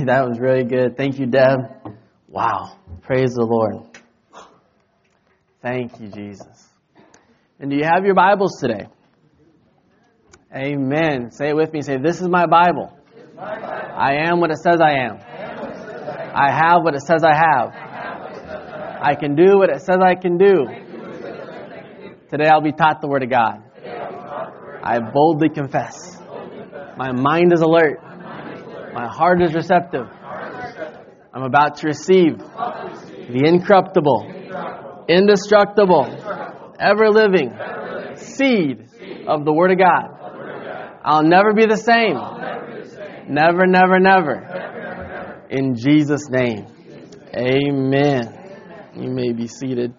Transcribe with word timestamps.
That 0.06 0.26
was 0.26 0.38
really 0.38 0.64
good. 0.64 0.96
Thank 0.96 1.18
you, 1.18 1.26
Deb. 1.26 1.58
Wow. 2.26 2.78
Praise 3.02 3.34
the 3.34 3.44
Lord. 3.44 3.86
Thank 5.60 6.00
you, 6.00 6.08
Jesus. 6.08 6.68
And 7.58 7.70
do 7.70 7.76
you 7.76 7.84
have 7.84 8.04
your 8.04 8.14
Bibles 8.14 8.58
today? 8.60 8.86
Amen. 10.54 11.30
Say 11.32 11.50
it 11.50 11.56
with 11.56 11.72
me. 11.72 11.82
Say, 11.82 11.98
This 11.98 12.20
is 12.20 12.28
my 12.28 12.46
Bible. 12.46 12.96
I 13.38 14.26
am 14.26 14.40
what 14.40 14.50
it 14.50 14.56
says 14.58 14.80
I 14.80 15.04
am. 15.04 15.18
I 16.34 16.50
have 16.50 16.82
what 16.82 16.94
it 16.94 17.02
says 17.02 17.22
I 17.22 17.34
have. 17.34 17.74
I 19.02 19.14
can 19.14 19.34
do 19.34 19.58
what 19.58 19.68
it 19.68 19.80
says 19.82 19.98
I 20.02 20.14
can 20.14 20.38
do. 20.38 20.66
Today 22.30 22.48
I'll 22.48 22.62
be 22.62 22.72
taught 22.72 23.02
the 23.02 23.08
Word 23.08 23.22
of 23.22 23.30
God. 23.30 23.62
I 24.82 24.98
boldly 25.12 25.50
confess. 25.50 26.16
My 26.96 27.12
mind 27.12 27.52
is 27.52 27.60
alert. 27.60 28.00
My 28.92 29.08
heart 29.08 29.42
is 29.42 29.54
receptive. 29.54 30.06
I'm 31.32 31.42
about 31.42 31.76
to 31.78 31.86
receive 31.86 32.38
the 32.38 33.42
incorruptible, 33.46 35.06
indestructible, 35.08 36.06
ever 36.78 37.10
living 37.10 37.52
seed 38.16 38.88
of 39.26 39.44
the 39.44 39.52
Word 39.52 39.70
of 39.70 39.78
God. 39.78 41.00
I'll 41.04 41.22
never 41.22 41.54
be 41.54 41.66
the 41.66 41.76
same. 41.76 42.14
Never, 43.32 43.66
never, 43.66 44.00
never. 44.00 45.46
In 45.50 45.76
Jesus' 45.76 46.28
name. 46.28 46.66
Amen. 47.34 48.36
You 48.96 49.10
may 49.10 49.32
be 49.32 49.46
seated. 49.46 49.94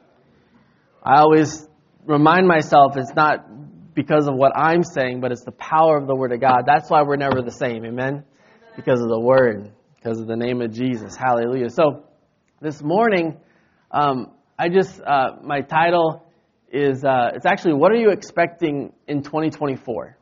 I 1.04 1.20
always 1.20 1.68
remind 2.06 2.48
myself 2.48 2.98
it's 2.98 3.16
not 3.16 3.46
because 3.94 4.28
of 4.28 4.36
what 4.36 4.56
I'm 4.56 4.84
saying, 4.84 5.22
but 5.22 5.32
it's 5.32 5.44
the 5.44 5.52
power 5.52 5.98
of 5.98 6.08
the 6.08 6.16
Word 6.16 6.34
of 6.34 6.42
God. 6.42 6.64
That's 6.66 6.90
why 6.90 7.04
we're 7.04 7.16
never 7.16 7.42
the 7.42 7.52
same. 7.52 7.86
Amen? 7.86 8.26
Because 8.76 9.02
of 9.02 9.10
the 9.10 9.20
Word, 9.20 9.70
because 9.98 10.20
of 10.20 10.28
the 10.28 10.36
name 10.38 10.62
of 10.62 10.72
Jesus. 10.72 11.16
Hallelujah. 11.16 11.70
So, 11.70 12.06
this 12.62 12.82
morning, 12.82 13.38
um, 13.92 14.32
I 14.58 14.70
just, 14.70 15.02
uh, 15.02 15.32
my 15.44 15.60
title 15.60 16.26
is, 16.72 17.04
uh, 17.04 17.32
it's 17.36 17.46
actually, 17.46 17.74
What 17.74 17.92
are 17.92 17.98
you 17.98 18.12
expecting 18.12 18.94
in 19.08 19.24
2024? 19.24 20.18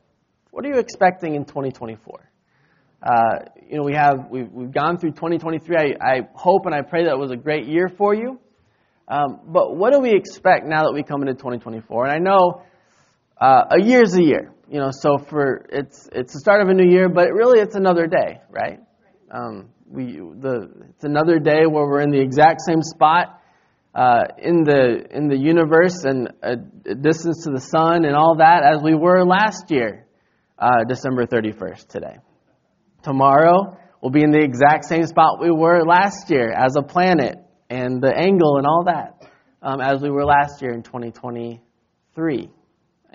What 0.50 0.66
are 0.66 0.68
you 0.68 0.80
expecting 0.80 1.36
in 1.36 1.46
2024? 1.46 2.32
Uh, 3.02 3.12
you 3.70 3.78
know, 3.78 3.84
we 3.84 3.94
have, 3.94 4.30
we've, 4.32 4.52
we've 4.52 4.72
gone 4.72 4.98
through 4.98 5.12
2023. 5.12 5.76
I, 5.78 5.84
I 6.04 6.22
hope 6.34 6.66
and 6.66 6.74
I 6.74 6.82
pray 6.82 7.04
that 7.04 7.12
it 7.12 7.20
was 7.20 7.32
a 7.32 7.38
great 7.38 7.68
year 7.68 7.88
for 7.88 8.16
you. 8.16 8.40
Um, 9.08 9.42
but 9.46 9.76
what 9.76 9.94
do 9.94 10.00
we 10.00 10.12
expect 10.12 10.66
now 10.66 10.86
that 10.86 10.94
we 10.94 11.04
come 11.04 11.22
into 11.22 11.34
2024? 11.34 12.08
And 12.08 12.14
I 12.14 12.18
know 12.18 12.64
uh, 13.40 13.64
a 13.72 13.80
is 13.80 14.18
a 14.18 14.24
year, 14.24 14.54
you 14.70 14.80
know. 14.80 14.90
So 14.92 15.18
for 15.18 15.66
it's 15.72 16.10
it's 16.12 16.34
the 16.34 16.40
start 16.40 16.62
of 16.62 16.70
a 16.70 16.74
new 16.74 16.90
year, 16.90 17.10
but 17.10 17.32
really 17.32 17.60
it's 17.60 17.76
another 17.76 18.08
day, 18.08 18.42
right? 18.50 18.80
Um, 19.32 19.70
we 19.88 20.18
the 20.18 20.70
it's 20.90 21.04
another 21.04 21.40
day 21.40 21.66
where 21.66 21.86
we're 21.86 22.02
in 22.02 22.12
the 22.12 22.20
exact 22.20 22.62
same 22.68 22.82
spot 22.82 23.40
uh, 23.96 24.24
in 24.38 24.64
the 24.64 25.06
in 25.12 25.28
the 25.28 25.38
universe 25.38 26.04
and 26.04 26.30
a, 26.44 26.54
a 26.86 26.96
distance 26.96 27.44
to 27.46 27.52
the 27.52 27.62
sun 27.62 28.06
and 28.06 28.16
all 28.16 28.38
that 28.38 28.64
as 28.64 28.84
we 28.84 28.94
were 28.94 29.26
last 29.26 29.72
year, 29.72 30.06
uh, 30.58 30.84
December 30.88 31.26
31st 31.26 31.88
today. 31.88 32.18
Tomorrow 33.04 33.78
we'll 34.02 34.12
be 34.12 34.24
in 34.24 34.32
the 34.32 34.44
exact 34.44 34.86
same 34.86 35.06
spot 35.06 35.42
we 35.42 35.52
were 35.52 35.84
last 35.86 36.30
year 36.30 36.52
as 36.52 36.76
a 36.76 36.82
planet 36.82 37.38
and 37.70 38.02
the 38.02 38.14
angle 38.16 38.58
and 38.58 38.68
all 38.68 38.84
that 38.86 39.30
um, 39.62 39.82
as 39.82 40.02
we 40.02 40.10
were 40.10 40.26
last 40.26 40.62
year 40.62 40.72
in 40.72 40.84
2023. 40.84 42.50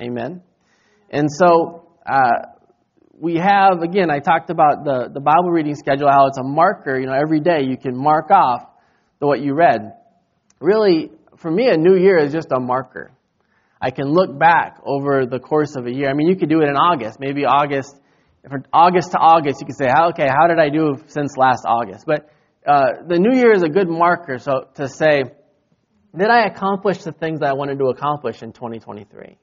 Amen. 0.01 0.43
And 1.11 1.29
so 1.31 1.89
uh, 2.07 2.55
we 3.19 3.37
have, 3.37 3.83
again, 3.83 4.11
I 4.11 4.19
talked 4.19 4.51
about 4.51 4.85
the, 4.85 5.09
the 5.13 5.21
Bible 5.21 5.51
reading 5.51 5.75
schedule, 5.77 6.09
how 6.11 6.27
it's 6.27 6.39
a 6.39 6.43
marker. 6.43 6.99
You 6.99 7.07
know, 7.07 7.15
every 7.15 7.41
day 7.41 7.63
you 7.63 7.77
can 7.77 7.97
mark 7.97 8.31
off 8.31 8.63
the, 9.21 9.27
what 9.27 9.41
you 9.41 9.55
read. 9.55 9.93
Really, 10.61 11.11
for 11.37 11.51
me, 11.51 11.69
a 11.69 11.77
new 11.77 11.97
year 11.97 12.19
is 12.19 12.33
just 12.33 12.49
a 12.51 12.61
marker. 12.61 13.13
I 13.81 13.91
can 13.91 14.07
look 14.07 14.39
back 14.39 14.79
over 14.85 15.27
the 15.27 15.39
course 15.39 15.77
of 15.77 15.87
a 15.87 15.93
year. 15.93 16.09
I 16.09 16.15
mean, 16.15 16.29
you 16.29 16.37
could 16.37 16.49
do 16.49 16.63
it 16.63 16.69
in 16.69 16.77
August. 16.77 17.21
Maybe 17.21 17.45
August, 17.45 17.95
from 18.49 18.65
August 18.73 19.13
to 19.13 19.19
August, 19.19 19.61
you 19.61 19.67
could 19.67 19.77
say, 19.77 19.91
okay, 20.11 20.27
how 20.27 20.47
did 20.49 20.59
I 20.59 20.71
do 20.71 20.97
since 21.07 21.37
last 21.37 21.65
August? 21.67 22.05
But 22.07 22.31
uh, 22.67 23.05
the 23.07 23.19
new 23.19 23.37
year 23.37 23.53
is 23.53 23.63
a 23.63 23.69
good 23.69 23.89
marker 23.89 24.39
so 24.39 24.69
to 24.77 24.89
say, 24.89 25.25
did 26.17 26.29
I 26.29 26.47
accomplish 26.47 27.03
the 27.03 27.13
things 27.13 27.41
that 27.41 27.51
I 27.51 27.53
wanted 27.53 27.79
to 27.79 27.87
accomplish 27.87 28.43
in 28.43 28.53
2023? 28.53 29.37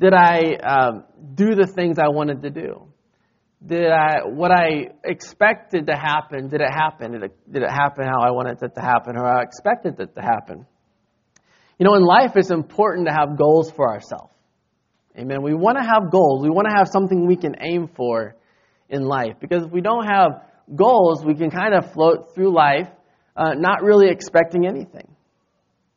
Did 0.00 0.12
I 0.12 0.54
um, 0.56 1.04
do 1.34 1.54
the 1.54 1.66
things 1.66 1.98
I 1.98 2.08
wanted 2.08 2.42
to 2.42 2.50
do? 2.50 2.88
Did 3.64 3.90
I 3.90 4.24
what 4.26 4.50
I 4.50 4.88
expected 5.04 5.86
to 5.86 5.96
happen? 5.96 6.48
Did 6.48 6.60
it 6.60 6.70
happen? 6.70 7.12
Did 7.12 7.22
it, 7.22 7.52
did 7.52 7.62
it 7.62 7.70
happen 7.70 8.04
how 8.04 8.20
I 8.20 8.30
wanted 8.30 8.62
it 8.62 8.74
to 8.74 8.80
happen, 8.80 9.16
or 9.16 9.24
how 9.24 9.38
I 9.38 9.42
expected 9.42 9.98
it 9.98 10.14
to 10.14 10.20
happen? 10.20 10.66
You 11.78 11.86
know, 11.86 11.94
in 11.94 12.02
life, 12.02 12.32
it's 12.36 12.50
important 12.50 13.08
to 13.08 13.14
have 13.14 13.38
goals 13.38 13.70
for 13.70 13.88
ourselves. 13.88 14.32
Amen. 15.18 15.42
We 15.42 15.54
want 15.54 15.78
to 15.78 15.84
have 15.84 16.10
goals. 16.10 16.42
We 16.42 16.50
want 16.50 16.66
to 16.68 16.74
have 16.76 16.88
something 16.88 17.26
we 17.26 17.36
can 17.36 17.54
aim 17.60 17.88
for 17.96 18.36
in 18.88 19.02
life, 19.02 19.36
because 19.40 19.64
if 19.64 19.70
we 19.70 19.80
don't 19.80 20.06
have 20.06 20.42
goals, 20.74 21.24
we 21.24 21.34
can 21.34 21.50
kind 21.50 21.74
of 21.74 21.92
float 21.92 22.34
through 22.34 22.54
life 22.54 22.88
uh, 23.36 23.54
not 23.54 23.82
really 23.82 24.08
expecting 24.10 24.66
anything, 24.66 25.08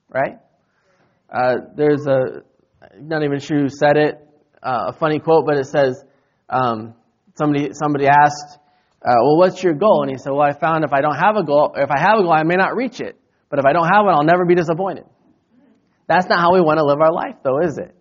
right? 0.09 0.39
Uh, 1.29 1.55
there's 1.75 2.05
a, 2.07 2.43
not 2.99 3.23
even 3.23 3.39
sure 3.39 3.61
who 3.61 3.69
said 3.69 3.97
it, 3.97 4.15
uh, 4.61 4.87
a 4.89 4.93
funny 4.93 5.19
quote, 5.19 5.45
but 5.45 5.57
it 5.57 5.65
says, 5.65 6.03
um, 6.49 6.93
somebody, 7.35 7.69
somebody 7.73 8.07
asked, 8.07 8.59
uh, 9.01 9.15
well, 9.21 9.37
what's 9.37 9.61
your 9.61 9.73
goal? 9.73 10.03
And 10.03 10.11
he 10.11 10.17
said, 10.17 10.31
well, 10.31 10.41
I 10.41 10.53
found 10.53 10.83
if 10.83 10.93
I 10.93 11.01
don't 11.01 11.15
have 11.15 11.35
a 11.35 11.43
goal, 11.43 11.73
if 11.75 11.89
I 11.89 11.99
have 11.99 12.19
a 12.19 12.23
goal, 12.23 12.33
I 12.33 12.43
may 12.43 12.55
not 12.55 12.75
reach 12.75 12.99
it. 12.99 13.19
But 13.49 13.59
if 13.59 13.65
I 13.65 13.73
don't 13.73 13.87
have 13.87 14.05
one, 14.05 14.13
I'll 14.13 14.23
never 14.23 14.45
be 14.45 14.55
disappointed. 14.55 15.05
That's 16.07 16.27
not 16.27 16.39
how 16.39 16.53
we 16.53 16.61
want 16.61 16.79
to 16.79 16.85
live 16.85 16.99
our 16.99 17.13
life, 17.13 17.35
though, 17.43 17.59
is 17.61 17.77
it? 17.77 17.95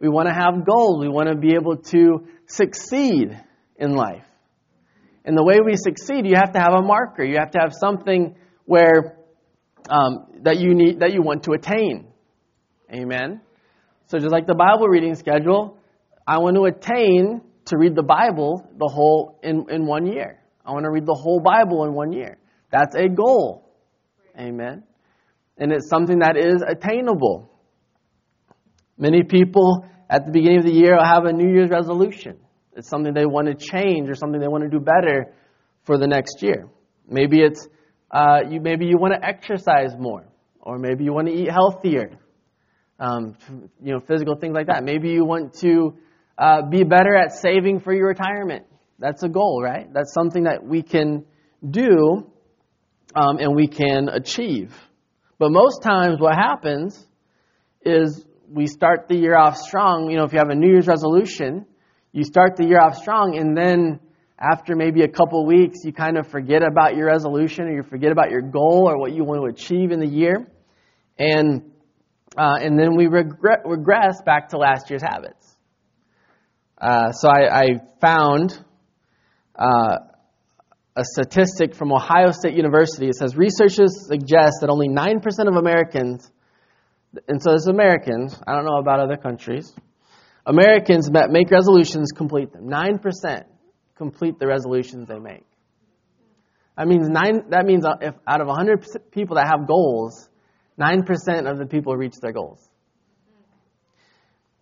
We 0.00 0.08
want 0.08 0.28
to 0.28 0.34
have 0.34 0.64
goals. 0.66 1.00
We 1.00 1.08
want 1.08 1.28
to 1.28 1.36
be 1.36 1.54
able 1.54 1.76
to 1.76 2.26
succeed 2.46 3.38
in 3.76 3.94
life. 3.94 4.24
And 5.24 5.36
the 5.36 5.44
way 5.44 5.58
we 5.64 5.76
succeed, 5.76 6.26
you 6.26 6.36
have 6.36 6.52
to 6.52 6.58
have 6.58 6.72
a 6.72 6.82
marker. 6.82 7.24
You 7.24 7.36
have 7.38 7.50
to 7.52 7.58
have 7.58 7.72
something 7.78 8.36
where 8.64 9.18
um, 9.90 10.26
that 10.42 10.58
you 10.58 10.74
need 10.74 11.00
that 11.00 11.12
you 11.12 11.22
want 11.22 11.44
to 11.44 11.52
attain. 11.52 12.06
Amen. 12.92 13.40
So 14.08 14.18
just 14.18 14.32
like 14.32 14.46
the 14.46 14.54
Bible 14.54 14.88
reading 14.88 15.14
schedule, 15.14 15.78
I 16.26 16.38
want 16.38 16.56
to 16.56 16.64
attain 16.64 17.42
to 17.66 17.76
read 17.76 17.94
the 17.94 18.02
Bible 18.02 18.66
the 18.78 18.90
whole 18.92 19.38
in, 19.42 19.66
in 19.70 19.86
one 19.86 20.06
year. 20.06 20.40
I 20.64 20.72
want 20.72 20.84
to 20.84 20.90
read 20.90 21.06
the 21.06 21.14
whole 21.14 21.40
Bible 21.40 21.84
in 21.84 21.94
one 21.94 22.12
year. 22.12 22.38
That's 22.70 22.94
a 22.94 23.08
goal. 23.08 23.70
Amen. 24.38 24.82
And 25.58 25.72
it's 25.72 25.88
something 25.88 26.20
that 26.20 26.36
is 26.36 26.62
attainable. 26.66 27.50
Many 28.96 29.22
people 29.24 29.84
at 30.08 30.24
the 30.24 30.32
beginning 30.32 30.58
of 30.58 30.64
the 30.64 30.72
year 30.72 30.96
have 31.02 31.24
a 31.24 31.32
New 31.32 31.52
Year's 31.52 31.70
resolution. 31.70 32.38
It's 32.76 32.88
something 32.88 33.12
they 33.12 33.26
want 33.26 33.48
to 33.48 33.54
change 33.54 34.08
or 34.08 34.14
something 34.14 34.40
they 34.40 34.48
want 34.48 34.64
to 34.64 34.70
do 34.70 34.80
better 34.80 35.34
for 35.84 35.98
the 35.98 36.06
next 36.06 36.42
year. 36.42 36.68
Maybe 37.08 37.40
it's 37.40 37.66
uh, 38.10 38.40
you. 38.48 38.60
Maybe 38.60 38.86
you 38.86 38.96
want 38.98 39.14
to 39.14 39.26
exercise 39.26 39.90
more, 39.98 40.26
or 40.60 40.78
maybe 40.78 41.04
you 41.04 41.12
want 41.12 41.26
to 41.26 41.34
eat 41.34 41.50
healthier. 41.50 42.18
Um, 42.98 43.36
you 43.82 43.92
know, 43.92 44.00
physical 44.00 44.34
things 44.36 44.54
like 44.54 44.66
that. 44.66 44.82
Maybe 44.82 45.10
you 45.10 45.24
want 45.24 45.54
to 45.60 45.96
uh, 46.36 46.62
be 46.62 46.82
better 46.82 47.14
at 47.14 47.32
saving 47.32 47.80
for 47.80 47.94
your 47.94 48.08
retirement. 48.08 48.66
That's 48.98 49.22
a 49.22 49.28
goal, 49.28 49.62
right? 49.62 49.92
That's 49.92 50.12
something 50.12 50.44
that 50.44 50.64
we 50.64 50.82
can 50.82 51.24
do 51.68 52.30
um, 53.14 53.38
and 53.38 53.54
we 53.54 53.68
can 53.68 54.08
achieve. 54.08 54.74
But 55.38 55.50
most 55.50 55.82
times, 55.82 56.20
what 56.20 56.34
happens 56.34 57.06
is 57.82 58.24
we 58.50 58.66
start 58.66 59.06
the 59.08 59.16
year 59.16 59.36
off 59.36 59.56
strong. 59.56 60.10
You 60.10 60.16
know, 60.16 60.24
if 60.24 60.32
you 60.32 60.38
have 60.38 60.50
a 60.50 60.54
New 60.54 60.68
Year's 60.68 60.88
resolution, 60.88 61.66
you 62.12 62.24
start 62.24 62.56
the 62.56 62.64
year 62.64 62.80
off 62.80 62.96
strong, 62.96 63.36
and 63.38 63.56
then 63.56 64.00
after 64.38 64.76
maybe 64.76 65.02
a 65.02 65.08
couple 65.08 65.44
weeks, 65.46 65.78
you 65.84 65.92
kind 65.92 66.16
of 66.16 66.28
forget 66.28 66.62
about 66.62 66.96
your 66.96 67.06
resolution 67.06 67.64
or 67.64 67.72
you 67.72 67.82
forget 67.82 68.12
about 68.12 68.30
your 68.30 68.42
goal 68.42 68.84
or 68.88 68.98
what 68.98 69.12
you 69.12 69.24
want 69.24 69.40
to 69.40 69.46
achieve 69.46 69.90
in 69.90 69.98
the 69.98 70.06
year. 70.06 70.46
And 71.18 71.72
uh, 72.38 72.56
and 72.60 72.78
then 72.78 72.96
we 72.96 73.06
regre- 73.06 73.64
regress 73.64 74.22
back 74.24 74.50
to 74.50 74.58
last 74.58 74.88
year's 74.90 75.02
habits. 75.02 75.56
Uh, 76.80 77.10
so 77.10 77.28
I, 77.28 77.62
I 77.62 77.66
found 78.00 78.52
uh, 79.58 79.96
a 80.94 81.04
statistic 81.04 81.74
from 81.74 81.92
Ohio 81.92 82.30
State 82.30 82.54
University. 82.54 83.08
It 83.08 83.16
says 83.16 83.36
researchers 83.36 84.06
suggest 84.06 84.58
that 84.60 84.70
only 84.70 84.88
9% 84.88 85.20
of 85.48 85.56
Americans, 85.56 86.30
and 87.26 87.42
so 87.42 87.54
it's 87.54 87.66
Americans, 87.66 88.40
I 88.46 88.54
don't 88.54 88.64
know 88.64 88.78
about 88.78 89.00
other 89.00 89.16
countries, 89.16 89.74
Americans 90.46 91.10
that 91.10 91.30
make 91.30 91.50
resolutions 91.50 92.12
complete 92.12 92.52
them. 92.52 92.68
9% 92.68 93.44
complete 93.96 94.38
the 94.38 94.46
resolutions 94.46 95.08
they 95.08 95.18
make. 95.18 95.44
That 96.76 96.86
means 96.86 97.08
nine. 97.08 97.50
That 97.50 97.66
means 97.66 97.84
uh, 97.84 97.96
if 98.00 98.14
out 98.24 98.40
of 98.40 98.46
100 98.46 98.86
people 99.10 99.34
that 99.34 99.48
have 99.48 99.66
goals, 99.66 100.27
nine 100.78 101.02
percent 101.02 101.46
of 101.46 101.58
the 101.58 101.66
people 101.66 101.94
reach 101.96 102.14
their 102.20 102.32
goals. 102.32 102.66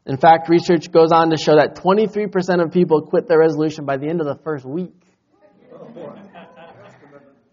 In 0.06 0.16
fact, 0.16 0.48
research 0.48 0.90
goes 0.90 1.10
on 1.12 1.30
to 1.30 1.36
show 1.36 1.56
that 1.56 1.74
23% 1.76 2.64
of 2.64 2.70
people 2.70 3.02
quit 3.02 3.26
their 3.26 3.40
resolution 3.40 3.84
by 3.84 3.96
the 3.96 4.08
end 4.08 4.20
of 4.20 4.26
the 4.26 4.36
first 4.44 4.64
week. 4.64 4.94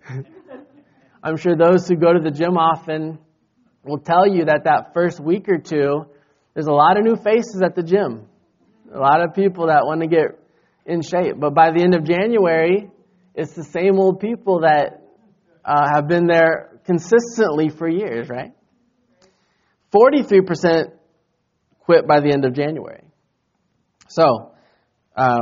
I'm 1.23 1.37
sure 1.37 1.55
those 1.55 1.87
who 1.87 1.95
go 1.95 2.13
to 2.13 2.19
the 2.19 2.29
gym 2.29 2.57
often 2.57 3.17
will 3.83 3.97
tell 3.97 4.27
you 4.27 4.45
that 4.45 4.65
that 4.65 4.93
first 4.93 5.19
week 5.19 5.49
or 5.49 5.57
two, 5.57 6.05
there's 6.53 6.67
a 6.67 6.71
lot 6.71 6.97
of 6.97 7.03
new 7.03 7.15
faces 7.15 7.61
at 7.63 7.75
the 7.75 7.81
gym. 7.81 8.27
A 8.93 8.99
lot 8.99 9.21
of 9.21 9.33
people 9.33 9.67
that 9.67 9.85
want 9.85 10.01
to 10.01 10.07
get 10.07 10.39
in 10.85 11.01
shape. 11.01 11.39
But 11.39 11.55
by 11.55 11.71
the 11.71 11.81
end 11.81 11.95
of 11.95 12.03
January, 12.03 12.91
it's 13.33 13.53
the 13.53 13.63
same 13.63 13.97
old 13.97 14.19
people 14.19 14.59
that 14.61 15.01
uh, 15.65 15.87
have 15.95 16.07
been 16.07 16.27
there 16.27 16.72
consistently 16.85 17.69
for 17.69 17.87
years, 17.87 18.29
right? 18.29 18.53
43% 19.93 20.91
quit 21.79 22.07
by 22.07 22.19
the 22.19 22.31
end 22.31 22.45
of 22.45 22.53
January. 22.53 23.03
So, 24.09 24.53
uh, 25.15 25.39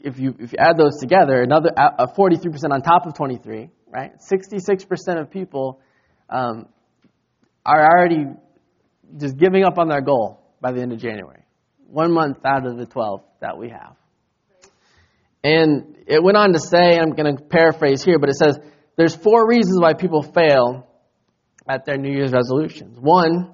if 0.00 0.18
you 0.18 0.34
if 0.38 0.52
you 0.52 0.58
add 0.58 0.76
those 0.76 0.98
together, 1.00 1.42
another 1.42 1.70
uh, 1.76 2.06
43% 2.06 2.72
on 2.72 2.82
top 2.82 3.06
of 3.06 3.14
23, 3.14 3.70
right? 3.88 4.12
66% 4.30 5.20
of 5.20 5.30
people 5.30 5.80
um, 6.28 6.66
are 7.64 7.82
already 7.82 8.26
just 9.16 9.38
giving 9.38 9.64
up 9.64 9.78
on 9.78 9.88
their 9.88 10.02
goal 10.02 10.40
by 10.60 10.72
the 10.72 10.82
end 10.82 10.92
of 10.92 10.98
January. 10.98 11.42
One 11.88 12.12
month 12.12 12.38
out 12.44 12.66
of 12.66 12.76
the 12.76 12.86
12 12.86 13.22
that 13.40 13.56
we 13.56 13.70
have. 13.70 13.96
And 15.42 15.96
it 16.06 16.22
went 16.22 16.36
on 16.36 16.52
to 16.52 16.58
say, 16.58 16.98
I'm 16.98 17.10
going 17.10 17.36
to 17.36 17.42
paraphrase 17.42 18.02
here, 18.02 18.18
but 18.18 18.30
it 18.30 18.36
says 18.36 18.58
there's 18.96 19.14
four 19.14 19.48
reasons 19.48 19.80
why 19.80 19.94
people 19.94 20.22
fail 20.22 20.86
at 21.68 21.84
their 21.84 21.96
New 21.96 22.12
Year's 22.12 22.32
resolutions. 22.32 22.98
One 23.00 23.52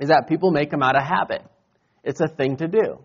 is 0.00 0.08
that 0.08 0.28
people 0.28 0.50
make 0.50 0.70
them 0.70 0.82
out 0.82 0.96
of 0.96 1.02
habit. 1.02 1.42
It's 2.04 2.20
a 2.20 2.28
thing 2.28 2.56
to 2.58 2.68
do. 2.68 3.04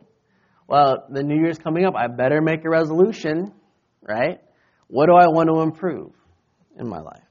Well, 0.67 1.05
the 1.09 1.23
New 1.23 1.39
Year's 1.41 1.57
coming 1.57 1.85
up, 1.85 1.93
I 1.95 2.07
better 2.07 2.41
make 2.41 2.65
a 2.65 2.69
resolution, 2.69 3.53
right? 4.01 4.39
What 4.87 5.07
do 5.07 5.13
I 5.13 5.27
want 5.27 5.49
to 5.49 5.61
improve 5.61 6.11
in 6.79 6.87
my 6.87 6.99
life? 6.99 7.23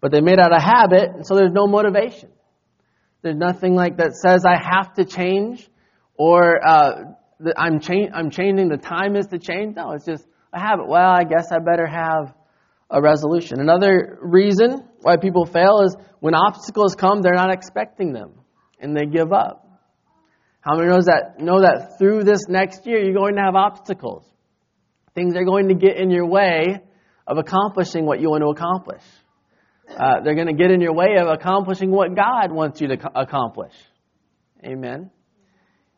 But 0.00 0.12
they 0.12 0.20
made 0.20 0.38
out 0.38 0.54
of 0.54 0.60
habit, 0.60 1.10
and 1.14 1.26
so 1.26 1.36
there's 1.36 1.52
no 1.52 1.66
motivation. 1.66 2.30
There's 3.22 3.36
nothing 3.36 3.74
like 3.74 3.98
that 3.98 4.14
says 4.14 4.44
I 4.44 4.56
have 4.60 4.94
to 4.94 5.04
change 5.04 5.68
or 6.14 6.60
uh, 6.66 7.04
I'm, 7.56 7.80
cha- 7.80 8.10
I'm 8.12 8.30
changing, 8.30 8.68
the 8.68 8.76
time 8.76 9.16
is 9.16 9.26
to 9.28 9.38
change. 9.38 9.76
No, 9.76 9.92
it's 9.92 10.04
just 10.04 10.26
a 10.52 10.60
habit. 10.60 10.88
Well, 10.88 11.08
I 11.08 11.24
guess 11.24 11.50
I 11.52 11.58
better 11.58 11.86
have 11.86 12.34
a 12.92 13.00
resolution. 13.00 13.58
Another 13.58 14.18
reason 14.20 14.86
why 15.00 15.16
people 15.16 15.46
fail 15.46 15.80
is 15.80 15.96
when 16.20 16.34
obstacles 16.34 16.94
come, 16.94 17.22
they're 17.22 17.32
not 17.32 17.52
expecting 17.52 18.12
them 18.12 18.34
and 18.78 18.94
they 18.94 19.06
give 19.06 19.32
up. 19.32 19.66
How 20.60 20.76
many 20.76 20.88
knows 20.90 21.06
that 21.06 21.40
know 21.40 21.62
that 21.62 21.98
through 21.98 22.22
this 22.22 22.46
next 22.48 22.86
year 22.86 23.02
you're 23.02 23.14
going 23.14 23.34
to 23.34 23.40
have 23.40 23.56
obstacles? 23.56 24.24
Things 25.14 25.34
are 25.34 25.44
going 25.44 25.68
to 25.68 25.74
get 25.74 25.96
in 25.96 26.10
your 26.10 26.26
way 26.26 26.80
of 27.26 27.38
accomplishing 27.38 28.06
what 28.06 28.20
you 28.20 28.30
want 28.30 28.42
to 28.42 28.48
accomplish. 28.48 29.02
Uh, 29.88 30.20
they're 30.22 30.34
going 30.34 30.46
to 30.46 30.54
get 30.54 30.70
in 30.70 30.80
your 30.80 30.94
way 30.94 31.16
of 31.18 31.28
accomplishing 31.28 31.90
what 31.90 32.14
God 32.14 32.52
wants 32.52 32.80
you 32.80 32.88
to 32.88 33.10
accomplish. 33.14 33.74
Amen. 34.64 35.10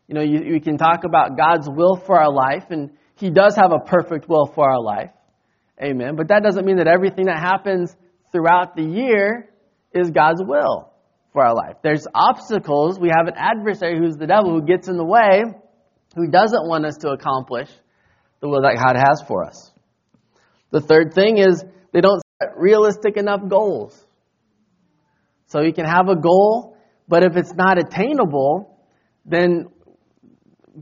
You 0.09 0.15
know, 0.15 0.23
you, 0.23 0.55
you 0.55 0.61
can 0.61 0.79
talk 0.79 1.05
about 1.05 1.37
God's 1.37 1.69
will 1.69 1.97
for 1.97 2.19
our 2.19 2.33
life, 2.33 2.65
and 2.71 2.91
He 3.17 3.31
does 3.31 3.57
have 3.57 3.73
a 3.73 3.79
perfect 3.79 4.29
will 4.29 4.47
for 4.55 4.69
our 4.69 4.81
life. 4.81 5.11
Amen. 5.83 6.17
But 6.17 6.29
that 6.29 6.43
doesn't 6.43 6.65
mean 6.65 6.77
that 6.77 6.87
everything 6.87 7.27
that 7.27 7.39
happens 7.39 7.95
throughout 8.33 8.77
the 8.77 8.85
year 8.85 9.51
is 9.93 10.11
God's 10.11 10.43
will 10.45 10.93
for 11.33 11.45
our 11.45 11.55
life. 11.55 11.77
There's 11.83 12.07
obstacles. 12.15 12.99
We 12.99 13.09
have 13.09 13.27
an 13.27 13.35
adversary 13.37 13.99
who's 13.99 14.17
the 14.17 14.27
devil 14.27 14.51
who 14.51 14.63
gets 14.63 14.89
in 14.89 14.97
the 14.97 15.05
way, 15.05 15.43
who 16.15 16.29
doesn't 16.29 16.69
want 16.69 16.87
us 16.87 16.97
to 16.99 17.11
accomplish 17.11 17.69
the 18.41 18.49
will 18.49 18.63
that 18.63 18.77
God 18.77 18.97
has 18.97 19.23
for 19.27 19.45
us. 19.45 19.73
The 20.71 20.81
third 20.81 21.15
thing 21.15 21.39
is 21.39 21.65
they 21.93 22.01
don't 22.01 22.23
set 22.41 22.57
realistic 22.57 23.17
enough 23.17 23.41
goals. 23.49 24.01
So 25.47 25.61
you 25.61 25.73
can 25.73 25.87
have 25.87 26.09
a 26.09 26.17
goal, 26.17 26.77
but 27.09 27.25
if 27.25 27.37
it's 27.37 27.53
not 27.55 27.79
attainable, 27.79 28.79
then 29.25 29.69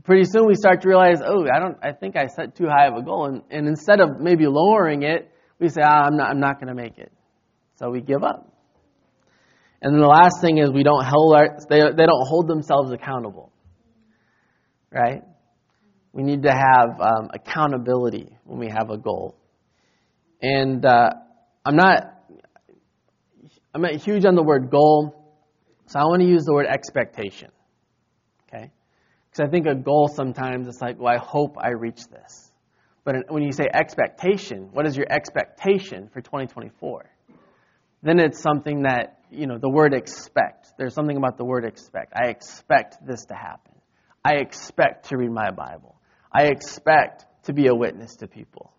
pretty 0.03 0.23
soon 0.25 0.47
we 0.47 0.55
start 0.55 0.81
to 0.81 0.87
realize, 0.87 1.21
oh, 1.25 1.45
I 1.53 1.59
don't, 1.59 1.77
I 1.83 1.91
think 1.91 2.15
I 2.15 2.27
set 2.27 2.55
too 2.55 2.67
high 2.67 2.87
of 2.87 2.95
a 2.95 3.01
goal, 3.01 3.25
and, 3.25 3.41
and 3.51 3.67
instead 3.67 3.99
of 3.99 4.19
maybe 4.19 4.47
lowering 4.47 5.03
it, 5.03 5.29
we 5.59 5.69
say, 5.69 5.81
ah, 5.83 6.05
I'm 6.05 6.17
not, 6.17 6.29
I'm 6.29 6.39
not 6.39 6.59
going 6.59 6.75
to 6.75 6.81
make 6.81 6.97
it. 6.97 7.11
So 7.75 7.89
we 7.89 8.01
give 8.01 8.23
up. 8.23 8.49
And 9.81 9.93
then 9.93 10.01
the 10.01 10.07
last 10.07 10.41
thing 10.41 10.57
is 10.57 10.71
we 10.71 10.83
don't 10.83 11.03
hold 11.03 11.35
our, 11.35 11.57
they, 11.69 11.79
they 11.79 12.05
don't 12.05 12.27
hold 12.27 12.47
themselves 12.47 12.91
accountable. 12.91 13.51
Right? 14.91 15.21
We 16.13 16.23
need 16.23 16.43
to 16.43 16.51
have 16.51 17.01
um, 17.01 17.29
accountability 17.33 18.37
when 18.45 18.59
we 18.59 18.69
have 18.69 18.89
a 18.89 18.97
goal. 18.97 19.35
And 20.41 20.85
uh, 20.85 21.09
I'm 21.65 21.75
not, 21.75 22.03
I'm 23.73 23.81
not 23.81 23.95
huge 23.95 24.25
on 24.25 24.35
the 24.35 24.43
word 24.43 24.69
goal, 24.69 25.35
so 25.87 25.99
I 25.99 26.03
want 26.03 26.21
to 26.21 26.27
use 26.27 26.43
the 26.43 26.53
word 26.53 26.67
expectation. 26.67 27.49
Because 29.33 29.47
I 29.47 29.51
think 29.51 29.65
a 29.65 29.73
goal 29.73 30.09
sometimes 30.13 30.67
it's 30.67 30.79
like, 30.79 30.99
well, 30.99 31.11
I 31.11 31.17
hope 31.17 31.55
I 31.59 31.69
reach 31.69 32.01
this. 32.07 32.51
But 33.03 33.15
when 33.29 33.41
you 33.41 33.51
say 33.51 33.65
expectation, 33.73 34.69
what 34.73 34.85
is 34.85 34.95
your 34.95 35.07
expectation 35.09 36.07
for 36.13 36.21
2024? 36.21 37.09
Then 38.03 38.19
it's 38.19 38.39
something 38.39 38.83
that, 38.83 39.21
you 39.31 39.47
know, 39.47 39.57
the 39.57 39.69
word 39.69 39.95
expect. 39.95 40.73
There's 40.77 40.93
something 40.93 41.17
about 41.17 41.37
the 41.37 41.45
word 41.45 41.65
expect. 41.65 42.13
I 42.15 42.27
expect 42.27 42.97
this 43.07 43.25
to 43.25 43.33
happen. 43.33 43.73
I 44.23 44.35
expect 44.35 45.09
to 45.09 45.17
read 45.17 45.31
my 45.31 45.49
Bible. 45.49 45.95
I 46.31 46.43
expect 46.43 47.25
to 47.45 47.53
be 47.53 47.67
a 47.67 47.73
witness 47.73 48.17
to 48.17 48.27
people. 48.27 48.71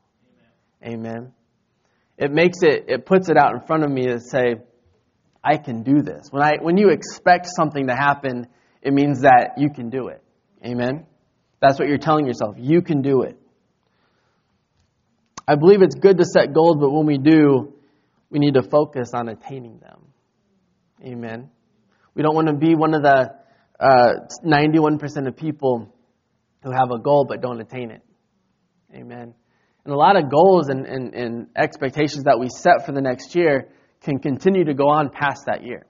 Amen. 0.85 1.01
Amen. 1.01 1.33
It 2.17 2.31
makes 2.31 2.59
it, 2.63 2.85
it 2.87 3.07
puts 3.07 3.29
it 3.29 3.37
out 3.37 3.55
in 3.55 3.67
front 3.67 3.83
of 3.83 3.91
me 3.91 4.07
to 4.07 4.21
say, 4.21 4.55
I 5.43 5.57
can 5.57 5.83
do 5.83 6.01
this. 6.01 6.29
When, 6.31 6.45
I, 6.45 6.59
when 6.63 6.77
you 6.77 6.91
expect 6.91 7.49
something 7.57 7.89
to 7.89 7.95
happen, 7.97 8.47
it 8.83 8.93
means 8.93 9.23
that 9.23 9.55
you 9.59 9.69
can 9.69 9.91
do 9.91 10.09
it. 10.09 10.24
Amen? 10.65 11.07
That's 11.61 11.79
what 11.79 11.89
you're 11.89 11.99
telling 11.99 12.27
yourself. 12.27 12.57
You 12.59 12.83
can 12.83 13.03
do 13.03 13.23
it. 13.23 13.39
I 15.47 15.57
believe 15.57 15.83
it's 15.83 15.95
good 15.95 16.19
to 16.19 16.25
set 16.25 16.55
goals, 16.55 16.77
but 16.81 16.91
when 16.91 17.07
we 17.07 17.19
do, 17.19 17.75
we 18.31 18.39
need 18.39 18.55
to 18.55 18.63
focus 18.63 19.11
on 19.15 19.29
attaining 19.29 19.79
them. 19.79 20.07
Amen. 21.03 21.51
We 22.15 22.23
don't 22.23 22.35
want 22.35 22.49
to 22.49 22.55
be 22.55 22.75
one 22.75 22.95
of 22.95 23.03
the 23.03 23.35
uh, 23.79 24.13
91% 24.45 25.27
of 25.27 25.37
people 25.37 25.93
who 26.63 26.71
have 26.71 26.91
a 26.91 26.99
goal 26.99 27.27
but 27.29 27.43
don't 27.43 27.61
attain 27.61 27.91
it. 27.91 28.03
Amen. 28.95 29.35
And 29.85 29.93
a 29.93 29.97
lot 29.97 30.17
of 30.17 30.31
goals 30.31 30.69
and, 30.69 30.87
and, 30.87 31.15
and 31.15 31.47
expectations 31.57 32.25
that 32.25 32.39
we 32.39 32.49
set 32.49 32.87
for 32.87 32.93
the 32.93 33.03
next 33.03 33.35
year 33.35 33.69
can 34.01 34.19
continue 34.19 34.65
to 34.65 34.75
go 34.75 34.89
on 34.89 35.11
past 35.11 35.43
that 35.47 35.63
year. 35.65 35.87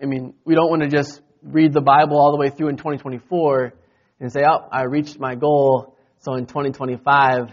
I 0.00 0.06
mean, 0.06 0.34
we 0.44 0.54
don't 0.54 0.70
want 0.70 0.82
to 0.82 0.88
just 0.88 1.20
read 1.44 1.72
the 1.72 1.80
Bible 1.80 2.16
all 2.16 2.32
the 2.32 2.38
way 2.38 2.50
through 2.50 2.68
in 2.68 2.76
2024 2.76 3.74
and 4.20 4.32
say, 4.32 4.40
oh, 4.48 4.66
I 4.72 4.84
reached 4.84 5.20
my 5.20 5.34
goal, 5.34 5.96
so 6.20 6.34
in 6.34 6.46
2025, 6.46 7.50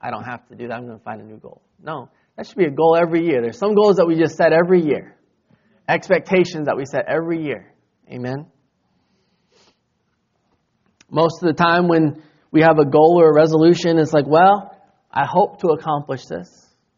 I 0.00 0.10
don't 0.10 0.24
have 0.24 0.46
to 0.48 0.56
do 0.56 0.68
that. 0.68 0.74
I'm 0.74 0.86
going 0.86 0.98
to 0.98 1.04
find 1.04 1.20
a 1.20 1.24
new 1.24 1.38
goal. 1.38 1.62
No, 1.82 2.10
that 2.36 2.46
should 2.46 2.56
be 2.56 2.64
a 2.64 2.70
goal 2.70 2.96
every 3.00 3.24
year. 3.24 3.40
There's 3.40 3.58
some 3.58 3.74
goals 3.74 3.96
that 3.96 4.06
we 4.06 4.16
just 4.16 4.36
set 4.36 4.52
every 4.52 4.82
year, 4.82 5.16
expectations 5.88 6.66
that 6.66 6.76
we 6.76 6.84
set 6.84 7.04
every 7.06 7.44
year. 7.44 7.72
Amen. 8.10 8.46
Most 11.10 11.42
of 11.42 11.48
the 11.48 11.54
time, 11.54 11.88
when 11.88 12.22
we 12.50 12.62
have 12.62 12.78
a 12.78 12.84
goal 12.84 13.20
or 13.20 13.30
a 13.30 13.34
resolution, 13.34 13.98
it's 13.98 14.12
like, 14.12 14.26
well, 14.26 14.76
I 15.10 15.24
hope 15.26 15.60
to 15.60 15.68
accomplish 15.68 16.26
this. 16.26 16.48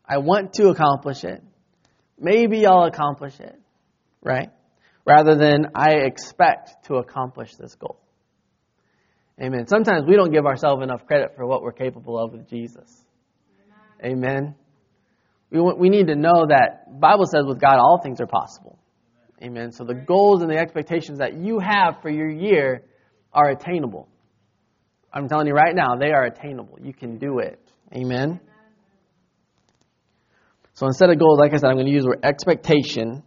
I 0.05 0.19
want 0.19 0.55
to 0.55 0.69
accomplish 0.69 1.23
it. 1.23 1.43
Maybe 2.19 2.67
I'll 2.67 2.85
accomplish 2.85 3.39
it. 3.39 3.57
Right? 4.23 4.51
Rather 5.11 5.35
than 5.35 5.67
I 5.75 5.93
expect 6.05 6.87
to 6.87 6.95
accomplish 6.97 7.55
this 7.57 7.75
goal. 7.75 8.01
Amen. 9.43 9.67
Sometimes 9.67 10.07
we 10.07 10.15
don't 10.15 10.33
give 10.33 10.47
ourselves 10.47 10.83
enough 10.83 11.07
credit 11.07 11.33
for 11.35 11.47
what 11.47 11.63
we're 11.63 11.73
capable 11.73 12.19
of 12.19 12.33
with 12.33 12.49
Jesus. 12.49 13.05
Amen. 14.05 14.55
We, 15.51 15.61
we 15.61 15.89
need 15.89 16.07
to 16.09 16.15
know 16.15 16.47
that 16.49 17.01
Bible 17.01 17.25
says 17.27 17.45
with 17.47 17.61
God 17.61 17.79
all 17.79 18.01
things 18.03 18.21
are 18.21 18.27
possible. 18.27 18.79
Amen. 19.43 19.73
So 19.73 19.85
the 19.85 19.95
goals 19.95 20.43
and 20.43 20.51
the 20.51 20.59
expectations 20.59 21.19
that 21.19 21.35
you 21.35 21.59
have 21.59 22.03
for 22.03 22.11
your 22.11 22.29
year 22.31 22.85
are 23.33 23.51
attainable. 23.51 24.09
I'm 25.13 25.29
telling 25.29 25.47
you 25.47 25.55
right 25.55 25.75
now, 25.75 25.97
they 25.97 26.13
are 26.13 26.25
attainable. 26.25 26.79
You 26.81 26.93
can 26.93 27.19
do 27.19 27.39
it. 27.39 27.59
Amen. 27.93 28.41
So 30.75 30.87
instead 30.87 31.11
of 31.11 31.19
goals, 31.19 31.39
like 31.39 31.53
I 31.53 31.57
said, 31.57 31.69
I'm 31.69 31.77
going 31.77 31.87
to 31.87 31.93
use 31.93 32.05
the 32.05 32.11
word 32.11 32.21
expectation. 32.23 33.23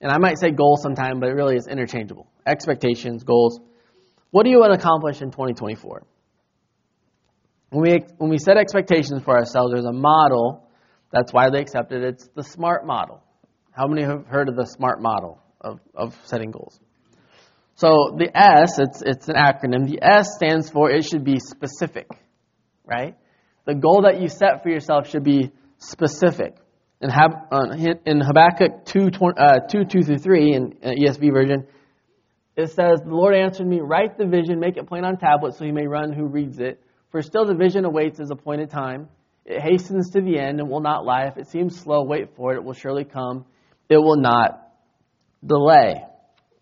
And 0.00 0.10
I 0.10 0.18
might 0.18 0.38
say 0.38 0.50
goal 0.50 0.78
sometime, 0.80 1.20
but 1.20 1.28
it 1.28 1.32
really 1.32 1.56
is 1.56 1.66
interchangeable. 1.66 2.26
Expectations, 2.46 3.22
goals. 3.22 3.60
What 4.30 4.44
do 4.44 4.50
you 4.50 4.58
want 4.58 4.72
to 4.72 4.78
accomplish 4.78 5.20
in 5.20 5.30
2024? 5.30 6.02
When 7.70 7.82
we, 7.82 7.98
when 8.18 8.30
we 8.30 8.38
set 8.38 8.56
expectations 8.56 9.22
for 9.22 9.36
ourselves, 9.36 9.72
there's 9.72 9.84
a 9.84 9.92
model 9.92 10.66
that's 11.12 11.32
widely 11.32 11.60
accepted. 11.60 12.02
It's 12.02 12.28
the 12.34 12.42
SMART 12.42 12.86
model. 12.86 13.22
How 13.72 13.86
many 13.86 14.02
have 14.02 14.26
heard 14.26 14.48
of 14.48 14.56
the 14.56 14.66
SMART 14.66 15.00
model 15.00 15.40
of, 15.60 15.80
of 15.94 16.16
setting 16.24 16.50
goals? 16.50 16.78
So 17.76 18.14
the 18.18 18.30
S, 18.36 18.78
it's, 18.78 19.02
it's 19.04 19.28
an 19.28 19.36
acronym. 19.36 19.88
The 19.88 20.00
S 20.02 20.34
stands 20.34 20.68
for 20.68 20.90
it 20.90 21.04
should 21.04 21.24
be 21.24 21.38
specific, 21.38 22.08
right? 22.84 23.16
The 23.66 23.74
goal 23.74 24.02
that 24.02 24.20
you 24.20 24.28
set 24.28 24.62
for 24.62 24.68
yourself 24.68 25.08
should 25.08 25.24
be 25.24 25.52
specific. 25.78 26.56
In, 27.00 27.08
Hab, 27.08 27.30
uh, 27.50 27.74
in 28.04 28.20
Habakkuk 28.20 28.84
2, 28.84 29.10
uh, 29.38 29.60
2, 29.70 29.84
2 29.84 30.02
through 30.02 30.18
3, 30.18 30.54
in 30.54 30.74
uh, 30.82 30.88
ESV 30.88 31.32
version, 31.32 31.66
it 32.56 32.68
says, 32.68 33.00
The 33.04 33.14
Lord 33.14 33.34
answered 33.34 33.66
me, 33.66 33.80
Write 33.80 34.18
the 34.18 34.26
vision, 34.26 34.60
make 34.60 34.76
it 34.76 34.86
plain 34.86 35.04
on 35.04 35.16
tablets, 35.16 35.58
so 35.58 35.64
he 35.64 35.72
may 35.72 35.86
run 35.86 36.12
who 36.12 36.26
reads 36.26 36.58
it. 36.58 36.82
For 37.10 37.22
still 37.22 37.46
the 37.46 37.54
vision 37.54 37.84
awaits 37.84 38.18
his 38.18 38.30
appointed 38.30 38.70
time. 38.70 39.08
It 39.46 39.62
hastens 39.62 40.10
to 40.10 40.20
the 40.20 40.38
end 40.38 40.60
and 40.60 40.68
will 40.68 40.80
not 40.80 41.04
lie. 41.04 41.24
If 41.24 41.38
it 41.38 41.48
seems 41.48 41.78
slow, 41.80 42.04
wait 42.04 42.36
for 42.36 42.52
it. 42.52 42.58
It 42.58 42.64
will 42.64 42.74
surely 42.74 43.04
come. 43.04 43.46
It 43.88 43.96
will 43.96 44.20
not 44.20 44.70
delay. 45.44 46.04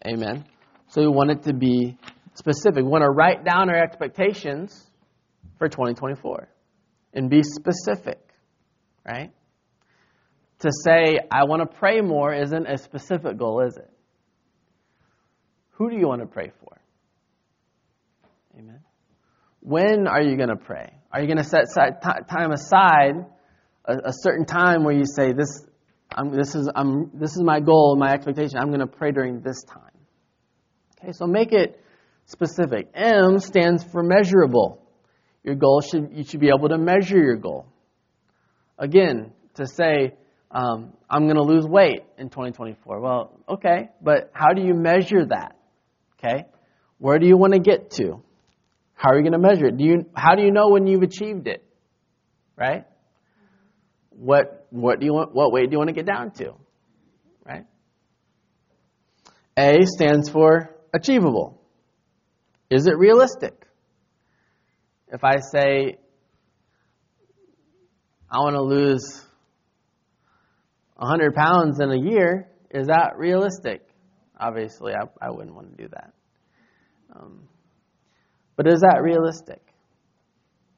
Amen. 0.06 0.44
So 0.88 1.02
we 1.02 1.08
want 1.08 1.30
it 1.32 1.42
to 1.42 1.52
be 1.52 1.98
specific. 2.34 2.84
We 2.84 2.88
want 2.88 3.02
to 3.02 3.10
write 3.10 3.44
down 3.44 3.68
our 3.68 3.76
expectations 3.76 4.88
for 5.58 5.68
2024 5.68 6.48
and 7.12 7.28
be 7.28 7.42
specific, 7.42 8.20
right? 9.04 9.32
To 10.60 10.70
say, 10.84 11.18
I 11.30 11.44
want 11.44 11.62
to 11.62 11.78
pray 11.78 12.00
more 12.00 12.34
isn't 12.34 12.66
a 12.66 12.78
specific 12.78 13.38
goal, 13.38 13.60
is 13.60 13.76
it? 13.76 13.90
Who 15.72 15.88
do 15.88 15.96
you 15.96 16.08
want 16.08 16.20
to 16.20 16.26
pray 16.26 16.50
for? 16.60 16.80
Amen. 18.58 18.80
When 19.60 20.08
are 20.08 20.20
you 20.20 20.36
going 20.36 20.48
to 20.48 20.56
pray? 20.56 20.92
Are 21.12 21.20
you 21.20 21.26
going 21.26 21.38
to 21.38 21.44
set 21.44 21.66
time 22.28 22.50
aside, 22.50 23.24
a, 23.84 24.12
certain 24.12 24.44
time 24.44 24.82
where 24.82 24.94
you 24.94 25.04
say, 25.06 25.32
this, 25.32 25.64
I'm, 26.12 26.32
this, 26.32 26.56
is, 26.56 26.68
I'm, 26.74 27.12
this 27.14 27.30
is 27.30 27.42
my 27.42 27.60
goal, 27.60 27.96
my 27.96 28.12
expectation. 28.12 28.58
I'm 28.58 28.68
going 28.68 28.80
to 28.80 28.86
pray 28.88 29.12
during 29.12 29.40
this 29.40 29.62
time. 29.62 29.82
Okay, 31.00 31.12
so 31.12 31.26
make 31.26 31.52
it 31.52 31.80
specific. 32.26 32.88
M 32.94 33.38
stands 33.38 33.84
for 33.84 34.02
measurable. 34.02 34.82
Your 35.44 35.54
goal 35.54 35.80
should, 35.80 36.10
you 36.12 36.24
should 36.24 36.40
be 36.40 36.48
able 36.48 36.68
to 36.70 36.78
measure 36.78 37.18
your 37.18 37.36
goal. 37.36 37.66
Again, 38.76 39.32
to 39.54 39.66
say, 39.66 40.14
um, 40.50 40.92
I'm 41.10 41.24
going 41.24 41.36
to 41.36 41.42
lose 41.42 41.66
weight 41.66 42.02
in 42.16 42.30
2024. 42.30 43.00
Well, 43.00 43.38
okay, 43.48 43.90
but 44.00 44.30
how 44.32 44.52
do 44.54 44.62
you 44.62 44.74
measure 44.74 45.26
that? 45.26 45.56
Okay, 46.18 46.46
where 46.98 47.18
do 47.18 47.26
you 47.26 47.36
want 47.36 47.52
to 47.52 47.60
get 47.60 47.90
to? 47.92 48.22
How 48.94 49.10
are 49.12 49.16
you 49.16 49.22
going 49.22 49.32
to 49.32 49.38
measure 49.38 49.66
it? 49.66 49.76
Do 49.76 49.84
you, 49.84 50.06
how 50.14 50.34
do 50.34 50.42
you 50.42 50.50
know 50.50 50.70
when 50.70 50.86
you've 50.86 51.02
achieved 51.02 51.46
it? 51.46 51.64
Right? 52.56 52.84
What, 54.10 54.66
what, 54.70 54.98
do 54.98 55.06
you 55.06 55.12
want, 55.12 55.32
what 55.32 55.52
weight 55.52 55.66
do 55.66 55.74
you 55.74 55.78
want 55.78 55.88
to 55.88 55.94
get 55.94 56.06
down 56.06 56.32
to? 56.32 56.54
Right? 57.46 57.64
A 59.56 59.86
stands 59.86 60.28
for 60.28 60.74
achievable. 60.92 61.62
Is 62.70 62.86
it 62.86 62.98
realistic? 62.98 63.54
If 65.06 65.22
I 65.22 65.36
say, 65.38 65.98
I 68.30 68.38
want 68.38 68.56
to 68.56 68.62
lose 68.62 69.24
100 70.98 71.34
pounds 71.34 71.78
in 71.80 71.90
a 71.90 71.98
year, 71.98 72.48
is 72.70 72.88
that 72.88 73.12
realistic? 73.16 73.86
Obviously, 74.38 74.92
I, 74.92 75.06
I 75.24 75.30
wouldn't 75.30 75.54
want 75.54 75.76
to 75.76 75.82
do 75.82 75.88
that. 75.90 76.12
Um, 77.14 77.48
but 78.56 78.66
is 78.66 78.80
that 78.80 79.00
realistic? 79.02 79.62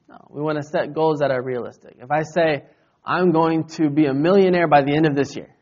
No. 0.07 0.17
We 0.29 0.41
want 0.41 0.57
to 0.57 0.63
set 0.63 0.93
goals 0.93 1.19
that 1.19 1.31
are 1.31 1.41
realistic. 1.41 1.97
If 1.99 2.11
I 2.11 2.21
say, 2.21 2.63
I'm 3.03 3.31
going 3.31 3.65
to 3.77 3.89
be 3.89 4.05
a 4.05 4.13
millionaire 4.13 4.67
by 4.67 4.83
the 4.83 4.95
end 4.95 5.07
of 5.07 5.15
this 5.15 5.35
year, 5.35 5.55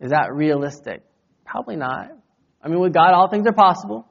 is 0.00 0.10
that 0.10 0.32
realistic? 0.32 1.02
Probably 1.44 1.76
not. 1.76 2.10
I 2.62 2.68
mean, 2.68 2.80
with 2.80 2.94
God, 2.94 3.12
all 3.12 3.28
things 3.28 3.46
are 3.46 3.52
possible. 3.52 4.06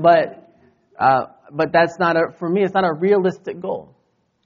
But, 0.00 0.52
uh, 0.98 1.26
but 1.50 1.72
that's 1.72 1.98
not 1.98 2.16
a, 2.16 2.36
for 2.38 2.48
me, 2.48 2.62
it's 2.62 2.74
not 2.74 2.84
a 2.84 2.92
realistic 2.92 3.60
goal. 3.60 3.96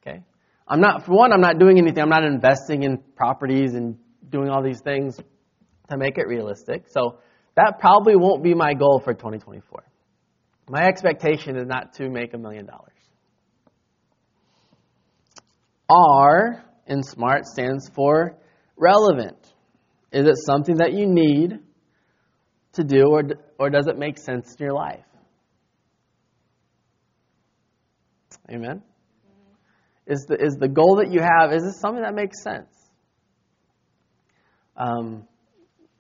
Okay? 0.01 0.21
I'm 0.69 0.81
not, 0.81 1.07
for 1.07 1.17
one, 1.17 1.33
I'm 1.33 1.41
not 1.41 1.59
doing 1.59 1.79
anything. 1.79 2.03
I'm 2.03 2.09
not 2.09 2.25
investing 2.25 2.85
in 2.85 2.99
properties 3.17 3.75
and 3.75 3.99
doing 4.33 4.49
all 4.49 4.63
these 4.63 4.81
things 4.81 5.21
to 5.91 5.97
make 5.97 6.19
it 6.19 6.27
realistic. 6.27 6.87
So 6.89 7.19
that 7.55 7.79
probably 7.79 8.17
won't 8.17 8.43
be 8.43 8.55
my 8.55 8.75
goal 8.75 9.01
for 9.05 9.13
2024. 9.13 9.85
My 10.69 10.85
expectation 10.85 11.57
is 11.57 11.67
not 11.67 11.93
to 11.95 12.09
make 12.09 12.35
a 12.35 12.39
million 12.39 12.67
dollars. 12.67 12.89
R 15.89 16.65
in 16.87 17.03
SMART 17.03 17.45
stands 17.47 17.91
for 17.95 18.39
relevant. 18.77 19.37
Is 20.13 20.27
it 20.27 20.37
something 20.47 20.77
that 20.77 20.93
you 20.93 21.07
need 21.07 21.59
to 22.75 22.85
do, 22.85 23.05
or, 23.11 23.23
or 23.59 23.71
does 23.71 23.87
it 23.87 23.99
make 23.99 24.19
sense 24.19 24.55
in 24.59 24.65
your 24.65 24.75
life? 24.75 25.05
Amen? 28.51 28.83
Mm-hmm. 28.83 30.13
Is 30.13 30.25
the, 30.29 30.35
is 30.35 30.57
the 30.59 30.69
goal 30.69 30.97
that 30.97 31.11
you 31.11 31.21
have, 31.21 31.53
is 31.53 31.63
this 31.63 31.81
something 31.81 32.03
that 32.03 32.15
makes 32.15 32.43
sense? 32.43 32.69
Um, 34.77 35.27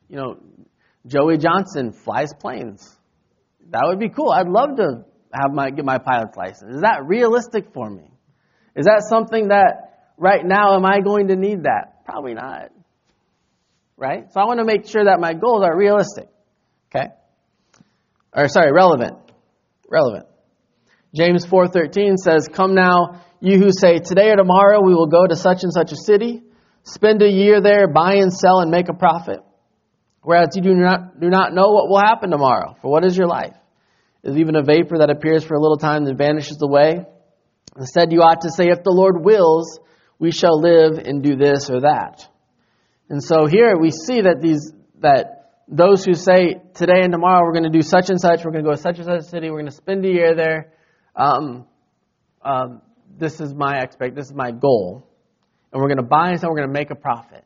you 0.08 0.16
know, 0.16 0.38
Joey 1.06 1.38
Johnson 1.38 1.92
flies 1.92 2.32
planes. 2.38 2.88
That 3.70 3.82
would 3.86 3.98
be 3.98 4.08
cool. 4.08 4.30
I'd 4.30 4.48
love 4.48 4.76
to 4.76 5.04
have 5.32 5.52
my 5.52 5.70
get 5.70 5.84
my 5.84 5.98
pilot's 5.98 6.36
license. 6.36 6.76
Is 6.76 6.80
that 6.82 7.04
realistic 7.06 7.72
for 7.72 7.88
me? 7.88 8.10
Is 8.76 8.86
that 8.86 9.02
something 9.08 9.48
that 9.48 10.10
right 10.16 10.44
now 10.44 10.76
am 10.76 10.84
I 10.84 11.00
going 11.00 11.28
to 11.28 11.36
need 11.36 11.64
that? 11.64 12.04
Probably 12.04 12.34
not. 12.34 12.70
Right? 13.96 14.24
So 14.32 14.40
I 14.40 14.44
want 14.44 14.58
to 14.60 14.64
make 14.64 14.88
sure 14.88 15.04
that 15.04 15.20
my 15.20 15.34
goals 15.34 15.62
are 15.64 15.76
realistic. 15.76 16.28
Okay? 16.94 17.08
Or 18.34 18.48
sorry, 18.48 18.72
relevant. 18.72 19.18
Relevant. 19.88 20.26
James 21.14 21.44
4:13 21.44 22.16
says, 22.16 22.48
"Come 22.48 22.74
now, 22.74 23.20
you 23.40 23.58
who 23.58 23.70
say, 23.70 23.98
today 23.98 24.30
or 24.30 24.36
tomorrow 24.36 24.80
we 24.82 24.94
will 24.94 25.08
go 25.08 25.26
to 25.26 25.36
such 25.36 25.62
and 25.62 25.72
such 25.72 25.92
a 25.92 25.96
city, 25.96 26.42
spend 26.84 27.22
a 27.22 27.30
year 27.30 27.60
there, 27.60 27.88
buy 27.88 28.14
and 28.14 28.32
sell 28.32 28.60
and 28.60 28.70
make 28.70 28.88
a 28.88 28.94
profit." 28.94 29.40
Whereas 30.22 30.50
you 30.54 30.62
do 30.62 30.74
not, 30.74 31.18
do 31.20 31.28
not 31.28 31.52
know 31.52 31.70
what 31.70 31.88
will 31.88 31.98
happen 31.98 32.30
tomorrow. 32.30 32.76
For 32.80 32.90
what 32.90 33.04
is 33.04 33.16
your 33.16 33.26
life? 33.26 33.56
Is 34.22 34.36
even 34.36 34.54
a 34.54 34.62
vapor 34.62 34.98
that 34.98 35.10
appears 35.10 35.42
for 35.42 35.54
a 35.54 35.60
little 35.60 35.78
time 35.78 36.06
and 36.06 36.16
vanishes 36.16 36.58
away? 36.62 37.04
Instead, 37.76 38.12
you 38.12 38.20
ought 38.20 38.42
to 38.42 38.50
say, 38.50 38.68
if 38.68 38.84
the 38.84 38.92
Lord 38.92 39.24
wills, 39.24 39.80
we 40.20 40.30
shall 40.30 40.60
live 40.60 40.98
and 40.98 41.22
do 41.22 41.34
this 41.34 41.68
or 41.70 41.80
that. 41.80 42.24
And 43.08 43.22
so 43.22 43.46
here 43.46 43.76
we 43.76 43.90
see 43.90 44.20
that 44.20 44.40
these, 44.40 44.72
that 45.00 45.50
those 45.66 46.04
who 46.04 46.14
say 46.14 46.60
today 46.74 47.00
and 47.02 47.12
tomorrow 47.12 47.44
we're 47.44 47.52
going 47.52 47.70
to 47.70 47.76
do 47.76 47.82
such 47.82 48.08
and 48.08 48.20
such, 48.20 48.44
we're 48.44 48.52
going 48.52 48.64
to 48.64 48.70
go 48.70 48.76
to 48.76 48.80
such 48.80 48.98
and 48.98 49.06
such 49.06 49.20
a 49.20 49.24
city, 49.24 49.50
we're 49.50 49.58
going 49.58 49.70
to 49.70 49.72
spend 49.72 50.04
a 50.04 50.08
year 50.08 50.36
there, 50.36 50.72
um, 51.16 51.66
um, 52.44 52.82
this 53.18 53.40
is 53.40 53.52
my 53.54 53.80
expect, 53.80 54.14
this 54.14 54.26
is 54.26 54.34
my 54.34 54.52
goal, 54.52 55.08
and 55.72 55.80
we're 55.80 55.88
going 55.88 55.98
to 55.98 56.02
buy 56.02 56.30
and 56.30 56.40
sell, 56.40 56.50
we're 56.50 56.56
going 56.56 56.68
to 56.68 56.72
make 56.72 56.90
a 56.90 56.94
profit. 56.94 57.44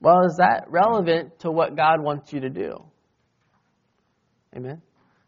Well, 0.00 0.24
is 0.26 0.36
that 0.38 0.66
relevant 0.68 1.40
to 1.40 1.50
what 1.50 1.76
God 1.76 2.02
wants 2.02 2.32
you 2.32 2.40
to 2.40 2.50
do? 2.50 2.84
Amen. 4.56 4.80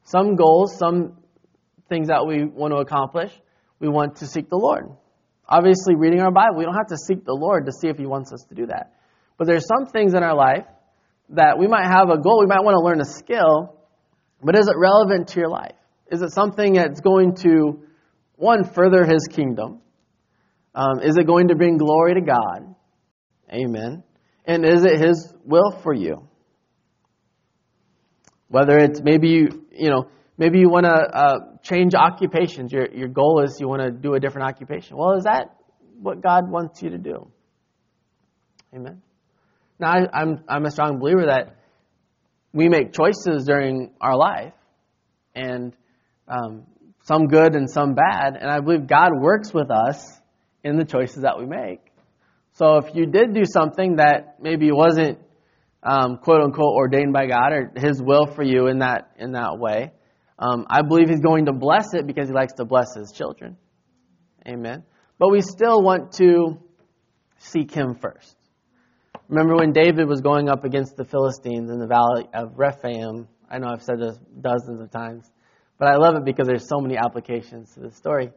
Some 0.04 0.36
goals, 0.36 0.76
some 0.78 1.18
things 1.88 2.08
that 2.08 2.26
we 2.26 2.44
want 2.44 2.72
to 2.72 2.78
accomplish, 2.78 3.32
we 3.80 3.88
want 3.88 4.16
to 4.16 4.26
seek 4.26 4.48
the 4.48 4.56
Lord. 4.56 4.90
Obviously, 5.48 5.96
reading 5.96 6.20
our 6.20 6.30
Bible, 6.30 6.56
we 6.56 6.64
don't 6.64 6.76
have 6.76 6.88
to 6.88 6.96
seek 6.96 7.24
the 7.24 7.34
Lord 7.34 7.66
to 7.66 7.72
see 7.72 7.88
if 7.88 7.98
He 7.98 8.06
wants 8.06 8.32
us 8.32 8.44
to 8.48 8.54
do 8.54 8.66
that. 8.66 8.94
But 9.36 9.46
there's 9.46 9.66
some 9.66 9.86
things 9.86 10.14
in 10.14 10.22
our 10.22 10.34
life 10.34 10.66
that 11.30 11.58
we 11.58 11.66
might 11.66 11.86
have 11.86 12.08
a 12.08 12.18
goal, 12.18 12.40
we 12.40 12.46
might 12.46 12.62
want 12.62 12.74
to 12.74 12.80
learn 12.80 13.00
a 13.00 13.04
skill, 13.04 13.76
but 14.42 14.56
is 14.56 14.68
it 14.68 14.76
relevant 14.76 15.28
to 15.28 15.40
your 15.40 15.48
life? 15.48 15.74
Is 16.10 16.22
it 16.22 16.32
something 16.32 16.74
that's 16.74 17.00
going 17.00 17.34
to, 17.36 17.82
one, 18.36 18.64
further 18.64 19.04
His 19.04 19.28
kingdom? 19.30 19.80
Um, 20.74 21.00
is 21.02 21.16
it 21.16 21.26
going 21.26 21.48
to 21.48 21.56
bring 21.56 21.78
glory 21.78 22.14
to 22.14 22.20
God? 22.20 22.74
Amen. 23.52 24.02
And 24.44 24.64
is 24.64 24.84
it 24.84 25.00
His 25.00 25.32
will 25.44 25.80
for 25.82 25.92
you? 25.92 26.28
Whether 28.48 28.78
it's 28.78 29.00
maybe 29.00 29.28
you, 29.28 29.66
you 29.72 29.90
know, 29.90 30.08
maybe 30.38 30.58
you 30.58 30.68
want 30.68 30.86
to 30.86 30.92
uh, 30.92 31.38
change 31.62 31.94
occupations. 31.94 32.72
Your, 32.72 32.88
your 32.92 33.08
goal 33.08 33.42
is 33.44 33.58
you 33.60 33.68
want 33.68 33.82
to 33.82 33.90
do 33.90 34.14
a 34.14 34.20
different 34.20 34.48
occupation. 34.48 34.96
Well, 34.96 35.16
is 35.16 35.24
that 35.24 35.56
what 36.00 36.22
God 36.22 36.50
wants 36.50 36.82
you 36.82 36.90
to 36.90 36.98
do? 36.98 37.30
Amen. 38.74 39.02
Now, 39.78 39.92
I, 39.92 40.20
I'm, 40.20 40.44
I'm 40.48 40.64
a 40.64 40.70
strong 40.70 40.98
believer 40.98 41.26
that 41.26 41.56
we 42.52 42.68
make 42.68 42.92
choices 42.92 43.44
during 43.44 43.92
our 44.00 44.16
life, 44.16 44.52
and 45.34 45.74
um, 46.26 46.66
some 47.04 47.26
good 47.26 47.54
and 47.54 47.70
some 47.70 47.94
bad. 47.94 48.36
And 48.40 48.50
I 48.50 48.60
believe 48.60 48.86
God 48.86 49.10
works 49.20 49.54
with 49.54 49.70
us 49.70 50.19
in 50.64 50.76
the 50.76 50.84
choices 50.84 51.22
that 51.22 51.38
we 51.38 51.46
make. 51.46 51.80
So 52.54 52.76
if 52.76 52.94
you 52.94 53.06
did 53.06 53.34
do 53.34 53.44
something 53.44 53.96
that 53.96 54.36
maybe 54.40 54.70
wasn't 54.72 55.18
um, 55.82 56.18
quote 56.18 56.42
unquote 56.42 56.74
ordained 56.74 57.12
by 57.12 57.26
God 57.26 57.52
or 57.52 57.72
His 57.76 58.02
will 58.02 58.26
for 58.26 58.42
you 58.42 58.66
in 58.66 58.80
that 58.80 59.12
in 59.18 59.32
that 59.32 59.58
way, 59.58 59.92
um, 60.38 60.66
I 60.68 60.82
believe 60.82 61.08
He's 61.08 61.20
going 61.20 61.46
to 61.46 61.52
bless 61.52 61.94
it 61.94 62.06
because 62.06 62.28
He 62.28 62.34
likes 62.34 62.54
to 62.54 62.64
bless 62.64 62.94
His 62.96 63.12
children. 63.12 63.56
Amen. 64.46 64.84
But 65.18 65.30
we 65.30 65.42
still 65.42 65.82
want 65.82 66.12
to 66.14 66.58
seek 67.38 67.72
Him 67.72 67.94
first. 68.00 68.36
Remember 69.28 69.56
when 69.56 69.72
David 69.72 70.08
was 70.08 70.20
going 70.20 70.48
up 70.48 70.64
against 70.64 70.96
the 70.96 71.04
Philistines 71.04 71.70
in 71.70 71.78
the 71.78 71.86
valley 71.86 72.28
of 72.34 72.58
Rephaim? 72.58 73.28
I 73.48 73.58
know 73.58 73.68
I've 73.68 73.82
said 73.82 74.00
this 74.00 74.18
dozens 74.40 74.80
of 74.80 74.90
times, 74.90 75.30
but 75.78 75.88
I 75.88 75.96
love 75.96 76.16
it 76.16 76.24
because 76.24 76.46
there's 76.46 76.68
so 76.68 76.80
many 76.80 76.96
applications 76.96 77.72
to 77.74 77.80
this 77.80 77.96
story. 77.96 78.30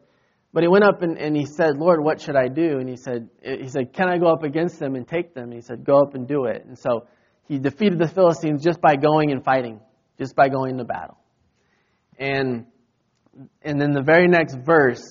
But 0.54 0.62
he 0.62 0.68
went 0.68 0.84
up 0.84 1.02
and, 1.02 1.18
and 1.18 1.36
he 1.36 1.46
said, 1.46 1.78
Lord, 1.78 2.02
what 2.02 2.20
should 2.20 2.36
I 2.36 2.46
do? 2.46 2.78
And 2.78 2.88
he 2.88 2.96
said, 2.96 3.28
he 3.42 3.68
said, 3.68 3.92
Can 3.92 4.08
I 4.08 4.18
go 4.18 4.28
up 4.28 4.44
against 4.44 4.78
them 4.78 4.94
and 4.94 5.06
take 5.06 5.34
them? 5.34 5.44
And 5.46 5.52
he 5.52 5.60
said, 5.60 5.84
Go 5.84 5.98
up 5.98 6.14
and 6.14 6.28
do 6.28 6.44
it. 6.44 6.64
And 6.64 6.78
so 6.78 7.08
he 7.48 7.58
defeated 7.58 7.98
the 7.98 8.06
Philistines 8.06 8.62
just 8.62 8.80
by 8.80 8.94
going 8.94 9.32
and 9.32 9.44
fighting, 9.44 9.80
just 10.16 10.36
by 10.36 10.48
going 10.48 10.78
to 10.78 10.84
battle. 10.84 11.18
And 12.20 12.66
and 13.62 13.80
then 13.80 13.90
the 13.90 14.02
very 14.02 14.28
next 14.28 14.56
verse 14.64 15.02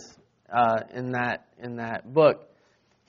uh, 0.51 0.79
in 0.95 1.11
that 1.11 1.45
in 1.61 1.75
that 1.75 2.13
book, 2.13 2.47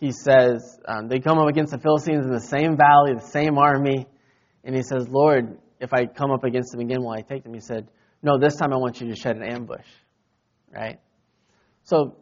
he 0.00 0.10
says 0.10 0.76
um, 0.88 1.06
they 1.06 1.20
come 1.20 1.38
up 1.38 1.46
against 1.46 1.70
the 1.70 1.78
Philistines 1.78 2.26
in 2.26 2.32
the 2.32 2.40
same 2.40 2.76
valley, 2.76 3.14
the 3.14 3.30
same 3.30 3.58
army, 3.58 4.08
and 4.64 4.74
he 4.74 4.82
says, 4.82 5.06
Lord, 5.08 5.56
if 5.78 5.94
I 5.94 6.06
come 6.06 6.32
up 6.32 6.42
against 6.42 6.72
them 6.72 6.80
again, 6.80 7.00
will 7.00 7.12
I 7.12 7.20
take 7.20 7.44
them? 7.44 7.54
He 7.54 7.60
said, 7.60 7.86
No, 8.24 8.40
this 8.40 8.56
time 8.56 8.72
I 8.72 8.76
want 8.76 9.00
you 9.00 9.08
to 9.10 9.14
shed 9.14 9.36
an 9.36 9.44
ambush, 9.44 9.86
right? 10.74 10.98
So 11.84 12.16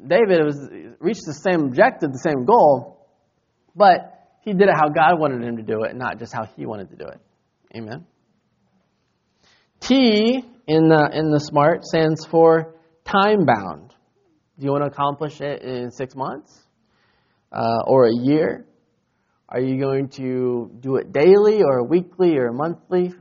David 0.00 0.44
was 0.44 0.68
reached 1.00 1.24
the 1.26 1.32
same 1.32 1.66
objective, 1.66 2.12
the 2.12 2.18
same 2.18 2.44
goal, 2.44 3.06
but 3.74 4.14
he 4.42 4.52
did 4.52 4.68
it 4.68 4.74
how 4.74 4.88
God 4.88 5.18
wanted 5.18 5.42
him 5.42 5.56
to 5.56 5.62
do 5.62 5.84
it, 5.84 5.96
not 5.96 6.18
just 6.18 6.32
how 6.32 6.44
he 6.56 6.66
wanted 6.66 6.90
to 6.90 6.96
do 6.96 7.06
it. 7.06 7.20
Amen. 7.76 8.06
T 9.80 10.44
in 10.66 10.88
the 10.88 11.10
in 11.12 11.30
the 11.30 11.40
SMART 11.40 11.84
stands 11.84 12.26
for 12.26 12.74
time 13.04 13.44
bound. 13.44 13.94
Do 14.58 14.66
you 14.66 14.72
want 14.72 14.84
to 14.84 14.90
accomplish 14.90 15.40
it 15.40 15.62
in 15.62 15.90
six 15.90 16.14
months 16.14 16.56
uh, 17.50 17.82
or 17.86 18.06
a 18.06 18.14
year? 18.14 18.66
Are 19.48 19.60
you 19.60 19.80
going 19.80 20.08
to 20.10 20.70
do 20.80 20.96
it 20.96 21.12
daily 21.12 21.62
or 21.62 21.84
weekly 21.84 22.38
or 22.38 22.52
monthly? 22.52 23.12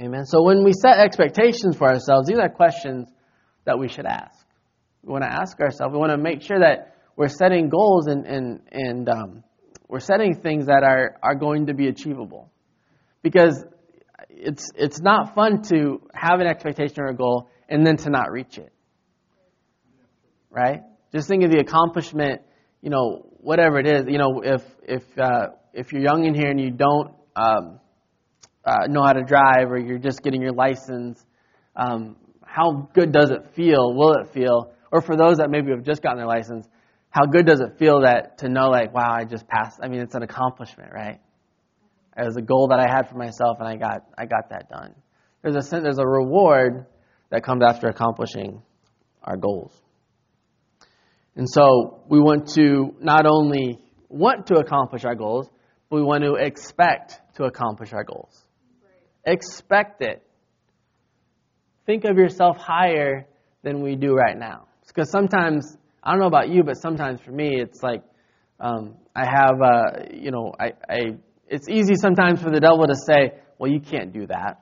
Amen. 0.00 0.24
So 0.26 0.42
when 0.44 0.64
we 0.64 0.72
set 0.72 0.98
expectations 0.98 1.76
for 1.76 1.88
ourselves, 1.88 2.28
these 2.28 2.38
are 2.38 2.48
questions 2.48 3.08
that 3.64 3.78
we 3.78 3.88
should 3.88 4.06
ask. 4.06 4.37
We 5.08 5.12
want 5.12 5.24
to 5.24 5.32
ask 5.32 5.58
ourselves. 5.58 5.94
We 5.94 5.98
want 5.98 6.12
to 6.12 6.18
make 6.18 6.42
sure 6.42 6.60
that 6.60 6.94
we're 7.16 7.28
setting 7.28 7.70
goals 7.70 8.08
and 8.08 8.26
and 8.26 8.60
and 8.70 9.08
um, 9.08 9.42
we're 9.88 10.00
setting 10.00 10.34
things 10.34 10.66
that 10.66 10.82
are 10.84 11.16
are 11.22 11.34
going 11.34 11.68
to 11.68 11.74
be 11.74 11.88
achievable, 11.88 12.52
because 13.22 13.64
it's 14.28 14.70
it's 14.76 15.00
not 15.00 15.34
fun 15.34 15.62
to 15.70 16.02
have 16.12 16.40
an 16.40 16.46
expectation 16.46 17.00
or 17.00 17.06
a 17.06 17.16
goal 17.16 17.48
and 17.70 17.86
then 17.86 17.96
to 17.96 18.10
not 18.10 18.30
reach 18.30 18.58
it. 18.58 18.70
Right? 20.50 20.82
Just 21.10 21.26
think 21.26 21.42
of 21.42 21.50
the 21.50 21.60
accomplishment. 21.60 22.42
You 22.82 22.90
know, 22.90 23.30
whatever 23.40 23.78
it 23.78 23.86
is. 23.86 24.04
You 24.08 24.18
know, 24.18 24.42
if 24.44 24.62
if 24.82 25.02
uh, 25.18 25.46
if 25.72 25.90
you're 25.90 26.02
young 26.02 26.26
in 26.26 26.34
here 26.34 26.50
and 26.50 26.60
you 26.60 26.70
don't 26.70 27.14
um, 27.34 27.80
uh, 28.62 28.86
know 28.88 29.02
how 29.02 29.14
to 29.14 29.22
drive 29.22 29.70
or 29.70 29.78
you're 29.78 29.96
just 29.96 30.22
getting 30.22 30.42
your 30.42 30.52
license, 30.52 31.24
um, 31.74 32.16
how 32.44 32.90
good 32.92 33.10
does 33.10 33.30
it 33.30 33.54
feel? 33.56 33.94
Will 33.94 34.12
it 34.12 34.34
feel 34.34 34.74
or 34.90 35.00
for 35.00 35.16
those 35.16 35.36
that 35.38 35.50
maybe 35.50 35.70
have 35.70 35.84
just 35.84 36.02
gotten 36.02 36.18
their 36.18 36.26
license, 36.26 36.66
how 37.10 37.26
good 37.26 37.46
does 37.46 37.60
it 37.60 37.78
feel 37.78 38.02
that 38.02 38.38
to 38.38 38.48
know 38.48 38.68
like, 38.68 38.92
wow, 38.94 39.10
I 39.10 39.24
just 39.24 39.46
passed? 39.48 39.80
I 39.82 39.88
mean, 39.88 40.00
it's 40.00 40.14
an 40.14 40.22
accomplishment, 40.22 40.92
right? 40.92 41.20
It 42.16 42.24
was 42.24 42.36
a 42.36 42.42
goal 42.42 42.68
that 42.68 42.80
I 42.80 42.92
had 42.92 43.08
for 43.08 43.16
myself, 43.16 43.58
and 43.60 43.68
I 43.68 43.76
got 43.76 44.04
I 44.18 44.26
got 44.26 44.50
that 44.50 44.68
done. 44.68 44.94
There's 45.42 45.54
a 45.54 45.80
there's 45.80 45.98
a 45.98 46.06
reward 46.06 46.86
that 47.30 47.44
comes 47.44 47.62
after 47.62 47.86
accomplishing 47.88 48.62
our 49.22 49.36
goals. 49.36 49.72
And 51.36 51.46
so 51.48 52.02
we 52.08 52.18
want 52.18 52.48
to 52.54 52.94
not 53.00 53.24
only 53.26 53.78
want 54.08 54.46
to 54.48 54.56
accomplish 54.56 55.04
our 55.04 55.14
goals, 55.14 55.48
but 55.88 55.96
we 55.96 56.02
want 56.02 56.24
to 56.24 56.34
expect 56.34 57.20
to 57.36 57.44
accomplish 57.44 57.92
our 57.92 58.02
goals. 58.02 58.36
Expect 59.24 60.02
it. 60.02 60.22
Think 61.86 62.04
of 62.04 62.16
yourself 62.16 62.56
higher 62.56 63.26
than 63.62 63.82
we 63.82 63.94
do 63.94 64.14
right 64.14 64.36
now. 64.36 64.67
Because 64.98 65.12
sometimes, 65.12 65.76
I 66.02 66.10
don't 66.10 66.18
know 66.18 66.26
about 66.26 66.48
you, 66.48 66.64
but 66.64 66.74
sometimes 66.74 67.20
for 67.20 67.30
me, 67.30 67.60
it's 67.60 67.84
like 67.84 68.02
um, 68.58 68.96
I 69.14 69.26
have, 69.26 69.62
uh, 69.62 70.06
you 70.12 70.32
know, 70.32 70.52
I, 70.58 70.72
I, 70.90 70.98
it's 71.46 71.68
easy 71.68 71.94
sometimes 71.94 72.42
for 72.42 72.50
the 72.50 72.58
devil 72.58 72.84
to 72.84 72.96
say, 73.06 73.34
well, 73.58 73.70
you 73.70 73.78
can't 73.78 74.12
do 74.12 74.26
that. 74.26 74.60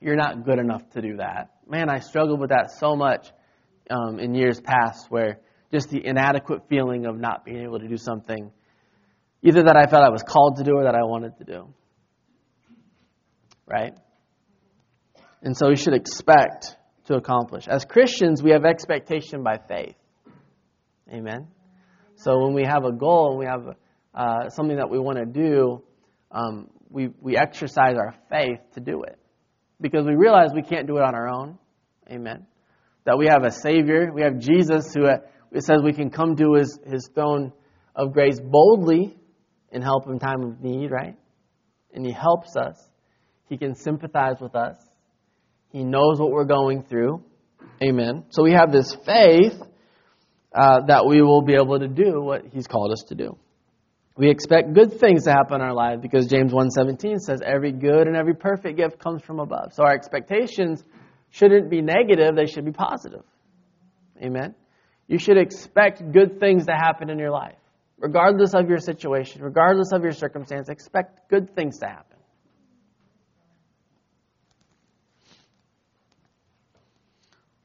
You're 0.00 0.16
not 0.16 0.46
good 0.46 0.58
enough 0.58 0.88
to 0.92 1.02
do 1.02 1.18
that. 1.18 1.50
Man, 1.68 1.90
I 1.90 1.98
struggled 1.98 2.40
with 2.40 2.48
that 2.48 2.70
so 2.70 2.96
much 2.96 3.28
um, 3.90 4.18
in 4.18 4.34
years 4.34 4.62
past 4.62 5.10
where 5.10 5.40
just 5.70 5.90
the 5.90 6.02
inadequate 6.02 6.62
feeling 6.70 7.04
of 7.04 7.18
not 7.18 7.44
being 7.44 7.64
able 7.64 7.80
to 7.80 7.86
do 7.86 7.98
something, 7.98 8.50
either 9.42 9.64
that 9.64 9.76
I 9.76 9.84
felt 9.84 10.04
I 10.04 10.08
was 10.08 10.22
called 10.22 10.56
to 10.56 10.64
do 10.64 10.76
or 10.76 10.84
that 10.84 10.94
I 10.94 11.02
wanted 11.02 11.36
to 11.36 11.44
do. 11.44 11.68
Right? 13.66 13.92
And 15.42 15.54
so 15.54 15.68
we 15.68 15.76
should 15.76 15.92
expect 15.92 16.76
to 17.06 17.14
accomplish. 17.14 17.68
As 17.68 17.84
Christians, 17.84 18.42
we 18.42 18.50
have 18.50 18.64
expectation 18.64 19.42
by 19.42 19.58
faith. 19.68 19.96
Amen. 21.12 21.48
So 22.16 22.38
when 22.44 22.54
we 22.54 22.64
have 22.64 22.84
a 22.84 22.92
goal 22.92 23.30
and 23.30 23.38
we 23.38 23.46
have 23.46 23.76
uh, 24.14 24.48
something 24.50 24.76
that 24.76 24.88
we 24.88 24.98
want 24.98 25.18
to 25.18 25.26
do, 25.26 25.82
um, 26.30 26.70
we, 26.88 27.08
we 27.20 27.36
exercise 27.36 27.94
our 27.96 28.14
faith 28.30 28.60
to 28.74 28.80
do 28.80 29.02
it. 29.02 29.18
Because 29.80 30.06
we 30.06 30.14
realize 30.14 30.50
we 30.54 30.62
can't 30.62 30.86
do 30.86 30.96
it 30.96 31.02
on 31.02 31.14
our 31.14 31.28
own. 31.28 31.58
Amen. 32.10 32.46
That 33.04 33.18
we 33.18 33.26
have 33.26 33.44
a 33.44 33.50
Savior. 33.50 34.10
We 34.12 34.22
have 34.22 34.38
Jesus 34.38 34.94
who 34.94 35.06
uh, 35.06 35.18
it 35.54 35.62
says 35.62 35.82
we 35.82 35.92
can 35.92 36.10
come 36.10 36.36
to 36.36 36.54
his, 36.54 36.78
his 36.84 37.08
throne 37.14 37.52
of 37.94 38.12
grace 38.12 38.40
boldly 38.40 39.16
and 39.70 39.82
help 39.82 40.08
in 40.08 40.18
time 40.18 40.42
of 40.42 40.60
need, 40.60 40.90
right? 40.90 41.16
And 41.92 42.04
He 42.04 42.12
helps 42.12 42.56
us. 42.56 42.76
He 43.48 43.56
can 43.56 43.74
sympathize 43.74 44.36
with 44.40 44.56
us. 44.56 44.76
He 45.74 45.82
knows 45.82 46.20
what 46.20 46.30
we're 46.30 46.44
going 46.44 46.84
through. 46.84 47.20
Amen. 47.82 48.26
So 48.30 48.44
we 48.44 48.52
have 48.52 48.70
this 48.70 48.96
faith 49.04 49.60
uh, 50.54 50.82
that 50.86 51.04
we 51.04 51.20
will 51.20 51.42
be 51.42 51.54
able 51.54 51.80
to 51.80 51.88
do 51.88 52.22
what 52.22 52.42
He's 52.46 52.68
called 52.68 52.92
us 52.92 53.02
to 53.08 53.16
do. 53.16 53.36
We 54.16 54.30
expect 54.30 54.72
good 54.72 55.00
things 55.00 55.24
to 55.24 55.32
happen 55.32 55.56
in 55.56 55.62
our 55.62 55.74
lives 55.74 56.00
because 56.00 56.28
James 56.28 56.52
1:17 56.52 57.18
says 57.18 57.40
every 57.44 57.72
good 57.72 58.06
and 58.06 58.14
every 58.14 58.36
perfect 58.36 58.76
gift 58.76 59.00
comes 59.00 59.22
from 59.22 59.40
above. 59.40 59.72
So 59.72 59.82
our 59.82 59.92
expectations 59.92 60.84
shouldn't 61.30 61.68
be 61.68 61.82
negative, 61.82 62.36
they 62.36 62.46
should 62.46 62.64
be 62.64 62.70
positive. 62.70 63.24
Amen. 64.22 64.54
You 65.08 65.18
should 65.18 65.38
expect 65.38 66.12
good 66.12 66.38
things 66.38 66.66
to 66.66 66.72
happen 66.72 67.10
in 67.10 67.18
your 67.18 67.32
life. 67.32 67.58
Regardless 67.98 68.54
of 68.54 68.68
your 68.68 68.78
situation, 68.78 69.42
regardless 69.42 69.90
of 69.92 70.04
your 70.04 70.12
circumstance, 70.12 70.68
expect 70.68 71.28
good 71.28 71.52
things 71.56 71.78
to 71.80 71.86
happen. 71.86 72.13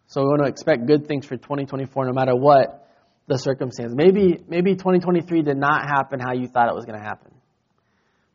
So 0.09 0.21
we 0.21 0.27
want 0.27 0.41
to 0.43 0.49
expect 0.49 0.87
good 0.87 1.07
things 1.07 1.27
for 1.27 1.37
2024 1.37 2.07
no 2.07 2.13
matter 2.13 2.35
what 2.35 2.87
the 3.27 3.37
circumstance. 3.37 3.93
Maybe 3.95 4.43
maybe 4.47 4.73
2023 4.73 5.43
did 5.43 5.55
not 5.55 5.87
happen 5.87 6.19
how 6.19 6.33
you 6.33 6.47
thought 6.47 6.67
it 6.67 6.73
was 6.73 6.85
going 6.85 6.97
to 6.97 7.05
happen. 7.05 7.31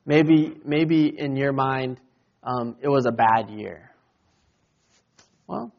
Maybe 0.06 0.54
maybe 0.64 1.12
in 1.18 1.34
your 1.34 1.52
mind 1.52 2.00
um, 2.44 2.76
it 2.80 2.88
was 2.88 3.06
a 3.06 3.10
bad 3.10 3.50
year. 3.50 3.90
Well, 5.48 5.72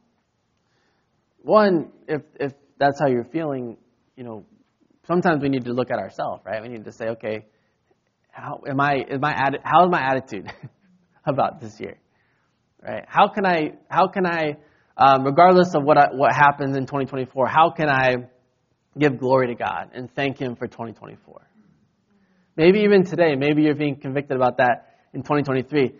one 1.43 1.93
if 2.09 2.23
if 2.41 2.51
that's 2.77 2.99
how 2.99 3.07
you're 3.07 3.29
feeling, 3.31 3.77
you 4.17 4.25
know, 4.25 4.45
sometimes 5.07 5.41
we 5.41 5.47
need 5.47 5.63
to 5.63 5.71
look 5.71 5.91
at 5.91 5.99
ourselves, 5.99 6.43
right? 6.45 6.61
We 6.61 6.67
need 6.67 6.83
to 6.83 6.91
say, 6.91 7.05
okay, 7.11 7.45
how 8.31 8.61
am 8.67 8.81
I? 8.81 9.05
Is 9.09 9.21
my 9.21 9.33
how 9.63 9.85
is 9.85 9.91
my 9.91 10.01
attitude 10.01 10.51
about 11.25 11.61
this 11.61 11.79
year, 11.79 11.97
right? 12.83 13.05
How 13.07 13.29
can 13.29 13.45
I 13.45 13.75
how 13.89 14.07
can 14.07 14.25
I 14.25 14.57
um, 14.97 15.23
regardless 15.23 15.75
of 15.75 15.83
what, 15.83 15.97
I, 15.97 16.07
what 16.13 16.33
happens 16.33 16.75
in 16.77 16.85
2024, 16.85 17.47
how 17.47 17.69
can 17.71 17.89
I 17.89 18.29
give 18.97 19.19
glory 19.19 19.47
to 19.47 19.55
God 19.55 19.91
and 19.93 20.13
thank 20.13 20.37
Him 20.37 20.55
for 20.55 20.67
2024? 20.67 21.41
Maybe 22.55 22.79
even 22.81 23.03
today, 23.03 23.35
maybe 23.35 23.63
you're 23.63 23.75
being 23.75 23.97
convicted 23.97 24.37
about 24.37 24.57
that 24.57 24.95
in 25.13 25.21
2023. 25.21 25.91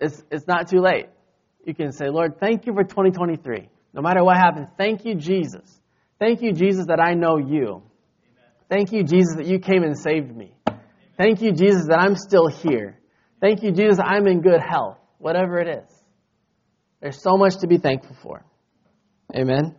It's, 0.00 0.22
it's 0.30 0.46
not 0.46 0.68
too 0.68 0.80
late. 0.80 1.06
You 1.64 1.74
can 1.74 1.92
say, 1.92 2.10
Lord, 2.10 2.38
thank 2.38 2.66
you 2.66 2.74
for 2.74 2.84
2023. 2.84 3.68
No 3.94 4.02
matter 4.02 4.22
what 4.22 4.36
happens, 4.36 4.68
thank 4.76 5.04
you, 5.06 5.14
Jesus. 5.14 5.80
Thank 6.18 6.42
you, 6.42 6.52
Jesus, 6.52 6.86
that 6.86 7.00
I 7.00 7.14
know 7.14 7.38
you. 7.38 7.82
Thank 8.68 8.92
you, 8.92 9.02
Jesus, 9.04 9.36
that 9.36 9.46
you 9.46 9.58
came 9.58 9.82
and 9.82 9.98
saved 9.98 10.34
me. 10.34 10.54
Thank 11.16 11.40
you, 11.40 11.52
Jesus, 11.52 11.86
that 11.88 12.00
I'm 12.00 12.16
still 12.16 12.48
here. 12.48 12.98
Thank 13.40 13.62
you, 13.62 13.72
Jesus, 13.72 13.98
I'm 14.02 14.26
in 14.26 14.40
good 14.40 14.60
health, 14.60 14.98
whatever 15.18 15.58
it 15.58 15.68
is. 15.68 16.03
There's 17.04 17.20
so 17.20 17.36
much 17.36 17.58
to 17.58 17.66
be 17.66 17.76
thankful 17.76 18.16
for. 18.22 18.42
Amen. 19.36 19.76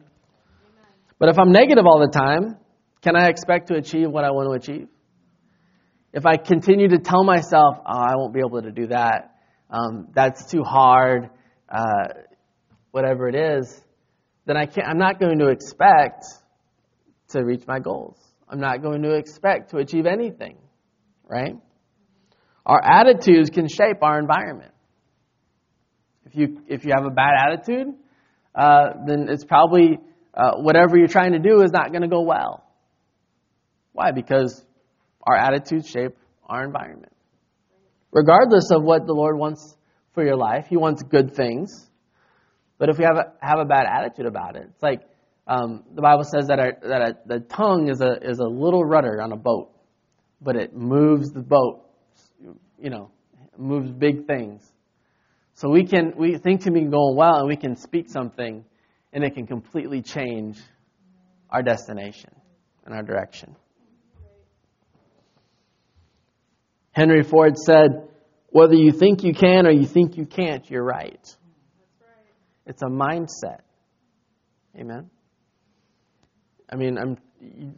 But 1.17 1.29
if 1.29 1.39
I'm 1.39 1.51
negative 1.51 1.83
all 1.87 1.99
the 1.99 2.11
time, 2.15 2.55
can 3.01 3.15
I 3.15 3.29
expect 3.29 3.69
to 3.69 3.73
achieve 3.73 4.11
what 4.11 4.23
I 4.23 4.29
want 4.29 4.47
to 4.47 4.71
achieve? 4.71 4.87
If 6.13 6.27
I 6.27 6.37
continue 6.37 6.87
to 6.89 6.99
tell 6.99 7.23
myself, 7.23 7.77
oh, 7.79 7.83
I 7.83 8.15
won't 8.15 8.31
be 8.31 8.41
able 8.41 8.61
to 8.61 8.69
do 8.69 8.85
that, 8.89 9.37
um, 9.71 10.09
that's 10.13 10.51
too 10.51 10.61
hard, 10.61 11.31
uh, 11.67 12.09
whatever 12.91 13.27
it 13.27 13.33
is, 13.33 13.81
then 14.45 14.55
I 14.55 14.67
can't, 14.67 14.87
I'm 14.87 14.99
not 14.99 15.19
going 15.19 15.39
to 15.39 15.47
expect 15.47 16.25
to 17.29 17.43
reach 17.43 17.63
my 17.65 17.79
goals. 17.79 18.19
I'm 18.47 18.59
not 18.59 18.83
going 18.83 19.01
to 19.01 19.15
expect 19.15 19.71
to 19.71 19.77
achieve 19.77 20.05
anything, 20.05 20.59
right? 21.27 21.55
Our 22.67 22.79
attitudes 22.83 23.49
can 23.49 23.67
shape 23.67 24.03
our 24.03 24.19
environment. 24.19 24.74
If 26.35 26.41
you, 26.41 26.61
if 26.67 26.83
you 26.83 26.91
have 26.93 27.05
a 27.05 27.09
bad 27.09 27.31
attitude, 27.47 27.93
uh, 28.53 28.89
then 29.07 29.27
it's 29.29 29.45
probably 29.45 29.99
uh, 30.33 30.55
whatever 30.57 30.97
you're 30.97 31.07
trying 31.07 31.31
to 31.31 31.39
do 31.39 31.61
is 31.61 31.71
not 31.71 31.91
going 31.91 32.01
to 32.01 32.09
go 32.09 32.23
well. 32.23 32.65
Why? 33.93 34.11
Because 34.11 34.61
our 35.23 35.37
attitudes 35.37 35.89
shape 35.89 36.17
our 36.45 36.65
environment. 36.65 37.13
Regardless 38.11 38.69
of 38.71 38.83
what 38.83 39.07
the 39.07 39.13
Lord 39.13 39.37
wants 39.37 39.77
for 40.13 40.25
your 40.25 40.35
life, 40.35 40.65
He 40.69 40.75
wants 40.75 41.03
good 41.03 41.35
things. 41.35 41.89
But 42.77 42.89
if 42.89 42.97
we 42.97 43.05
have 43.05 43.15
a, 43.15 43.33
have 43.39 43.59
a 43.59 43.65
bad 43.65 43.85
attitude 43.89 44.25
about 44.25 44.57
it, 44.57 44.67
it's 44.69 44.83
like 44.83 45.03
um, 45.47 45.85
the 45.93 46.01
Bible 46.01 46.25
says 46.25 46.47
that, 46.47 46.59
our, 46.59 46.73
that 46.81 47.01
a, 47.01 47.17
the 47.25 47.39
tongue 47.39 47.87
is 47.87 48.01
a, 48.01 48.17
is 48.21 48.39
a 48.39 48.47
little 48.47 48.83
rudder 48.83 49.21
on 49.21 49.31
a 49.31 49.37
boat, 49.37 49.71
but 50.41 50.57
it 50.57 50.75
moves 50.75 51.31
the 51.31 51.41
boat, 51.41 51.85
you 52.77 52.89
know, 52.89 53.09
moves 53.57 53.89
big 53.89 54.27
things. 54.27 54.69
So 55.55 55.69
we 55.69 55.85
can 55.85 56.13
we 56.17 56.37
think 56.37 56.63
to 56.63 56.71
be 56.71 56.81
going 56.81 57.15
well, 57.15 57.39
and 57.39 57.47
we 57.47 57.55
can 57.55 57.77
speak 57.77 58.09
something, 58.09 58.65
and 59.13 59.23
it 59.23 59.35
can 59.35 59.47
completely 59.47 60.01
change 60.01 60.59
our 61.49 61.63
destination 61.63 62.31
and 62.85 62.93
our 62.93 63.03
direction. 63.03 63.55
Henry 66.91 67.23
Ford 67.23 67.57
said, 67.57 68.09
"Whether 68.49 68.75
you 68.75 68.91
think 68.91 69.23
you 69.23 69.33
can 69.33 69.65
or 69.65 69.71
you 69.71 69.85
think 69.85 70.17
you 70.17 70.25
can't, 70.25 70.69
you're 70.69 70.83
right." 70.83 71.25
It's 72.65 72.81
a 72.81 72.89
mindset. 72.89 73.61
Amen. 74.77 75.09
I 76.69 76.75
mean, 76.75 76.97
I'm, 76.97 77.17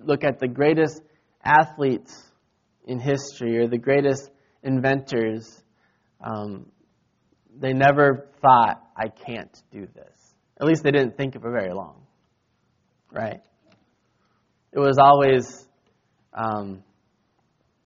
look 0.03 0.23
at 0.23 0.39
the 0.39 0.47
greatest 0.47 1.01
athletes 1.43 2.23
in 2.85 2.99
history 2.99 3.57
or 3.59 3.67
the 3.67 3.77
greatest 3.77 4.31
inventors. 4.63 5.63
Um, 6.21 6.71
they 7.59 7.73
never 7.73 8.27
thought, 8.41 8.81
I 8.95 9.07
can't 9.07 9.55
do 9.71 9.87
this. 9.93 10.35
At 10.59 10.67
least 10.67 10.83
they 10.83 10.91
didn't 10.91 11.17
think 11.17 11.35
it 11.35 11.41
for 11.41 11.51
very 11.51 11.73
long. 11.73 12.03
Right? 13.11 13.41
It 14.71 14.79
was 14.79 14.97
always, 14.97 15.67
um, 16.33 16.83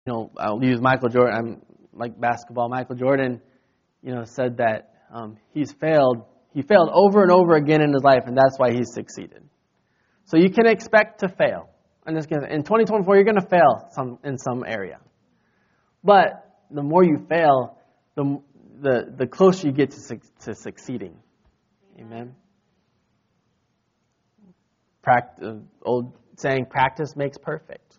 you 0.06 0.12
know, 0.12 0.30
I'll 0.38 0.62
use 0.62 0.80
Michael 0.80 1.08
Jordan. 1.08 1.34
I'm 1.34 1.62
like 1.92 2.18
basketball. 2.20 2.68
Michael 2.68 2.96
Jordan, 2.96 3.40
you 4.02 4.14
know, 4.14 4.24
said 4.24 4.58
that 4.58 4.94
um, 5.12 5.36
he's 5.52 5.72
failed. 5.72 6.24
He 6.54 6.62
failed 6.62 6.90
over 6.92 7.22
and 7.22 7.30
over 7.30 7.54
again 7.54 7.82
in 7.82 7.92
his 7.92 8.02
life, 8.02 8.22
and 8.26 8.36
that's 8.36 8.58
why 8.58 8.72
he's 8.72 8.92
succeeded. 8.92 9.42
So 10.24 10.36
you 10.36 10.50
can 10.50 10.66
expect 10.66 11.20
to 11.20 11.28
fail. 11.28 11.70
I'm 12.06 12.14
just 12.14 12.28
gonna, 12.28 12.46
in 12.46 12.62
2024, 12.62 13.14
you're 13.14 13.24
going 13.24 13.40
to 13.40 13.48
fail 13.48 13.88
some, 13.92 14.18
in 14.24 14.38
some 14.38 14.64
area. 14.66 14.98
But 16.02 16.50
the 16.70 16.82
more 16.82 17.04
you 17.04 17.26
fail, 17.28 17.78
the, 18.16 18.40
the, 18.80 19.12
the 19.16 19.26
closer 19.26 19.66
you 19.66 19.72
get 19.72 19.90
to, 19.90 20.20
to 20.44 20.54
succeeding. 20.54 21.16
Amen. 21.98 22.34
Practice, 25.02 25.44
uh, 25.44 25.54
old 25.82 26.16
saying, 26.36 26.66
practice 26.66 27.14
makes 27.16 27.36
perfect. 27.38 27.98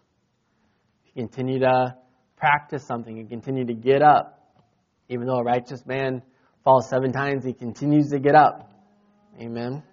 If 1.03 1.15
you 1.15 1.23
continue 1.23 1.59
to 1.59 1.95
practice 2.37 2.85
something 2.85 3.19
and 3.19 3.29
continue 3.29 3.65
to 3.65 3.73
get 3.73 4.01
up, 4.01 4.55
even 5.09 5.27
though 5.27 5.37
a 5.37 5.43
righteous 5.43 5.85
man 5.85 6.21
falls 6.63 6.89
seven 6.89 7.11
times, 7.11 7.43
he 7.43 7.53
continues 7.53 8.09
to 8.09 8.19
get 8.19 8.35
up. 8.35 8.71
Amen. 9.39 9.83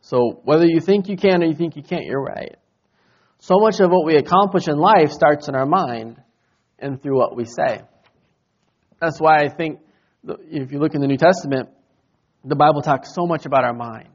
So 0.00 0.40
whether 0.44 0.64
you 0.64 0.80
think 0.80 1.08
you 1.08 1.16
can 1.16 1.42
or 1.42 1.46
you 1.46 1.54
think 1.54 1.76
you 1.76 1.82
can't, 1.82 2.04
you're 2.04 2.22
right. 2.22 2.56
So 3.40 3.56
much 3.58 3.80
of 3.80 3.90
what 3.90 4.06
we 4.06 4.16
accomplish 4.16 4.68
in 4.68 4.78
life 4.78 5.10
starts 5.10 5.48
in 5.48 5.54
our 5.54 5.66
mind 5.66 6.20
and 6.78 7.02
through 7.02 7.18
what 7.18 7.36
we 7.36 7.44
say. 7.44 7.82
That's 9.00 9.20
why 9.20 9.42
I 9.42 9.48
think 9.48 9.80
if 10.50 10.72
you 10.72 10.78
look 10.78 10.94
in 10.94 11.00
the 11.00 11.06
New 11.06 11.16
Testament, 11.16 11.68
the 12.44 12.56
Bible 12.56 12.82
talks 12.82 13.14
so 13.14 13.26
much 13.26 13.46
about 13.46 13.64
our 13.64 13.74
mind. 13.74 14.08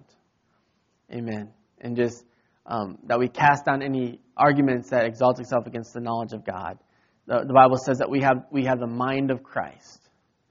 Amen. 1.12 1.52
And 1.80 1.96
just 1.96 2.24
um, 2.66 2.98
that 3.08 3.20
we 3.20 3.28
cast 3.28 3.66
down 3.66 3.82
any 3.82 4.20
arguments 4.36 4.90
that 4.90 5.06
exalt 5.06 5.40
itself 5.40 5.68
against 5.68 5.94
the 5.94 6.00
knowledge 6.00 6.34
of 6.34 6.46
God. 6.46 6.80
The, 7.28 7.44
the 7.46 7.54
Bible 7.54 7.78
says 7.78 8.00
that 8.00 8.10
we 8.10 8.22
have, 8.22 8.46
we 8.52 8.66
have 8.66 8.80
the 8.80 8.88
mind 8.88 9.32
of 9.32 9.44
Christ. 9.44 10.00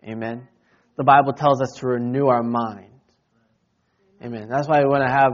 Amen. 0.04 0.48
The 0.96 1.04
Bible 1.04 1.32
tells 1.32 1.60
us 1.60 1.72
to 1.78 1.86
renew 1.86 2.26
our 2.26 2.42
mind. 2.42 2.92
Amen. 4.22 4.48
That's 4.48 4.68
why 4.68 4.80
we 4.80 4.86
want 4.86 5.06
to 5.06 5.12
have 5.12 5.32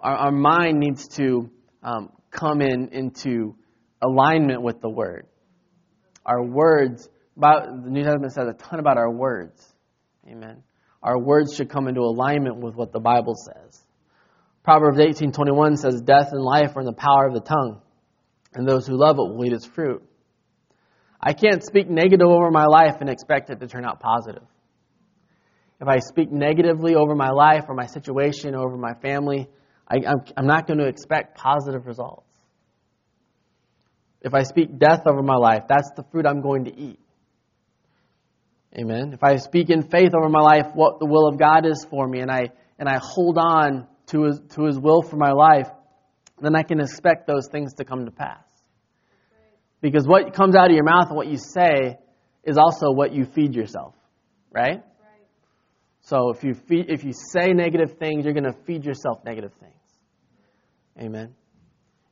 our, 0.00 0.16
our 0.16 0.32
mind 0.32 0.78
needs 0.78 1.08
to 1.16 1.50
um, 1.82 2.10
come 2.30 2.60
in 2.60 2.88
into 2.88 3.56
alignment 4.02 4.62
with 4.62 4.80
the 4.80 4.90
Word. 4.90 5.26
Our 6.24 6.42
words, 6.42 7.08
about, 7.36 7.84
the 7.84 7.90
New 7.90 8.02
Testament 8.02 8.32
says 8.32 8.48
a 8.48 8.54
ton 8.54 8.80
about 8.80 8.98
our 8.98 9.10
words. 9.10 9.74
Amen. 10.28 10.62
Our 11.02 11.18
words 11.18 11.54
should 11.54 11.70
come 11.70 11.88
into 11.88 12.00
alignment 12.00 12.58
with 12.58 12.74
what 12.74 12.92
the 12.92 13.00
Bible 13.00 13.34
says. 13.34 13.82
Proverbs 14.64 14.98
18:21 14.98 15.76
says, 15.76 16.00
"Death 16.00 16.32
and 16.32 16.42
life 16.42 16.76
are 16.76 16.80
in 16.80 16.86
the 16.86 16.92
power 16.92 17.26
of 17.26 17.34
the 17.34 17.40
tongue, 17.40 17.80
and 18.54 18.66
those 18.66 18.86
who 18.86 18.96
love 18.96 19.16
it 19.18 19.34
will 19.34 19.44
eat 19.44 19.52
its 19.52 19.66
fruit." 19.66 20.02
I 21.20 21.32
can't 21.32 21.62
speak 21.62 21.88
negative 21.88 22.26
over 22.26 22.50
my 22.50 22.66
life 22.66 22.96
and 23.00 23.08
expect 23.08 23.50
it 23.50 23.60
to 23.60 23.68
turn 23.68 23.84
out 23.84 24.00
positive. 24.00 24.42
If 25.80 25.88
I 25.88 25.98
speak 25.98 26.32
negatively 26.32 26.94
over 26.94 27.14
my 27.14 27.30
life 27.30 27.64
or 27.68 27.74
my 27.74 27.86
situation 27.86 28.54
or 28.54 28.66
over 28.66 28.76
my 28.76 28.94
family, 28.94 29.48
I, 29.88 29.98
am 30.36 30.46
not 30.46 30.66
going 30.66 30.78
to 30.78 30.86
expect 30.86 31.36
positive 31.36 31.86
results. 31.86 32.26
If 34.20 34.34
I 34.34 34.42
speak 34.42 34.78
death 34.78 35.02
over 35.06 35.22
my 35.22 35.36
life, 35.36 35.64
that's 35.68 35.90
the 35.96 36.02
fruit 36.10 36.26
I'm 36.26 36.40
going 36.40 36.64
to 36.64 36.76
eat. 36.76 36.98
Amen. 38.74 39.12
If 39.12 39.22
I 39.22 39.36
speak 39.36 39.70
in 39.70 39.82
faith 39.82 40.12
over 40.14 40.28
my 40.28 40.40
life, 40.40 40.66
what 40.74 40.98
the 40.98 41.06
will 41.06 41.28
of 41.28 41.38
God 41.38 41.66
is 41.66 41.86
for 41.88 42.06
me, 42.06 42.20
and 42.20 42.30
I 42.30 42.50
and 42.78 42.88
I 42.88 42.98
hold 43.00 43.38
on 43.38 43.86
to 44.08 44.24
his, 44.24 44.40
to 44.50 44.64
his 44.64 44.78
will 44.78 45.02
for 45.02 45.16
my 45.16 45.32
life, 45.32 45.68
then 46.40 46.54
I 46.54 46.62
can 46.62 46.80
expect 46.80 47.26
those 47.26 47.48
things 47.50 47.74
to 47.74 47.84
come 47.84 48.04
to 48.04 48.10
pass. 48.10 48.44
Because 49.80 50.06
what 50.06 50.34
comes 50.34 50.54
out 50.54 50.66
of 50.70 50.74
your 50.74 50.84
mouth 50.84 51.06
and 51.08 51.16
what 51.16 51.28
you 51.28 51.38
say 51.38 51.98
is 52.44 52.58
also 52.58 52.92
what 52.92 53.12
you 53.12 53.24
feed 53.24 53.54
yourself, 53.54 53.94
right? 54.50 54.82
So 56.02 56.30
if 56.30 56.44
you 56.44 56.54
feed, 56.54 56.86
if 56.88 57.02
you 57.02 57.12
say 57.12 57.52
negative 57.52 57.98
things, 57.98 58.24
you're 58.24 58.34
going 58.34 58.44
to 58.44 58.56
feed 58.64 58.84
yourself 58.84 59.24
negative 59.24 59.52
things. 59.58 59.72
Amen. 61.00 61.34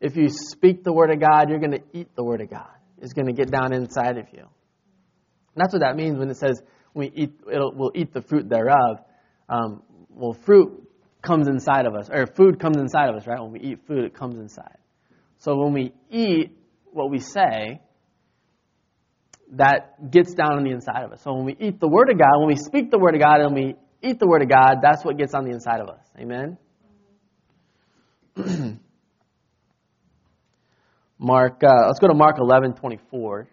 If 0.00 0.16
you 0.16 0.28
speak 0.28 0.82
the 0.82 0.92
word 0.92 1.10
of 1.10 1.20
God, 1.20 1.48
you're 1.48 1.60
going 1.60 1.78
to 1.78 1.82
eat 1.92 2.08
the 2.16 2.24
word 2.24 2.40
of 2.40 2.50
God. 2.50 2.70
It's 3.00 3.12
going 3.12 3.26
to 3.26 3.32
get 3.32 3.50
down 3.50 3.72
inside 3.72 4.18
of 4.18 4.26
you. 4.32 4.46
And 5.54 5.62
that's 5.62 5.72
what 5.72 5.80
that 5.80 5.96
means 5.96 6.18
when 6.18 6.28
it 6.30 6.36
says 6.36 6.60
we 6.94 7.10
eat, 7.14 7.32
we'll 7.46 7.92
eat 7.94 8.12
the 8.12 8.22
fruit 8.22 8.48
thereof. 8.48 8.98
Um, 9.48 9.82
well, 10.10 10.32
fruit 10.32 10.88
comes 11.22 11.48
inside 11.48 11.86
of 11.86 11.94
us, 11.94 12.10
or 12.10 12.26
food 12.26 12.60
comes 12.60 12.76
inside 12.76 13.08
of 13.08 13.16
us, 13.16 13.26
right? 13.26 13.40
When 13.40 13.52
we 13.52 13.60
eat 13.60 13.86
food, 13.86 14.04
it 14.04 14.14
comes 14.14 14.36
inside. 14.38 14.78
So 15.38 15.56
when 15.56 15.72
we 15.72 15.92
eat 16.10 16.56
what 16.84 17.10
we 17.10 17.18
say, 17.18 17.80
that 19.52 20.10
gets 20.10 20.34
down 20.34 20.54
on 20.56 20.64
the 20.64 20.70
inside 20.70 21.04
of 21.04 21.12
us. 21.12 21.22
So 21.22 21.32
when 21.34 21.44
we 21.44 21.56
eat 21.58 21.80
the 21.80 21.88
Word 21.88 22.10
of 22.10 22.18
God, 22.18 22.38
when 22.38 22.48
we 22.48 22.56
speak 22.56 22.90
the 22.90 22.98
Word 22.98 23.14
of 23.14 23.20
God, 23.20 23.40
and 23.40 23.54
we 23.54 23.76
eat 24.02 24.18
the 24.18 24.26
Word 24.26 24.42
of 24.42 24.48
God, 24.48 24.78
that's 24.82 25.04
what 25.04 25.16
gets 25.18 25.34
on 25.34 25.44
the 25.44 25.50
inside 25.50 25.80
of 25.80 25.88
us. 25.88 26.00
Amen? 26.18 26.58
Mark, 31.18 31.62
uh, 31.62 31.86
let's 31.86 32.00
go 32.00 32.08
to 32.08 32.14
Mark 32.14 32.36
11, 32.38 32.74
24. 32.74 33.48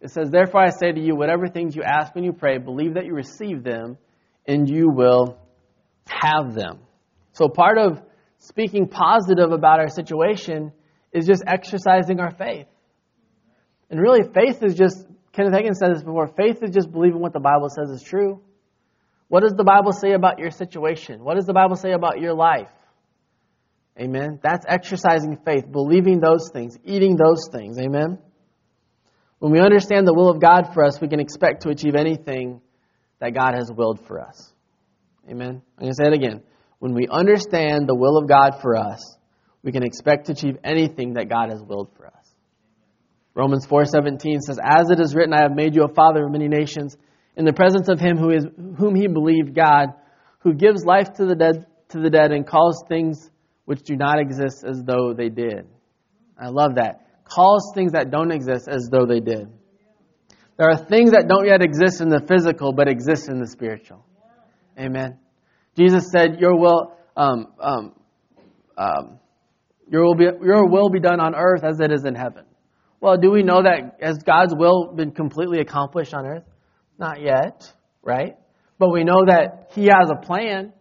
It 0.00 0.10
says, 0.10 0.30
Therefore 0.30 0.60
I 0.60 0.70
say 0.70 0.92
to 0.92 1.00
you, 1.00 1.16
whatever 1.16 1.48
things 1.48 1.74
you 1.74 1.82
ask 1.82 2.14
when 2.14 2.24
you 2.24 2.32
pray, 2.32 2.58
believe 2.58 2.94
that 2.94 3.04
you 3.04 3.14
receive 3.14 3.64
them, 3.64 3.98
and 4.46 4.68
you 4.68 4.90
will 4.90 5.38
have 6.06 6.54
them. 6.54 6.78
So 7.32 7.48
part 7.48 7.78
of 7.78 8.00
speaking 8.38 8.88
positive 8.88 9.52
about 9.52 9.80
our 9.80 9.88
situation 9.88 10.72
is 11.12 11.26
just 11.26 11.42
exercising 11.46 12.20
our 12.20 12.30
faith. 12.30 12.66
And 13.90 14.00
really, 14.00 14.22
faith 14.22 14.62
is 14.62 14.74
just, 14.74 15.06
Kenneth 15.32 15.54
Hagin 15.54 15.74
said 15.74 15.94
this 15.94 16.02
before, 16.02 16.28
faith 16.28 16.62
is 16.62 16.70
just 16.70 16.90
believing 16.92 17.20
what 17.20 17.32
the 17.32 17.40
Bible 17.40 17.68
says 17.68 17.90
is 17.90 18.02
true. 18.02 18.40
What 19.28 19.42
does 19.42 19.52
the 19.56 19.64
Bible 19.64 19.92
say 19.92 20.12
about 20.12 20.38
your 20.38 20.50
situation? 20.50 21.22
What 21.22 21.36
does 21.36 21.46
the 21.46 21.52
Bible 21.52 21.76
say 21.76 21.92
about 21.92 22.20
your 22.20 22.34
life? 22.34 22.70
Amen. 24.00 24.38
That's 24.42 24.64
exercising 24.68 25.38
faith, 25.44 25.70
believing 25.70 26.20
those 26.20 26.50
things, 26.52 26.78
eating 26.84 27.16
those 27.16 27.48
things. 27.50 27.78
Amen. 27.78 28.18
When 29.38 29.52
we 29.52 29.60
understand 29.60 30.06
the 30.06 30.14
will 30.14 30.30
of 30.30 30.40
God 30.40 30.74
for 30.74 30.84
us, 30.84 31.00
we 31.00 31.08
can 31.08 31.20
expect 31.20 31.62
to 31.62 31.70
achieve 31.70 31.94
anything 31.94 32.60
that 33.20 33.34
God 33.34 33.54
has 33.54 33.70
willed 33.72 34.00
for 34.06 34.20
us. 34.20 34.52
Amen. 35.28 35.62
I'm 35.76 35.82
going 35.82 35.92
to 35.92 35.94
say 35.94 36.08
it 36.08 36.14
again. 36.14 36.42
When 36.78 36.94
we 36.94 37.06
understand 37.08 37.88
the 37.88 37.94
will 37.94 38.16
of 38.16 38.28
God 38.28 38.60
for 38.62 38.76
us, 38.76 39.16
we 39.62 39.72
can 39.72 39.82
expect 39.82 40.26
to 40.26 40.32
achieve 40.32 40.56
anything 40.64 41.14
that 41.14 41.28
God 41.28 41.50
has 41.50 41.62
willed 41.62 41.90
for 41.96 42.06
us. 42.06 42.12
Romans 43.34 43.66
4:17 43.66 44.40
says, 44.40 44.58
"As 44.62 44.90
it 44.90 44.98
is 44.98 45.14
written, 45.14 45.32
I 45.32 45.42
have 45.42 45.54
made 45.54 45.74
you 45.74 45.84
a 45.84 45.94
father 45.94 46.24
of 46.24 46.32
many 46.32 46.48
nations, 46.48 46.96
in 47.36 47.44
the 47.44 47.52
presence 47.52 47.88
of 47.88 48.00
him 48.00 48.16
who 48.16 48.30
is 48.30 48.46
whom 48.78 48.96
he 48.96 49.06
believed, 49.06 49.54
God, 49.54 49.94
who 50.40 50.54
gives 50.54 50.84
life 50.84 51.12
to 51.14 51.26
the 51.26 51.36
dead 51.36 51.66
to 51.90 52.00
the 52.00 52.10
dead 52.10 52.32
and 52.32 52.46
calls 52.46 52.82
things 52.88 53.30
which 53.64 53.82
do 53.82 53.96
not 53.96 54.18
exist 54.18 54.64
as 54.64 54.82
though 54.82 55.14
they 55.14 55.28
did." 55.28 55.68
I 56.36 56.48
love 56.48 56.76
that. 56.76 57.06
Calls 57.28 57.72
things 57.74 57.92
that 57.92 58.10
don't 58.10 58.30
exist 58.30 58.68
as 58.68 58.88
though 58.90 59.06
they 59.06 59.20
did. 59.20 59.48
There 60.56 60.68
are 60.68 60.76
things 60.76 61.12
that 61.12 61.28
don't 61.28 61.46
yet 61.46 61.62
exist 61.62 62.00
in 62.00 62.08
the 62.08 62.20
physical, 62.26 62.72
but 62.72 62.88
exist 62.88 63.28
in 63.28 63.38
the 63.38 63.46
spiritual. 63.46 64.04
Amen. 64.78 65.18
Jesus 65.76 66.10
said, 66.10 66.40
"Your 66.40 66.58
will, 66.58 66.92
um, 67.16 67.46
um, 67.60 67.94
um, 68.76 69.18
your 69.88 70.04
will 70.04 70.16
be, 70.16 70.24
your 70.24 70.68
will 70.68 70.88
be 70.88 70.98
done 70.98 71.20
on 71.20 71.34
earth 71.34 71.62
as 71.62 71.78
it 71.80 71.92
is 71.92 72.04
in 72.04 72.14
heaven." 72.14 72.44
Well, 73.00 73.16
do 73.16 73.30
we 73.30 73.42
know 73.44 73.62
that 73.62 73.98
has 74.00 74.18
God's 74.18 74.54
will 74.56 74.92
been 74.94 75.12
completely 75.12 75.60
accomplished 75.60 76.14
on 76.14 76.26
earth? 76.26 76.44
Not 76.98 77.20
yet, 77.20 77.72
right? 78.02 78.36
But 78.78 78.90
we 78.90 79.04
know 79.04 79.24
that 79.26 79.70
He 79.74 79.84
has 79.84 80.10
a 80.10 80.16
plan. 80.16 80.72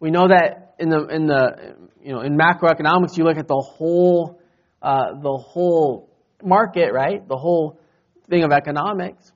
We 0.00 0.10
know 0.10 0.28
that 0.28 0.76
in 0.78 0.88
the 0.88 1.06
in 1.08 1.26
the 1.26 1.76
you 2.02 2.12
know 2.12 2.20
in 2.20 2.38
macroeconomics, 2.38 3.18
you 3.18 3.24
look 3.24 3.36
at 3.36 3.48
the 3.48 3.62
whole 3.76 4.37
uh, 4.82 5.20
the 5.20 5.36
whole 5.36 6.10
market, 6.42 6.92
right? 6.92 7.26
The 7.26 7.36
whole 7.36 7.80
thing 8.28 8.44
of 8.44 8.52
economics. 8.52 9.32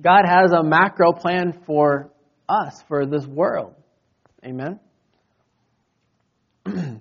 God 0.00 0.24
has 0.26 0.52
a 0.52 0.62
macro 0.62 1.12
plan 1.12 1.52
for 1.66 2.10
us, 2.48 2.82
for 2.88 3.06
this 3.06 3.26
world. 3.26 3.74
Amen. 4.44 4.80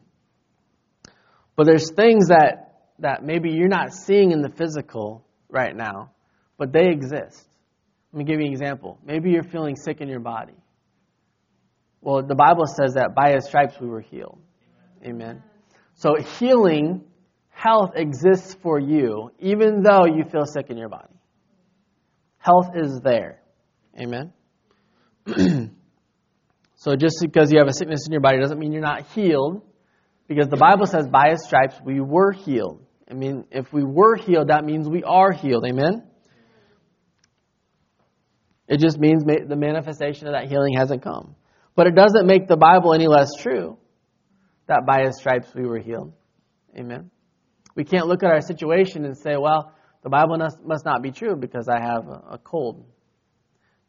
but 1.56 1.66
there's 1.66 1.92
things 1.92 2.28
that 2.28 2.66
that 3.00 3.24
maybe 3.24 3.50
you're 3.52 3.70
not 3.70 3.94
seeing 3.94 4.32
in 4.32 4.42
the 4.42 4.50
physical 4.50 5.26
right 5.50 5.76
now, 5.76 6.12
but 6.58 6.74
they 6.74 6.90
exist. 6.90 7.48
Let 8.12 8.20
me 8.20 8.26
give 8.26 8.40
you 8.40 8.48
an 8.48 8.52
example. 8.52 8.98
Maybe 9.06 9.32
you're 9.32 9.44
feeling 9.44 9.76
sick 9.76 10.02
in 10.02 10.10
your 10.10 10.20
body. 10.20 10.56
Well, 12.02 12.24
the 12.24 12.36
Bible 12.36 12.66
says 12.66 12.94
that 12.96 13.14
by 13.16 13.34
his 13.34 13.46
stripes 13.46 13.76
we 13.80 13.88
were 13.88 14.02
healed. 14.02 14.40
Amen. 15.06 15.44
So 15.96 16.16
healing, 16.40 17.04
health 17.62 17.92
exists 17.96 18.56
for 18.62 18.80
you, 18.80 19.32
even 19.40 19.84
though 19.84 20.06
you 20.06 20.24
feel 20.32 20.46
sick 20.46 20.68
in 20.70 20.78
your 20.78 20.90
body. 20.90 21.14
Health 22.38 22.70
is 22.76 23.02
there. 23.04 23.42
Amen. 24.00 24.32
so 26.76 26.96
just 26.96 27.18
because 27.22 27.52
you 27.52 27.60
have 27.60 27.68
a 27.68 27.74
sickness 27.74 28.06
in 28.08 28.14
your 28.14 28.22
body 28.22 28.40
doesn't 28.40 28.58
mean 28.58 28.72
you're 28.72 28.82
not 28.82 29.08
healed, 29.08 29.62
because 30.28 30.48
the 30.48 30.58
Bible 30.58 30.86
says 30.86 31.08
by 31.08 31.32
his 31.32 31.44
stripes 31.44 31.76
we 31.84 32.00
were 32.00 32.32
healed. 32.32 32.86
I 33.12 33.14
mean, 33.14 33.44
if 33.52 33.74
we 33.74 33.84
were 33.84 34.16
healed, 34.16 34.50
that 34.50 34.64
means 34.64 34.88
we 34.88 35.04
are 35.04 35.32
healed. 35.32 35.66
Amen? 35.68 36.04
It 38.68 38.80
just 38.80 39.00
means 39.00 39.24
the 39.26 39.56
manifestation 39.56 40.28
of 40.28 40.34
that 40.34 40.48
healing 40.48 40.76
hasn't 40.76 41.02
come. 41.02 41.36
But 41.76 41.88
it 41.88 41.96
doesn't 41.96 42.26
make 42.26 42.48
the 42.48 42.56
Bible 42.56 42.94
any 42.94 43.08
less 43.08 43.30
true 43.42 43.78
that 44.68 44.86
by 44.86 45.06
his 45.06 45.18
stripes 45.18 45.48
we 45.56 45.66
were 45.66 45.80
healed. 45.80 46.14
Amen? 46.78 47.10
We 47.76 47.84
can't 47.84 48.08
look 48.08 48.24
at 48.24 48.32
our 48.32 48.42
situation 48.42 49.06
and 49.06 49.18
say, 49.18 49.36
well, 49.38 49.74
the 50.04 50.10
Bible 50.10 50.38
must 50.64 50.86
not 50.86 51.02
be 51.02 51.12
true 51.12 51.36
because 51.36 51.68
I 51.68 51.80
have 51.80 52.08
a 52.08 52.40
cold. 52.44 52.86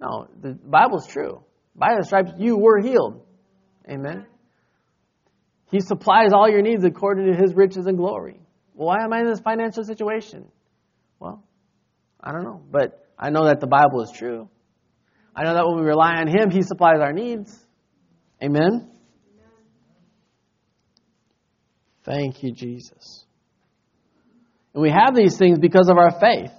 No, 0.00 0.28
the 0.40 0.52
Bible's 0.52 1.06
true. 1.06 1.44
By 1.74 1.94
the 1.98 2.04
stripes 2.04 2.32
you 2.38 2.56
were 2.56 2.80
healed. 2.80 3.22
Amen? 3.88 4.26
He 5.70 5.80
supplies 5.80 6.32
all 6.32 6.48
your 6.48 6.62
needs 6.62 6.84
according 6.84 7.32
to 7.32 7.38
his 7.38 7.54
riches 7.54 7.86
and 7.86 7.96
glory. 7.96 8.40
Why 8.74 9.04
am 9.04 9.12
I 9.12 9.20
in 9.20 9.26
this 9.26 9.40
financial 9.40 9.84
situation? 9.84 10.50
Well, 11.18 11.44
I 12.20 12.32
don't 12.32 12.44
know. 12.44 12.62
But 12.70 13.06
I 13.18 13.30
know 13.30 13.44
that 13.44 13.60
the 13.60 13.66
Bible 13.66 14.02
is 14.02 14.10
true. 14.10 14.48
I 15.34 15.44
know 15.44 15.54
that 15.54 15.66
when 15.66 15.76
we 15.76 15.86
rely 15.86 16.14
on 16.16 16.26
Him, 16.26 16.50
He 16.50 16.62
supplies 16.62 17.00
our 17.00 17.12
needs. 17.12 17.56
Amen? 18.42 18.90
Thank 22.04 22.42
you, 22.42 22.52
Jesus. 22.52 23.26
And 24.74 24.82
we 24.82 24.90
have 24.90 25.14
these 25.14 25.36
things 25.36 25.58
because 25.58 25.88
of 25.88 25.96
our 25.96 26.18
faith, 26.20 26.52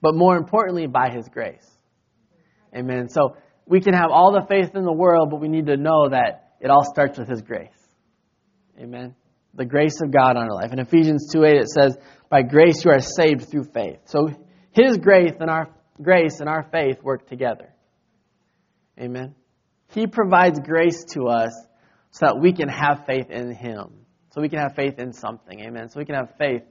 but 0.00 0.14
more 0.14 0.36
importantly, 0.36 0.86
by 0.86 1.10
His 1.10 1.28
grace. 1.28 1.66
Amen. 2.74 3.08
So 3.08 3.36
we 3.66 3.80
can 3.80 3.94
have 3.94 4.10
all 4.10 4.32
the 4.32 4.46
faith 4.46 4.74
in 4.74 4.84
the 4.84 4.92
world, 4.92 5.30
but 5.30 5.40
we 5.40 5.48
need 5.48 5.66
to 5.66 5.76
know 5.76 6.08
that 6.08 6.54
it 6.60 6.70
all 6.70 6.84
starts 6.84 7.18
with 7.18 7.28
His 7.28 7.42
grace. 7.42 7.70
Amen 8.78 9.14
the 9.54 9.64
grace 9.64 10.00
of 10.02 10.10
God 10.10 10.36
on 10.36 10.44
our 10.44 10.54
life. 10.54 10.72
In 10.72 10.78
Ephesians 10.78 11.28
2 11.32 11.44
8, 11.44 11.56
it 11.56 11.68
says, 11.68 11.96
By 12.28 12.42
grace 12.42 12.84
you 12.84 12.90
are 12.90 13.00
saved 13.00 13.50
through 13.50 13.64
faith. 13.64 13.98
So 14.06 14.28
His 14.72 14.98
grace 14.98 15.34
and 15.40 15.50
our 15.50 15.68
grace 16.00 16.40
and 16.40 16.48
our 16.48 16.68
faith 16.70 17.02
work 17.02 17.28
together. 17.28 17.74
Amen. 18.98 19.34
He 19.88 20.06
provides 20.06 20.60
grace 20.60 21.04
to 21.14 21.28
us 21.28 21.52
so 22.10 22.26
that 22.26 22.40
we 22.40 22.52
can 22.52 22.68
have 22.68 23.04
faith 23.06 23.30
in 23.30 23.54
Him. 23.54 24.06
So 24.32 24.40
we 24.40 24.48
can 24.48 24.60
have 24.60 24.76
faith 24.76 24.98
in 24.98 25.12
something. 25.12 25.60
Amen. 25.60 25.88
So 25.88 25.98
we 25.98 26.04
can 26.04 26.14
have 26.14 26.34
faith 26.38 26.62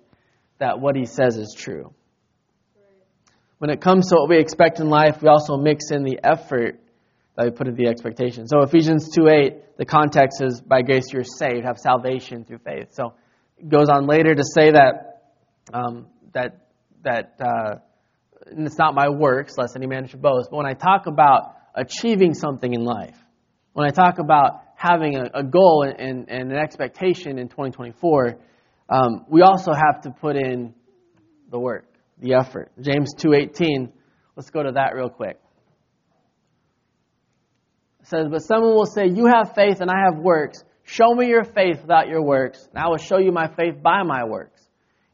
that 0.60 0.80
what 0.80 0.96
He 0.96 1.06
says 1.06 1.38
is 1.38 1.56
true. 1.58 1.94
When 3.58 3.70
it 3.70 3.82
comes 3.82 4.08
to 4.10 4.16
what 4.16 4.30
we 4.30 4.38
expect 4.38 4.80
in 4.80 4.90
life, 4.90 5.22
we 5.22 5.28
also 5.28 5.58
mix 5.58 5.92
in 5.92 6.04
the 6.04 6.20
effort 6.24 6.80
that 7.36 7.46
we 7.46 7.52
put 7.52 7.68
in 7.68 7.76
the 7.76 7.88
expectation. 7.88 8.48
So 8.48 8.62
Ephesians 8.62 9.10
2 9.14 9.28
8, 9.28 9.78
the 9.78 9.86
context 9.86 10.42
is 10.42 10.62
by 10.62 10.82
grace 10.82 11.12
you're 11.12 11.24
saved, 11.24 11.66
have 11.66 11.78
salvation 11.78 12.46
through 12.46 12.60
faith. 12.60 12.90
So 12.92 13.16
it 13.58 13.68
goes 13.68 13.90
on 13.90 14.08
later 14.08 14.34
to 14.34 14.44
say 14.44 14.72
that 14.72 15.24
um, 15.74 16.08
that 16.34 16.68
that 17.04 17.36
uh, 17.40 17.76
it's 18.48 18.78
not 18.78 18.96
my 18.96 19.10
works, 19.10 19.58
lest 19.58 19.76
any 19.76 19.88
man 19.88 20.08
should 20.08 20.22
boast. 20.22 20.50
But 20.52 20.58
when 20.58 20.66
I 20.66 20.74
talk 20.74 21.08
about 21.08 21.56
achieving 21.76 22.34
something 22.34 22.74
in 22.74 22.84
life, 22.84 23.18
when 23.74 23.88
I 23.88 23.92
talk 23.92 24.20
about 24.20 24.62
having 24.76 25.18
a, 25.18 25.30
a 25.34 25.44
goal 25.44 25.84
and, 25.84 26.00
and, 26.00 26.30
and, 26.30 26.52
an 26.52 26.58
expectation 26.58 27.38
in 27.38 27.50
2024, 27.50 28.38
um, 28.90 29.26
we 29.30 29.42
also 29.42 29.72
have 29.72 30.02
to 30.02 30.12
put 30.12 30.36
in 30.36 30.74
the 31.52 31.60
work, 31.60 31.86
the 32.20 32.34
effort. 32.34 32.72
James 32.82 33.14
2:18. 33.16 33.92
Let's 34.36 34.50
go 34.52 34.64
to 34.64 34.72
that 34.72 34.96
real 34.96 35.10
quick 35.10 35.38
It 38.00 38.08
says, 38.08 38.28
But 38.32 38.40
someone 38.40 38.74
will 38.74 38.86
say, 38.86 39.08
You 39.08 39.26
have 39.26 39.54
faith 39.54 39.82
and 39.82 39.92
I 39.92 40.06
have 40.06 40.18
works. 40.18 40.64
Show 40.84 41.14
me 41.14 41.28
your 41.28 41.44
faith 41.44 41.82
without 41.82 42.08
your 42.08 42.24
works, 42.24 42.66
and 42.74 42.84
I 42.84 42.88
will 42.88 42.98
show 42.98 43.18
you 43.18 43.32
my 43.32 43.48
faith 43.48 43.76
by 43.84 44.02
my 44.04 44.24
works. 44.24 44.62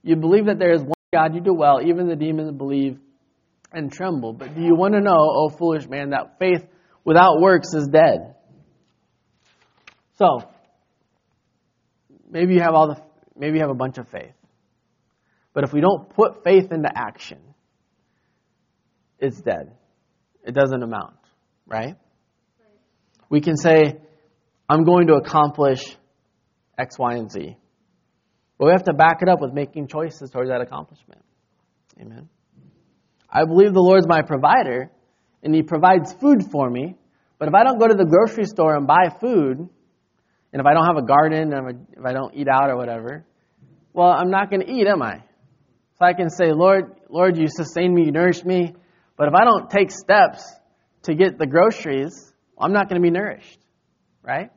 You 0.03 0.15
believe 0.15 0.45
that 0.45 0.59
there 0.59 0.71
is 0.71 0.81
one 0.81 0.93
God, 1.11 1.33
you 1.33 1.41
do 1.41 1.53
well. 1.53 1.81
Even 1.81 2.07
the 2.07 2.15
demons 2.15 2.51
believe 2.51 2.99
and 3.71 3.91
tremble. 3.91 4.33
But 4.33 4.55
do 4.55 4.61
you 4.61 4.75
want 4.75 4.93
to 4.93 5.01
know, 5.01 5.17
O 5.17 5.49
foolish 5.49 5.88
man, 5.88 6.11
that 6.11 6.38
faith 6.39 6.65
without 7.03 7.41
works 7.41 7.73
is 7.73 7.88
dead? 7.88 8.35
So, 10.17 10.47
maybe 12.29 12.53
you 12.53 12.61
have 12.61 12.73
all 12.73 12.88
the 12.88 13.01
maybe 13.37 13.57
you 13.57 13.61
have 13.61 13.71
a 13.71 13.75
bunch 13.75 13.97
of 13.97 14.07
faith. 14.09 14.33
But 15.53 15.63
if 15.63 15.73
we 15.73 15.81
don't 15.81 16.09
put 16.09 16.43
faith 16.43 16.71
into 16.71 16.89
action, 16.93 17.39
it's 19.19 19.39
dead. 19.41 19.71
It 20.45 20.53
doesn't 20.53 20.83
amount, 20.83 21.15
right? 21.65 21.95
We 23.29 23.41
can 23.41 23.55
say, 23.57 23.95
I'm 24.69 24.83
going 24.83 25.07
to 25.07 25.15
accomplish 25.15 25.81
X, 26.77 26.99
Y, 26.99 27.15
and 27.15 27.31
Z. 27.31 27.57
But 28.57 28.65
we 28.65 28.71
have 28.71 28.83
to 28.83 28.93
back 28.93 29.21
it 29.21 29.29
up 29.29 29.41
with 29.41 29.53
making 29.53 29.87
choices 29.87 30.29
towards 30.29 30.49
that 30.49 30.61
accomplishment. 30.61 31.21
Amen. 31.99 32.29
I 33.29 33.45
believe 33.45 33.73
the 33.73 33.81
Lord's 33.81 34.07
my 34.07 34.21
provider, 34.21 34.91
and 35.43 35.53
He 35.53 35.63
provides 35.63 36.13
food 36.13 36.43
for 36.51 36.69
me. 36.69 36.95
But 37.37 37.47
if 37.47 37.53
I 37.53 37.63
don't 37.63 37.79
go 37.79 37.87
to 37.87 37.95
the 37.95 38.05
grocery 38.05 38.45
store 38.45 38.75
and 38.75 38.87
buy 38.87 39.09
food, 39.19 39.69
and 40.55 40.61
if 40.61 40.65
I 40.65 40.73
don't 40.73 40.85
have 40.85 40.95
a 40.95 41.05
garden, 41.05 41.51
if 41.97 42.05
I 42.05 42.13
don't 42.13 42.33
eat 42.33 42.47
out 42.47 42.69
or 42.69 42.77
whatever, 42.77 43.25
well, 43.91 44.07
I'm 44.07 44.31
not 44.31 44.49
going 44.49 44.61
to 44.61 44.71
eat, 44.71 44.87
am 44.87 45.01
I? 45.01 45.17
So 45.99 46.05
I 46.05 46.13
can 46.13 46.29
say, 46.29 46.53
Lord, 46.53 46.95
Lord, 47.09 47.35
you 47.35 47.47
sustain 47.49 47.93
me, 47.93 48.05
you 48.05 48.13
nourish 48.13 48.41
me. 48.45 48.73
But 49.17 49.27
if 49.27 49.33
I 49.33 49.43
don't 49.43 49.69
take 49.69 49.91
steps 49.91 50.49
to 51.03 51.13
get 51.13 51.37
the 51.37 51.45
groceries, 51.45 52.31
I'm 52.57 52.71
not 52.71 52.87
going 52.87 53.01
to 53.01 53.05
be 53.05 53.11
nourished, 53.11 53.59
right? 54.23 54.49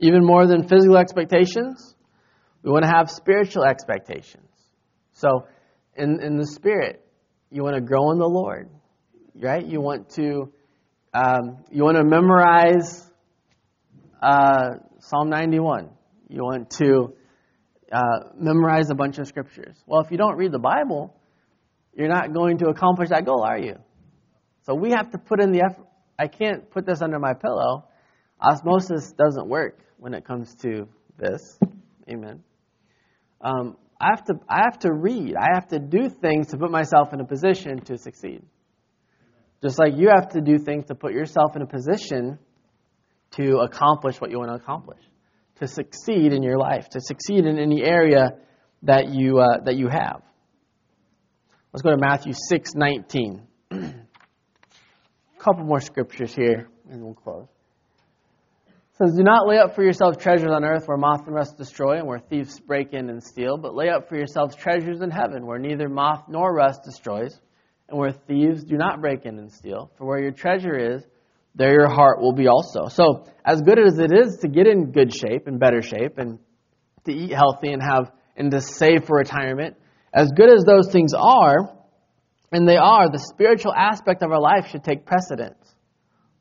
Even 0.00 0.22
more 0.22 0.46
than 0.46 0.68
physical 0.68 0.98
expectations, 0.98 1.94
we 2.62 2.70
want 2.70 2.84
to 2.84 2.90
have 2.90 3.10
spiritual 3.10 3.64
expectations. 3.64 4.50
So, 5.14 5.46
in, 5.96 6.22
in 6.22 6.36
the 6.36 6.46
spirit, 6.46 7.02
you 7.50 7.62
want 7.62 7.76
to 7.76 7.80
grow 7.80 8.10
in 8.10 8.18
the 8.18 8.28
Lord, 8.28 8.68
right? 9.34 9.64
You 9.64 9.80
want 9.80 10.10
to 10.16 10.52
um, 11.12 11.64
you 11.70 11.82
want 11.82 11.96
to 11.96 12.04
memorize 12.04 13.04
uh, 14.22 14.74
Psalm 15.00 15.28
91. 15.28 15.90
You 16.28 16.42
want 16.42 16.70
to 16.72 17.14
uh, 17.90 18.30
memorize 18.36 18.90
a 18.90 18.94
bunch 18.94 19.18
of 19.18 19.26
scriptures. 19.26 19.76
Well, 19.86 20.00
if 20.00 20.10
you 20.10 20.16
don't 20.16 20.36
read 20.36 20.52
the 20.52 20.60
Bible, 20.60 21.16
you're 21.94 22.08
not 22.08 22.32
going 22.32 22.58
to 22.58 22.68
accomplish 22.68 23.08
that 23.08 23.24
goal, 23.24 23.42
are 23.42 23.58
you? 23.58 23.74
So 24.62 24.74
we 24.74 24.90
have 24.90 25.10
to 25.10 25.18
put 25.18 25.42
in 25.42 25.50
the 25.50 25.62
effort. 25.64 25.86
I 26.18 26.28
can't 26.28 26.70
put 26.70 26.86
this 26.86 27.02
under 27.02 27.18
my 27.18 27.32
pillow. 27.34 27.86
Osmosis 28.40 29.12
doesn't 29.12 29.48
work 29.48 29.80
when 29.98 30.14
it 30.14 30.24
comes 30.24 30.54
to 30.56 30.86
this. 31.18 31.58
Amen. 32.08 32.42
Um, 33.40 33.76
I 34.00 34.10
have 34.10 34.24
to 34.26 34.34
I 34.48 34.62
have 34.64 34.78
to 34.80 34.92
read. 34.92 35.34
I 35.36 35.54
have 35.54 35.68
to 35.68 35.78
do 35.78 36.08
things 36.08 36.48
to 36.48 36.58
put 36.58 36.70
myself 36.70 37.12
in 37.12 37.20
a 37.20 37.24
position 37.24 37.80
to 37.84 37.98
succeed. 37.98 38.42
Just 39.62 39.78
like 39.78 39.94
you 39.96 40.08
have 40.08 40.30
to 40.30 40.40
do 40.40 40.58
things 40.58 40.86
to 40.86 40.94
put 40.94 41.12
yourself 41.12 41.54
in 41.56 41.62
a 41.62 41.66
position 41.66 42.38
to 43.32 43.58
accomplish 43.58 44.20
what 44.20 44.30
you 44.30 44.38
want 44.38 44.50
to 44.50 44.54
accomplish, 44.54 45.00
to 45.60 45.66
succeed 45.68 46.32
in 46.32 46.42
your 46.42 46.58
life, 46.58 46.88
to 46.90 47.00
succeed 47.00 47.44
in 47.44 47.58
any 47.58 47.82
area 47.82 48.32
that 48.82 49.08
you 49.10 49.38
uh, 49.38 49.62
that 49.64 49.76
you 49.76 49.88
have. 49.88 50.22
Let's 51.72 51.82
go 51.82 51.90
to 51.90 51.98
Matthew 51.98 52.32
six 52.34 52.74
nineteen. 52.74 53.42
A 53.70 53.94
couple 55.38 55.64
more 55.64 55.80
scriptures 55.80 56.34
here, 56.34 56.68
and 56.90 57.02
we'll 57.02 57.14
close 57.14 57.46
says, 59.02 59.14
Do 59.16 59.22
not 59.22 59.46
lay 59.46 59.58
up 59.58 59.74
for 59.74 59.82
yourselves 59.82 60.18
treasures 60.18 60.50
on 60.50 60.64
earth 60.64 60.86
where 60.86 60.96
moth 60.96 61.26
and 61.26 61.34
rust 61.34 61.56
destroy 61.56 61.98
and 61.98 62.06
where 62.06 62.18
thieves 62.18 62.60
break 62.60 62.92
in 62.92 63.08
and 63.08 63.22
steal, 63.22 63.56
but 63.56 63.74
lay 63.74 63.88
up 63.88 64.08
for 64.08 64.16
yourselves 64.16 64.54
treasures 64.54 65.00
in 65.00 65.10
heaven 65.10 65.46
where 65.46 65.58
neither 65.58 65.88
moth 65.88 66.24
nor 66.28 66.52
rust 66.52 66.82
destroys 66.84 67.38
and 67.90 67.98
where 67.98 68.12
thieves 68.12 68.64
do 68.64 68.76
not 68.76 69.00
break 69.00 69.26
in 69.26 69.38
and 69.38 69.52
steal. 69.52 69.90
For 69.98 70.06
where 70.06 70.20
your 70.20 70.30
treasure 70.30 70.94
is, 70.94 71.02
there 71.54 71.72
your 71.72 71.88
heart 71.88 72.20
will 72.20 72.32
be 72.32 72.46
also. 72.46 72.86
So, 72.88 73.26
as 73.44 73.60
good 73.60 73.78
as 73.78 73.98
it 73.98 74.12
is 74.12 74.38
to 74.42 74.48
get 74.48 74.66
in 74.66 74.92
good 74.92 75.12
shape 75.12 75.46
and 75.46 75.58
better 75.58 75.82
shape 75.82 76.16
and 76.18 76.38
to 77.06 77.12
eat 77.12 77.32
healthy 77.32 77.72
and 77.72 77.82
have 77.82 78.12
and 78.36 78.50
to 78.52 78.60
save 78.60 79.04
for 79.06 79.16
retirement, 79.16 79.76
as 80.14 80.30
good 80.34 80.48
as 80.48 80.64
those 80.64 80.90
things 80.92 81.12
are, 81.14 81.76
and 82.52 82.66
they 82.66 82.76
are, 82.76 83.10
the 83.10 83.18
spiritual 83.18 83.74
aspect 83.74 84.22
of 84.22 84.30
our 84.30 84.40
life 84.40 84.68
should 84.70 84.84
take 84.84 85.04
precedence 85.04 85.74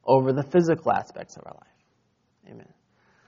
over 0.06 0.32
the 0.32 0.44
physical 0.44 0.92
aspects 0.92 1.36
of 1.36 1.44
our 1.46 1.54
life. 1.54 2.52
Amen. 2.52 2.74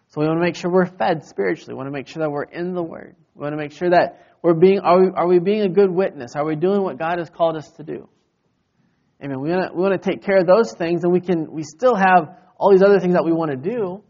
So 0.10 0.22
we 0.22 0.28
want 0.28 0.38
to 0.38 0.44
make 0.44 0.56
sure 0.56 0.72
we're 0.72 0.86
fed 0.86 1.26
spiritually. 1.26 1.74
We 1.74 1.78
want 1.78 1.88
to 1.88 1.92
make 1.92 2.08
sure 2.08 2.24
that 2.24 2.30
we're 2.30 2.44
in 2.44 2.74
the 2.74 2.84
Word. 2.84 3.16
We 3.36 3.42
want 3.42 3.54
to 3.54 3.58
make 3.58 3.72
sure 3.72 3.90
that 3.90 4.31
we're 4.42 4.56
being, 4.56 4.80
are 4.80 5.00
we, 5.00 5.08
are 5.16 5.28
we 5.28 5.40
being 5.40 5.62
a 5.62 5.70
good 5.70 5.92
witness? 5.92 6.36
Are 6.36 6.46
we 6.46 6.56
doing 6.56 6.82
what 6.82 6.98
God 6.98 7.20
has 7.20 7.30
called 7.30 7.56
us 7.56 7.70
to 7.78 7.84
do? 7.84 8.10
Amen. 9.24 9.40
We 9.40 9.52
want 9.52 9.70
to, 9.70 9.76
we 9.76 9.82
want 9.84 10.02
to 10.02 10.10
take 10.10 10.24
care 10.24 10.38
of 10.38 10.48
those 10.48 10.74
things, 10.74 11.04
and 11.04 11.14
we 11.14 11.22
can, 11.22 11.52
we 11.52 11.64
still 11.64 11.96
have 11.96 12.38
all 12.58 12.72
these 12.72 12.82
other 12.82 13.00
things 13.00 13.14
that 13.14 13.24
we 13.24 13.32
want 13.32 13.52
to 13.52 13.58
do. 13.58 14.04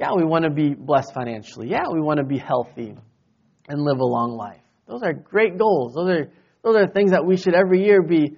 Yeah, 0.00 0.14
we 0.16 0.24
want 0.24 0.44
to 0.44 0.50
be 0.50 0.74
blessed 0.74 1.14
financially. 1.14 1.68
Yeah, 1.68 1.84
we 1.92 2.00
want 2.00 2.18
to 2.18 2.24
be 2.24 2.38
healthy 2.38 2.96
and 3.68 3.80
live 3.80 3.98
a 3.98 4.04
long 4.04 4.36
life. 4.36 4.60
Those 4.88 5.02
are 5.04 5.12
great 5.12 5.58
goals. 5.58 5.94
Those 5.94 6.10
are, 6.10 6.32
those 6.64 6.76
are 6.76 6.88
things 6.88 7.12
that 7.12 7.24
we 7.24 7.36
should 7.36 7.54
every 7.54 7.84
year 7.84 8.02
be 8.02 8.36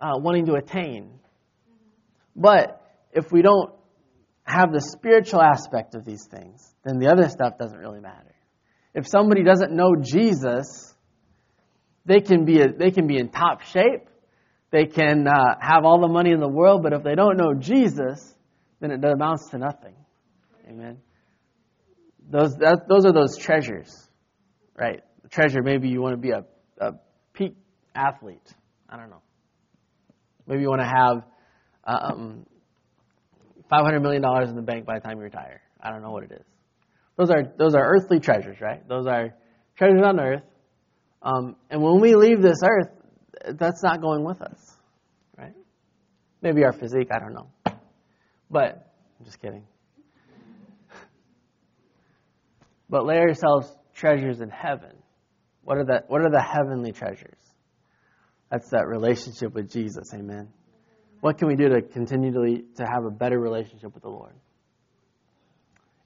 uh, 0.00 0.18
wanting 0.18 0.46
to 0.46 0.54
attain. 0.54 1.18
But 2.36 2.80
if 3.12 3.32
we 3.32 3.42
don't 3.42 3.72
have 4.44 4.72
the 4.72 4.80
spiritual 4.80 5.42
aspect 5.42 5.94
of 5.94 6.04
these 6.04 6.26
things, 6.30 6.72
then 6.84 6.98
the 6.98 7.08
other 7.08 7.28
stuff 7.28 7.58
doesn't 7.58 7.78
really 7.78 8.00
matter. 8.00 8.31
If 8.94 9.06
somebody 9.08 9.42
doesn't 9.42 9.72
know 9.72 9.94
Jesus, 10.00 10.94
they 12.04 12.20
can 12.20 12.44
be, 12.44 12.60
a, 12.60 12.72
they 12.72 12.90
can 12.90 13.06
be 13.06 13.16
in 13.18 13.30
top 13.30 13.62
shape. 13.62 14.08
They 14.70 14.86
can 14.86 15.26
uh, 15.26 15.56
have 15.60 15.84
all 15.84 16.00
the 16.00 16.08
money 16.08 16.30
in 16.30 16.40
the 16.40 16.48
world, 16.48 16.82
but 16.82 16.92
if 16.92 17.02
they 17.02 17.14
don't 17.14 17.36
know 17.36 17.54
Jesus, 17.54 18.34
then 18.80 18.90
it 18.90 19.04
amounts 19.04 19.50
to 19.50 19.58
nothing. 19.58 19.94
Amen. 20.68 20.98
Those, 22.30 22.54
that, 22.56 22.88
those 22.88 23.04
are 23.04 23.12
those 23.12 23.36
treasures, 23.36 23.94
right? 24.74 25.02
The 25.22 25.28
treasure, 25.28 25.62
maybe 25.62 25.88
you 25.88 26.00
want 26.00 26.14
to 26.14 26.20
be 26.20 26.30
a, 26.30 26.44
a 26.78 26.92
peak 27.34 27.56
athlete. 27.94 28.54
I 28.88 28.96
don't 28.96 29.10
know. 29.10 29.22
Maybe 30.46 30.62
you 30.62 30.68
want 30.68 30.80
to 30.80 30.86
have 30.86 31.22
um, 31.84 32.46
$500 33.70 34.02
million 34.02 34.24
in 34.48 34.56
the 34.56 34.62
bank 34.62 34.86
by 34.86 34.98
the 34.98 35.00
time 35.00 35.18
you 35.18 35.24
retire. 35.24 35.60
I 35.80 35.90
don't 35.90 36.02
know 36.02 36.10
what 36.10 36.24
it 36.24 36.32
is. 36.32 36.51
Those 37.22 37.30
are, 37.30 37.44
those 37.56 37.74
are 37.76 37.84
earthly 37.84 38.18
treasures, 38.18 38.60
right? 38.60 38.86
Those 38.88 39.06
are 39.06 39.32
treasures 39.76 40.02
on 40.04 40.18
earth. 40.18 40.42
Um, 41.22 41.54
and 41.70 41.80
when 41.80 42.00
we 42.00 42.16
leave 42.16 42.42
this 42.42 42.58
earth, 42.64 42.88
that's 43.60 43.80
not 43.80 44.00
going 44.00 44.24
with 44.24 44.42
us, 44.42 44.76
right? 45.38 45.54
Maybe 46.40 46.64
our 46.64 46.72
physique, 46.72 47.10
I 47.12 47.20
don't 47.20 47.32
know. 47.32 47.48
But, 48.50 48.92
I'm 49.20 49.24
just 49.24 49.40
kidding. 49.40 49.64
But 52.90 53.06
lay 53.06 53.18
yourselves 53.18 53.72
treasures 53.94 54.40
in 54.40 54.50
heaven. 54.50 54.96
What 55.62 55.78
are 55.78 55.84
the, 55.84 56.02
what 56.08 56.22
are 56.22 56.30
the 56.30 56.42
heavenly 56.42 56.90
treasures? 56.90 57.38
That's 58.50 58.68
that 58.70 58.88
relationship 58.88 59.54
with 59.54 59.70
Jesus, 59.70 60.12
amen. 60.12 60.48
What 61.20 61.38
can 61.38 61.46
we 61.46 61.54
do 61.54 61.68
to 61.68 61.82
continue 61.82 62.32
to, 62.32 62.62
to 62.78 62.84
have 62.84 63.04
a 63.04 63.12
better 63.12 63.38
relationship 63.38 63.94
with 63.94 64.02
the 64.02 64.10
Lord? 64.10 64.34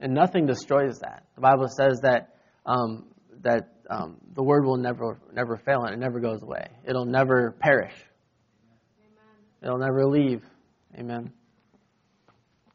And 0.00 0.12
nothing 0.14 0.46
destroys 0.46 0.98
that. 1.00 1.24
The 1.34 1.40
Bible 1.40 1.68
says 1.68 2.00
that 2.02 2.34
um, 2.66 3.06
that 3.42 3.72
um, 3.88 4.18
the 4.34 4.42
word 4.42 4.64
will 4.64 4.76
never 4.76 5.18
never 5.32 5.56
fail 5.56 5.82
and 5.84 5.94
it 5.94 5.98
never 5.98 6.20
goes 6.20 6.42
away. 6.42 6.68
It'll 6.84 7.06
never 7.06 7.56
perish. 7.60 7.94
Amen. 9.00 9.62
It'll 9.62 9.78
never 9.78 10.06
leave. 10.06 10.42
Amen. 10.98 11.32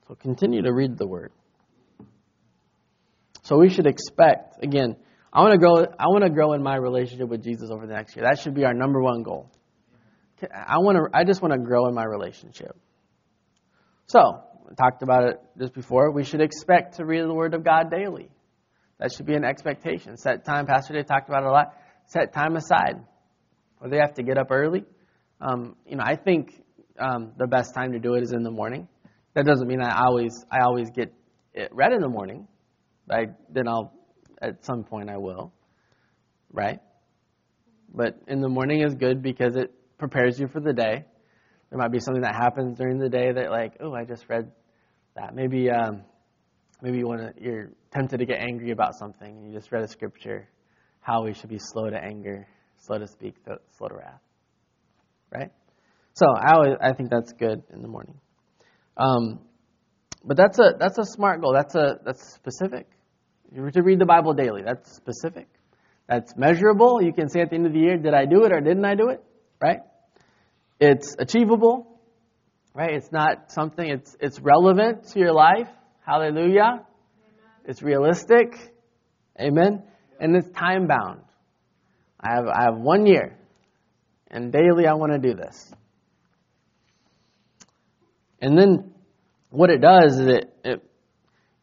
So 0.08 0.16
continue 0.16 0.62
to 0.64 0.74
read 0.74 0.98
the 0.98 1.08
word. 1.08 1.32
So 3.44 3.58
we 3.58 3.70
should 3.70 3.88
expect 3.88 4.64
again. 4.64 4.96
I 5.34 5.42
want 5.42 5.54
to 5.54 5.58
grow. 5.58 5.78
I 5.78 6.08
want 6.08 6.24
to 6.24 6.30
grow 6.30 6.54
in 6.54 6.62
my 6.62 6.76
relationship 6.76 7.30
with 7.30 7.44
Jesus 7.44 7.70
over 7.72 7.88
the 7.88 7.94
next 7.94 8.16
year. 8.16 8.26
That 8.26 8.40
should 8.40 8.54
be 8.54 8.66
our 8.66 8.74
number 8.74 9.02
one 9.02 9.24
goal. 9.24 9.50
I 10.54 10.80
want 10.80 10.98
to. 10.98 11.18
I 11.18 11.24
just 11.24 11.42
want 11.42 11.54
to 11.54 11.60
grow 11.60 11.88
in 11.88 11.94
my 11.94 12.04
relationship. 12.04 12.76
So, 14.08 14.44
Talked 14.78 15.04
about 15.04 15.24
it 15.26 15.42
just 15.60 15.74
before. 15.74 16.12
We 16.12 16.24
should 16.24 16.42
expect 16.42 16.98
to 16.98 17.06
read 17.06 17.24
the 17.24 17.34
Word 17.34 17.54
of 17.54 17.64
God 17.64 17.92
daily. 17.92 18.30
That 19.00 19.12
should 19.12 19.26
be 19.26 19.34
an 19.34 19.44
expectation. 19.44 20.18
Set 20.18 20.46
time. 20.46 20.66
Pastor 20.66 20.94
Day 20.94 21.04
talked 21.04 21.28
about 21.28 21.44
it 21.44 21.48
a 21.48 21.52
lot. 21.52 21.74
Set 22.06 22.34
time 22.34 22.56
aside. 22.56 23.04
Or 23.82 23.90
they 23.90 23.98
have 23.98 24.14
to 24.16 24.24
get 24.24 24.38
up 24.38 24.48
early. 24.52 24.86
Um, 25.42 25.76
you 25.86 25.96
know, 25.96 26.04
I 26.06 26.16
think 26.16 26.54
um, 27.00 27.34
the 27.38 27.48
best 27.48 27.74
time 27.74 27.94
to 27.94 28.00
do 28.00 28.14
it 28.14 28.24
is 28.24 28.32
in 28.32 28.44
the 28.44 28.52
morning. 28.52 28.88
That 29.34 29.46
doesn't 29.46 29.68
mean 29.68 29.82
I 29.82 30.04
always 30.06 30.46
I 30.52 30.64
always 30.64 30.90
get 30.92 31.14
it 31.54 31.70
read 31.74 31.94
in 31.94 32.02
the 32.02 32.10
morning. 32.10 32.48
I, 33.10 33.28
then 33.50 33.68
I'll 33.68 33.94
at 34.42 34.64
some 34.66 34.84
point 34.84 35.10
I 35.10 35.18
will, 35.18 35.52
right? 36.52 36.80
But 37.94 38.20
in 38.28 38.42
the 38.42 38.50
morning 38.50 38.82
is 38.82 38.96
good 38.96 39.22
because 39.22 39.56
it 39.56 39.74
prepares 39.98 40.40
you 40.40 40.48
for 40.48 40.60
the 40.60 40.74
day. 40.74 41.06
There 41.70 41.80
might 41.80 41.92
be 41.92 42.00
something 42.00 42.24
that 42.24 42.36
happens 42.36 42.78
during 42.78 43.00
the 43.00 43.10
day 43.10 43.32
that, 43.32 43.50
like, 43.50 43.74
oh, 43.80 43.94
I 43.94 44.04
just 44.04 44.26
read 44.28 44.52
that. 45.16 45.36
Maybe, 45.36 45.70
um, 45.70 46.04
maybe 46.82 46.98
you 46.98 47.08
want 47.08 47.22
to, 47.22 47.44
you're 47.44 47.70
tempted 47.94 48.18
to 48.20 48.26
get 48.26 48.40
angry 48.40 48.72
about 48.72 48.96
something, 48.96 49.28
and 49.28 49.48
you 49.48 49.58
just 49.58 49.72
read 49.72 49.84
a 49.84 49.88
scripture, 49.88 50.48
how 51.02 51.24
we 51.24 51.34
should 51.34 51.50
be 51.50 51.60
slow 51.60 51.90
to 51.90 51.98
anger, 51.98 52.48
slow 52.78 52.98
to 52.98 53.08
speak, 53.08 53.36
slow 53.78 53.88
to 53.88 53.96
wrath. 53.96 54.22
Right? 55.34 55.52
So 56.14 56.26
I 56.28 56.54
always, 56.54 56.74
I 56.82 56.94
think 56.94 57.10
that's 57.10 57.32
good 57.34 57.64
in 57.74 57.82
the 57.82 57.88
morning. 57.88 58.20
Um, 58.98 59.40
but 60.24 60.38
that's 60.38 60.60
a 60.60 60.74
that's 60.78 60.98
a 60.98 61.06
smart 61.06 61.42
goal. 61.42 61.54
That's 61.54 61.74
a 61.74 62.00
that's 62.06 62.34
specific. 62.36 62.88
You're 63.54 63.72
to 63.72 63.82
read 63.82 64.00
the 64.00 64.06
Bible 64.06 64.34
daily. 64.34 64.62
That's 64.64 64.96
specific. 64.96 65.48
That's 66.08 66.36
measurable. 66.36 67.02
You 67.02 67.14
can 67.14 67.30
say 67.30 67.42
at 67.42 67.50
the 67.50 67.56
end 67.56 67.66
of 67.66 67.74
the 67.74 67.80
year, 67.80 67.98
did 67.98 68.14
I 68.14 68.26
do 68.26 68.44
it 68.44 68.52
or 68.52 68.60
didn't 68.60 68.86
I 68.86 68.96
do 68.96 69.10
it? 69.10 69.24
Right? 69.62 69.80
It's 70.80 71.16
achievable, 71.20 71.91
right? 72.74 72.94
It's 72.94 73.12
not 73.12 73.52
something, 73.52 73.88
it's, 73.88 74.16
it's 74.20 74.40
relevant 74.40 75.08
to 75.10 75.20
your 75.20 75.34
life. 75.34 75.68
Hallelujah. 76.06 76.86
It's 77.66 77.82
realistic. 77.82 78.56
Amen. 79.40 79.84
And 80.20 80.36
it's 80.36 80.50
time 80.52 80.88
bound. 80.88 81.22
I 82.20 82.36
have, 82.36 82.46
I 82.48 82.64
have 82.66 82.78
one 82.78 83.06
year, 83.06 83.36
and 84.30 84.52
daily 84.52 84.86
I 84.86 84.94
want 84.94 85.12
to 85.12 85.18
do 85.18 85.36
this. 85.36 85.72
And 88.40 88.58
then 88.58 88.94
what 89.50 89.70
it 89.70 89.82
does 89.82 90.20
is 90.20 90.28
it, 90.28 90.54
it, 90.64 90.84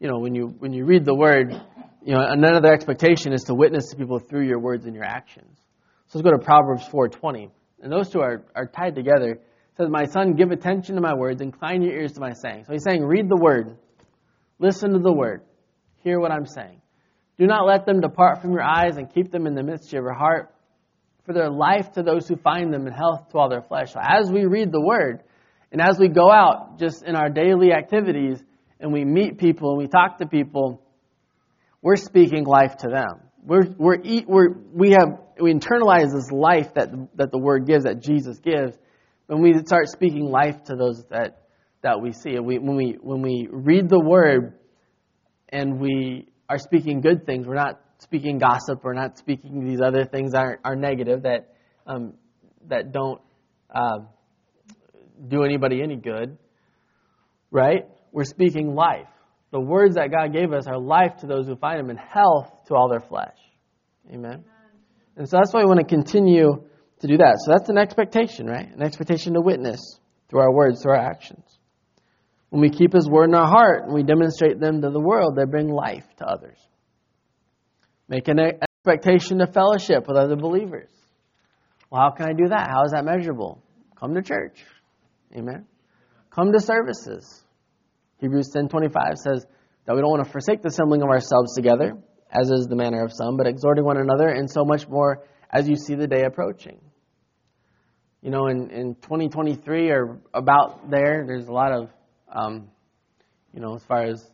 you 0.00 0.08
know, 0.08 0.18
when 0.18 0.34
you, 0.34 0.54
when 0.58 0.72
you 0.72 0.84
read 0.84 1.04
the 1.04 1.14
word, 1.14 1.52
you 2.04 2.14
know, 2.14 2.20
another 2.20 2.72
expectation 2.72 3.32
is 3.32 3.42
to 3.44 3.54
witness 3.54 3.90
to 3.90 3.96
people 3.96 4.18
through 4.18 4.46
your 4.46 4.58
words 4.58 4.86
and 4.86 4.94
your 4.94 5.04
actions. 5.04 5.58
So 6.08 6.18
let's 6.18 6.24
go 6.24 6.36
to 6.36 6.44
Proverbs 6.44 6.84
4.20 6.88 7.50
and 7.82 7.92
those 7.92 8.08
two 8.10 8.20
are, 8.20 8.44
are 8.54 8.66
tied 8.66 8.94
together. 8.94 9.40
Says, 9.78 9.88
My 9.88 10.06
son, 10.06 10.34
give 10.34 10.50
attention 10.50 10.96
to 10.96 11.00
my 11.00 11.14
words, 11.14 11.40
incline 11.40 11.82
your 11.82 11.92
ears 11.92 12.12
to 12.14 12.20
my 12.20 12.32
saying. 12.32 12.64
So 12.66 12.72
he's 12.72 12.82
saying, 12.82 13.04
read 13.04 13.28
the 13.28 13.36
word, 13.36 13.76
listen 14.58 14.92
to 14.92 14.98
the 14.98 15.12
word, 15.12 15.42
hear 16.02 16.18
what 16.18 16.32
I'm 16.32 16.46
saying. 16.46 16.80
Do 17.38 17.46
not 17.46 17.64
let 17.64 17.86
them 17.86 18.00
depart 18.00 18.42
from 18.42 18.50
your 18.50 18.64
eyes 18.64 18.96
and 18.96 19.12
keep 19.12 19.30
them 19.30 19.46
in 19.46 19.54
the 19.54 19.62
midst 19.62 19.86
of 19.88 19.92
your 19.92 20.12
heart, 20.12 20.52
for 21.24 21.32
their 21.32 21.48
life 21.48 21.92
to 21.92 22.02
those 22.02 22.26
who 22.26 22.34
find 22.34 22.74
them 22.74 22.86
and 22.86 22.94
health 22.94 23.28
to 23.30 23.38
all 23.38 23.48
their 23.48 23.62
flesh. 23.62 23.92
So 23.92 24.00
as 24.02 24.28
we 24.32 24.46
read 24.46 24.72
the 24.72 24.80
word, 24.80 25.22
and 25.70 25.80
as 25.80 25.96
we 25.96 26.08
go 26.08 26.28
out 26.28 26.80
just 26.80 27.04
in 27.04 27.14
our 27.14 27.28
daily 27.28 27.72
activities, 27.72 28.42
and 28.80 28.92
we 28.92 29.04
meet 29.04 29.38
people 29.38 29.70
and 29.70 29.78
we 29.78 29.86
talk 29.86 30.18
to 30.18 30.26
people, 30.26 30.82
we're 31.82 31.96
speaking 31.96 32.44
life 32.44 32.78
to 32.78 32.88
them. 32.88 33.20
we're, 33.44 33.68
we're, 33.78 33.98
we're, 34.26 34.48
we 34.72 34.90
have 34.90 35.20
we 35.40 35.54
internalize 35.54 36.12
this 36.12 36.32
life 36.32 36.74
that 36.74 36.88
that 37.14 37.30
the 37.30 37.38
Word 37.38 37.66
gives, 37.66 37.84
that 37.84 38.02
Jesus 38.02 38.40
gives, 38.40 38.76
when 39.28 39.42
we 39.42 39.54
start 39.64 39.88
speaking 39.88 40.24
life 40.24 40.64
to 40.64 40.74
those 40.74 41.04
that 41.10 41.48
that 41.82 42.00
we 42.00 42.12
see. 42.12 42.38
We, 42.38 42.58
when 42.58 42.76
we 42.76 42.96
when 43.00 43.22
we 43.22 43.48
read 43.50 43.88
the 43.88 44.00
Word 44.00 44.54
and 45.48 45.78
we 45.78 46.28
are 46.48 46.58
speaking 46.58 47.00
good 47.00 47.24
things, 47.24 47.46
we're 47.46 47.54
not 47.54 47.80
speaking 47.98 48.38
gossip. 48.38 48.82
We're 48.82 48.94
not 48.94 49.18
speaking 49.18 49.64
these 49.64 49.80
other 49.80 50.04
things 50.04 50.32
that 50.32 50.42
are, 50.42 50.58
are 50.64 50.76
negative 50.76 51.22
that 51.22 51.54
um, 51.86 52.14
that 52.68 52.92
don't 52.92 53.20
uh, 53.72 53.98
do 55.28 55.44
anybody 55.44 55.82
any 55.82 55.96
good. 55.96 56.38
Right? 57.50 57.86
We're 58.12 58.24
speaking 58.24 58.74
life. 58.74 59.08
The 59.50 59.60
words 59.60 59.94
that 59.94 60.10
God 60.10 60.32
gave 60.32 60.52
us 60.52 60.66
are 60.66 60.78
life 60.78 61.18
to 61.20 61.26
those 61.26 61.46
who 61.46 61.56
find 61.56 61.80
Him 61.80 61.90
and 61.90 61.98
health 61.98 62.50
to 62.68 62.74
all 62.74 62.88
their 62.88 63.00
flesh. 63.00 63.36
Amen. 64.12 64.44
And 65.16 65.28
so 65.28 65.36
that's 65.36 65.52
why 65.52 65.60
we 65.60 65.66
want 65.66 65.80
to 65.80 65.86
continue 65.86 66.64
to 67.00 67.06
do 67.06 67.16
that. 67.18 67.38
So 67.44 67.52
that's 67.52 67.68
an 67.68 67.78
expectation, 67.78 68.46
right? 68.46 68.68
An 68.72 68.82
expectation 68.82 69.34
to 69.34 69.40
witness 69.40 69.80
through 70.28 70.40
our 70.40 70.52
words, 70.52 70.82
through 70.82 70.92
our 70.92 71.10
actions. 71.10 71.44
When 72.50 72.62
we 72.62 72.70
keep 72.70 72.92
His 72.92 73.08
word 73.08 73.28
in 73.28 73.34
our 73.34 73.46
heart 73.46 73.84
and 73.84 73.94
we 73.94 74.02
demonstrate 74.02 74.58
them 74.58 74.80
to 74.82 74.90
the 74.90 75.00
world, 75.00 75.36
they 75.36 75.44
bring 75.44 75.68
life 75.68 76.04
to 76.18 76.26
others. 76.26 76.58
Make 78.08 78.28
an 78.28 78.38
expectation 78.38 79.38
to 79.38 79.46
fellowship 79.46 80.06
with 80.08 80.16
other 80.16 80.36
believers. 80.36 80.90
Well, 81.90 82.00
how 82.00 82.10
can 82.10 82.26
I 82.28 82.32
do 82.32 82.48
that? 82.48 82.68
How 82.70 82.84
is 82.84 82.92
that 82.92 83.04
measurable? 83.04 83.62
Come 83.98 84.14
to 84.14 84.22
church. 84.22 84.64
Amen. 85.36 85.66
Come 86.30 86.52
to 86.52 86.60
services. 86.60 87.42
Hebrews 88.18 88.50
10:25 88.54 89.16
says 89.16 89.46
that 89.84 89.94
we 89.94 90.00
don't 90.00 90.10
want 90.10 90.24
to 90.24 90.30
forsake 90.30 90.62
the 90.62 90.68
assembling 90.68 91.02
of 91.02 91.08
ourselves 91.08 91.54
together, 91.54 91.96
as 92.30 92.50
is 92.50 92.66
the 92.66 92.76
manner 92.76 93.04
of 93.04 93.12
some, 93.12 93.36
but 93.36 93.46
exhorting 93.46 93.84
one 93.84 93.98
another, 93.98 94.28
and 94.28 94.50
so 94.50 94.64
much 94.64 94.88
more 94.88 95.22
as 95.50 95.68
you 95.68 95.76
see 95.76 95.94
the 95.94 96.06
day 96.06 96.24
approaching. 96.24 96.80
You 98.22 98.30
know, 98.30 98.48
in, 98.48 98.70
in 98.70 98.94
2023 98.96 99.90
or 99.90 100.18
about 100.34 100.90
there, 100.90 101.24
there's 101.26 101.46
a 101.46 101.52
lot 101.52 101.72
of, 101.72 101.90
um, 102.32 102.68
you 103.54 103.60
know, 103.60 103.76
as 103.76 103.84
far 103.84 104.02
as, 104.02 104.28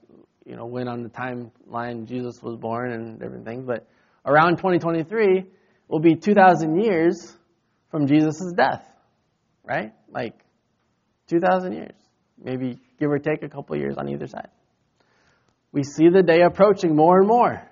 you 0.47 0.57
know, 0.57 0.65
when 0.65 0.89
on 0.89 1.03
the 1.03 1.11
timeline 1.11 2.07
Jesus 2.07 2.43
was 2.43 2.57
born 2.57 2.93
and 2.93 3.21
different 3.21 3.45
things, 3.45 3.65
but 3.67 3.87
around 4.25 4.57
2023 4.57 5.45
will 5.89 6.01
be 6.01 6.15
2,000 6.15 6.81
years 6.81 7.37
from 7.91 8.07
Jesus' 8.07 8.53
death, 8.57 8.89
right? 9.65 9.93
Like 10.11 10.35
2,000 11.29 11.73
years, 11.73 11.95
maybe 12.43 12.79
give 12.99 13.11
or 13.11 13.19
take 13.19 13.43
a 13.43 13.49
couple 13.49 13.77
years 13.77 13.97
on 13.99 14.09
either 14.09 14.27
side. 14.27 14.49
We 15.73 15.83
see 15.83 16.09
the 16.09 16.23
day 16.23 16.41
approaching 16.41 16.97
more 16.97 17.19
and 17.19 17.29
more. 17.29 17.71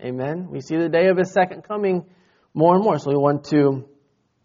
Amen. 0.00 0.48
We 0.50 0.60
see 0.60 0.76
the 0.76 0.88
day 0.88 1.08
of 1.08 1.16
his 1.16 1.32
second 1.32 1.62
coming 1.62 2.06
more 2.54 2.74
and 2.74 2.82
more. 2.82 2.98
So 2.98 3.10
we 3.10 3.16
want 3.16 3.44
to 3.50 3.84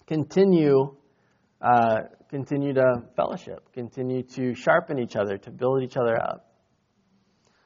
continue 0.08 0.96
uh, 1.62 2.02
continue 2.34 2.74
to 2.74 3.04
fellowship, 3.16 3.72
continue 3.74 4.24
to 4.24 4.56
sharpen 4.56 4.98
each 4.98 5.16
other, 5.16 5.38
to 5.38 5.52
build 5.52 5.84
each 5.84 5.96
other 5.96 6.20
up. 6.20 6.52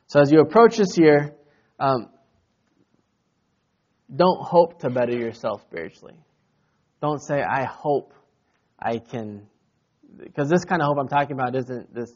So 0.07 0.19
as 0.19 0.29
you 0.29 0.41
approach 0.41 0.75
this 0.75 0.97
year, 0.97 1.33
um, 1.79 2.09
don't 4.13 4.41
hope 4.41 4.81
to 4.81 4.89
better 4.89 5.13
yourself 5.13 5.61
spiritually. 5.61 6.19
Don't 7.01 7.19
say, 7.19 7.41
I 7.41 7.63
hope 7.63 8.13
I 8.77 8.99
can, 8.99 9.47
because 10.17 10.49
this 10.49 10.65
kind 10.65 10.81
of 10.81 10.87
hope 10.87 10.97
I'm 10.99 11.07
talking 11.07 11.33
about 11.33 11.55
isn't 11.55 11.93
this. 11.95 12.11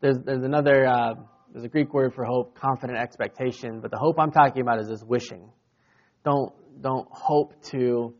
There's, 0.00 0.18
there's 0.24 0.44
another, 0.44 0.86
uh, 0.86 1.14
there's 1.52 1.64
a 1.64 1.68
Greek 1.68 1.94
word 1.94 2.12
for 2.14 2.24
hope, 2.24 2.58
confident 2.58 2.98
expectation, 2.98 3.80
but 3.80 3.90
the 3.90 3.98
hope 3.98 4.16
I'm 4.18 4.30
talking 4.30 4.60
about 4.60 4.78
is 4.80 4.88
this 4.88 5.02
wishing. 5.02 5.50
Don't, 6.22 6.52
don't 6.82 7.08
hope 7.10 7.62
to 7.70 8.14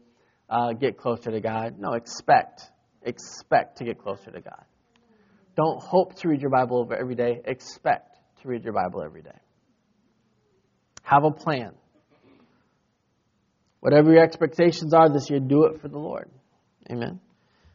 uh, 0.54 0.72
get 0.72 0.96
closer 0.96 1.32
to 1.32 1.40
God. 1.40 1.78
No, 1.78 1.94
expect. 1.94 2.62
Expect 3.02 3.78
to 3.78 3.84
get 3.84 3.98
closer 3.98 4.30
to 4.30 4.40
God. 4.40 4.64
Don't 5.56 5.82
hope 5.82 6.14
to 6.20 6.28
read 6.28 6.40
your 6.40 6.50
Bible 6.50 6.88
every 6.96 7.16
day. 7.16 7.40
Expect 7.44 8.16
to 8.40 8.48
read 8.48 8.62
your 8.62 8.72
Bible 8.72 9.02
every 9.02 9.22
day. 9.22 9.36
Have 11.02 11.24
a 11.24 11.32
plan. 11.32 11.72
Whatever 13.80 14.12
your 14.12 14.22
expectations 14.22 14.94
are 14.94 15.12
this 15.12 15.28
year, 15.28 15.40
do 15.40 15.64
it 15.64 15.80
for 15.80 15.88
the 15.88 15.98
Lord. 15.98 16.30
Amen. 16.90 17.20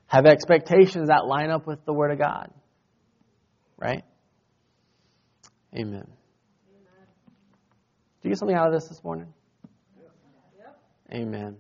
Have 0.08 0.26
expectations 0.26 1.10
that 1.10 1.26
line 1.26 1.52
up 1.52 1.68
with 1.68 1.84
the 1.86 1.94
Word 1.94 2.12
of 2.12 2.18
God. 2.18 2.52
Right? 3.78 4.04
Amen. 5.78 6.08
Did 8.22 8.24
you 8.24 8.30
get 8.32 8.40
something 8.40 8.58
out 8.58 8.68
of 8.68 8.74
this 8.74 8.88
this 8.88 9.04
morning? 9.04 9.28
Amen. 11.14 11.58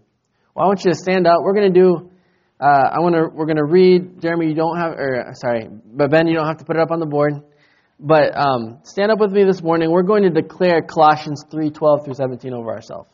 Well, 0.59 0.65
I 0.65 0.67
want 0.67 0.83
you 0.83 0.91
to 0.91 0.97
stand 0.97 1.25
up. 1.25 1.37
We're 1.41 1.53
going 1.53 1.73
to 1.73 1.79
do. 1.79 2.11
Uh, 2.59 2.65
I 2.65 2.99
want 2.99 3.15
to. 3.15 3.29
We're 3.33 3.45
going 3.45 3.55
to 3.55 3.63
read. 3.63 4.19
Jeremy, 4.21 4.47
you 4.47 4.55
don't 4.55 4.77
have. 4.77 4.91
Or 4.91 5.31
sorry, 5.35 5.69
but 5.69 6.11
Ben, 6.11 6.27
you 6.27 6.33
don't 6.33 6.47
have 6.47 6.57
to 6.57 6.65
put 6.65 6.75
it 6.75 6.81
up 6.81 6.91
on 6.91 6.99
the 6.99 7.05
board. 7.05 7.35
But 7.97 8.37
um, 8.37 8.79
stand 8.83 9.09
up 9.09 9.19
with 9.19 9.31
me 9.31 9.45
this 9.45 9.63
morning. 9.63 9.89
We're 9.89 10.03
going 10.03 10.23
to 10.23 10.29
declare 10.29 10.81
Colossians 10.81 11.45
three 11.49 11.69
twelve 11.69 12.03
through 12.03 12.15
seventeen 12.15 12.53
over 12.53 12.71
ourselves. 12.71 13.09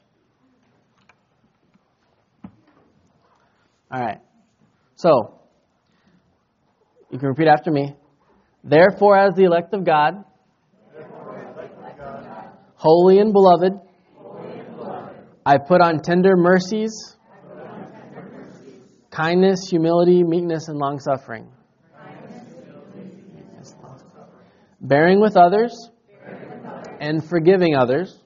All 3.91 4.01
right. 4.01 4.17
So 4.95 5.39
you 7.11 7.19
can 7.19 7.27
repeat 7.27 7.47
after 7.47 7.69
me. 7.69 7.95
Therefore, 8.63 9.19
as 9.19 9.35
the 9.35 9.43
elect 9.43 9.71
of 9.75 9.85
God, 9.85 10.25
holy 12.73 13.19
and 13.19 13.31
beloved 13.31 13.73
I 15.45 15.59
put 15.59 15.81
on 15.81 15.99
tender 15.99 16.35
mercies, 16.35 17.14
kindness, 19.16 19.70
humility, 19.70 20.24
meekness, 20.24 20.68
and 20.68 20.78
long 20.78 20.99
suffering. 20.99 21.47
Bearing 24.82 25.22
with 25.22 25.38
others 25.38 25.89
and 26.99 27.28
forgiving 27.28 27.76
others. 27.76 28.20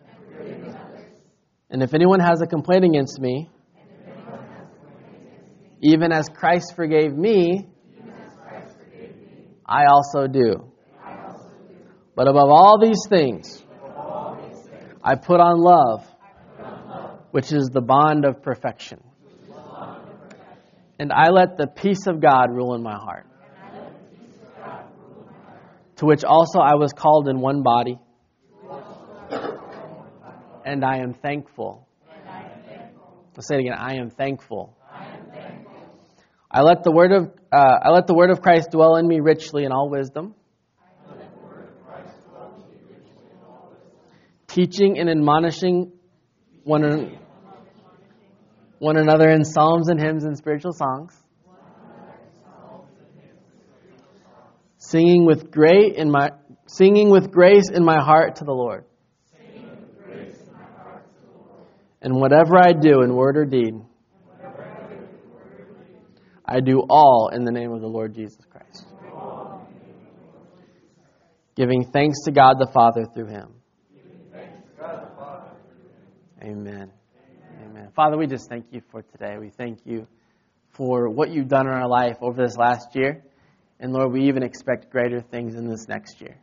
And 1.70 1.84
if 1.84 1.94
anyone 1.94 2.20
has 2.20 2.42
a 2.42 2.48
complaint 2.48 2.86
against 2.86 3.20
me, 3.20 3.50
even 5.82 6.12
as 6.12 6.28
Christ 6.28 6.76
forgave 6.76 7.16
me, 7.16 7.68
I 9.66 9.86
also 9.86 10.26
do. 10.26 10.72
But 12.16 12.28
above 12.28 12.50
all 12.50 12.80
these 12.82 13.06
things, 13.08 13.64
I 15.04 15.16
put 15.16 15.40
on 15.40 15.62
love 15.62 16.06
which 17.32 17.52
is 17.52 17.70
the 17.72 17.82
bond 17.82 18.26
of 18.26 18.42
perfection. 18.42 19.00
And 21.00 21.14
I 21.14 21.30
let 21.30 21.58
the 21.58 21.66
peace 21.66 22.08
of 22.08 22.20
God 22.20 22.52
rule 22.52 22.76
in 22.76 22.84
my 22.84 22.98
heart, 22.98 23.26
to 25.96 26.06
which 26.06 26.26
also 26.26 26.60
I 26.60 26.76
was 26.76 26.92
called 26.92 27.30
in 27.30 27.40
one 27.40 27.64
body. 27.64 27.98
And 30.66 30.84
I 30.84 30.98
am 30.98 31.14
thankful. 31.14 31.88
Let's 33.36 33.48
say 33.48 33.56
it 33.56 33.62
again. 33.62 33.78
I 33.78 33.96
am 33.96 34.10
thankful. 34.10 34.76
I 36.52 36.62
let 36.62 36.84
the 36.84 36.92
word 36.92 37.14
of 37.14 37.32
uh, 37.52 37.78
I 37.84 37.90
let 37.92 38.06
the 38.06 38.14
word 38.14 38.32
of 38.32 38.42
Christ 38.42 38.72
dwell 38.72 38.98
in 38.98 39.08
me 39.08 39.22
richly 39.22 39.64
in 39.64 39.72
all 39.72 39.90
wisdom, 39.90 40.36
teaching 44.48 45.00
and 45.00 45.10
admonishing 45.10 45.94
one, 46.64 47.18
one 48.80 48.98
another 48.98 49.30
in 49.30 49.44
psalms 49.44 49.90
and 49.90 50.00
hymns 50.00 50.24
and 50.24 50.38
spiritual 50.38 50.72
songs, 50.74 51.14
singing 54.78 55.26
with 55.26 55.52
great 55.52 55.96
in 55.96 56.10
my 56.10 56.32
singing 56.66 57.10
with 57.10 57.32
grace 57.32 57.70
in 57.70 57.84
my 57.84 58.02
heart 58.02 58.38
to 58.38 58.46
the 58.46 58.54
Lord. 58.54 58.86
And 62.02 62.16
whatever 62.16 62.58
I 62.58 62.72
do 62.72 63.02
in 63.02 63.14
word 63.14 63.36
or 63.38 63.46
deed, 63.46 63.74
I 66.46 66.62
do 66.62 66.82
all 66.90 67.30
in 67.34 67.44
the 67.44 67.52
name 67.52 67.72
of 67.72 67.82
the 67.82 67.88
Lord 67.88 68.16
Jesus 68.16 68.40
Christ. 68.50 68.86
Giving 71.56 71.92
thanks 71.92 72.22
to 72.24 72.32
God 72.32 72.56
the 72.58 72.72
Father 72.74 73.06
through 73.14 73.28
him. 73.28 73.54
Amen. 76.42 76.99
Father, 77.96 78.18
we 78.18 78.28
just 78.28 78.50
thank 78.50 78.66
you 78.72 78.82
for 78.92 79.02
today. 79.02 79.38
We 79.40 79.50
thank 79.50 79.80
you 79.86 80.08
for 80.72 81.10
what 81.10 81.32
you've 81.32 81.48
done 81.48 81.68
in 81.68 81.74
our 81.74 81.88
life 81.88 82.18
over 82.22 82.42
this 82.42 82.56
last 82.58 82.96
year. 82.96 83.24
And 83.80 83.94
Lord, 83.94 84.12
we 84.12 84.28
even 84.28 84.44
expect 84.44 84.92
greater 84.92 85.22
things 85.22 85.56
in 85.56 85.68
this 85.68 85.88
next 85.88 86.22
year. 86.22 86.38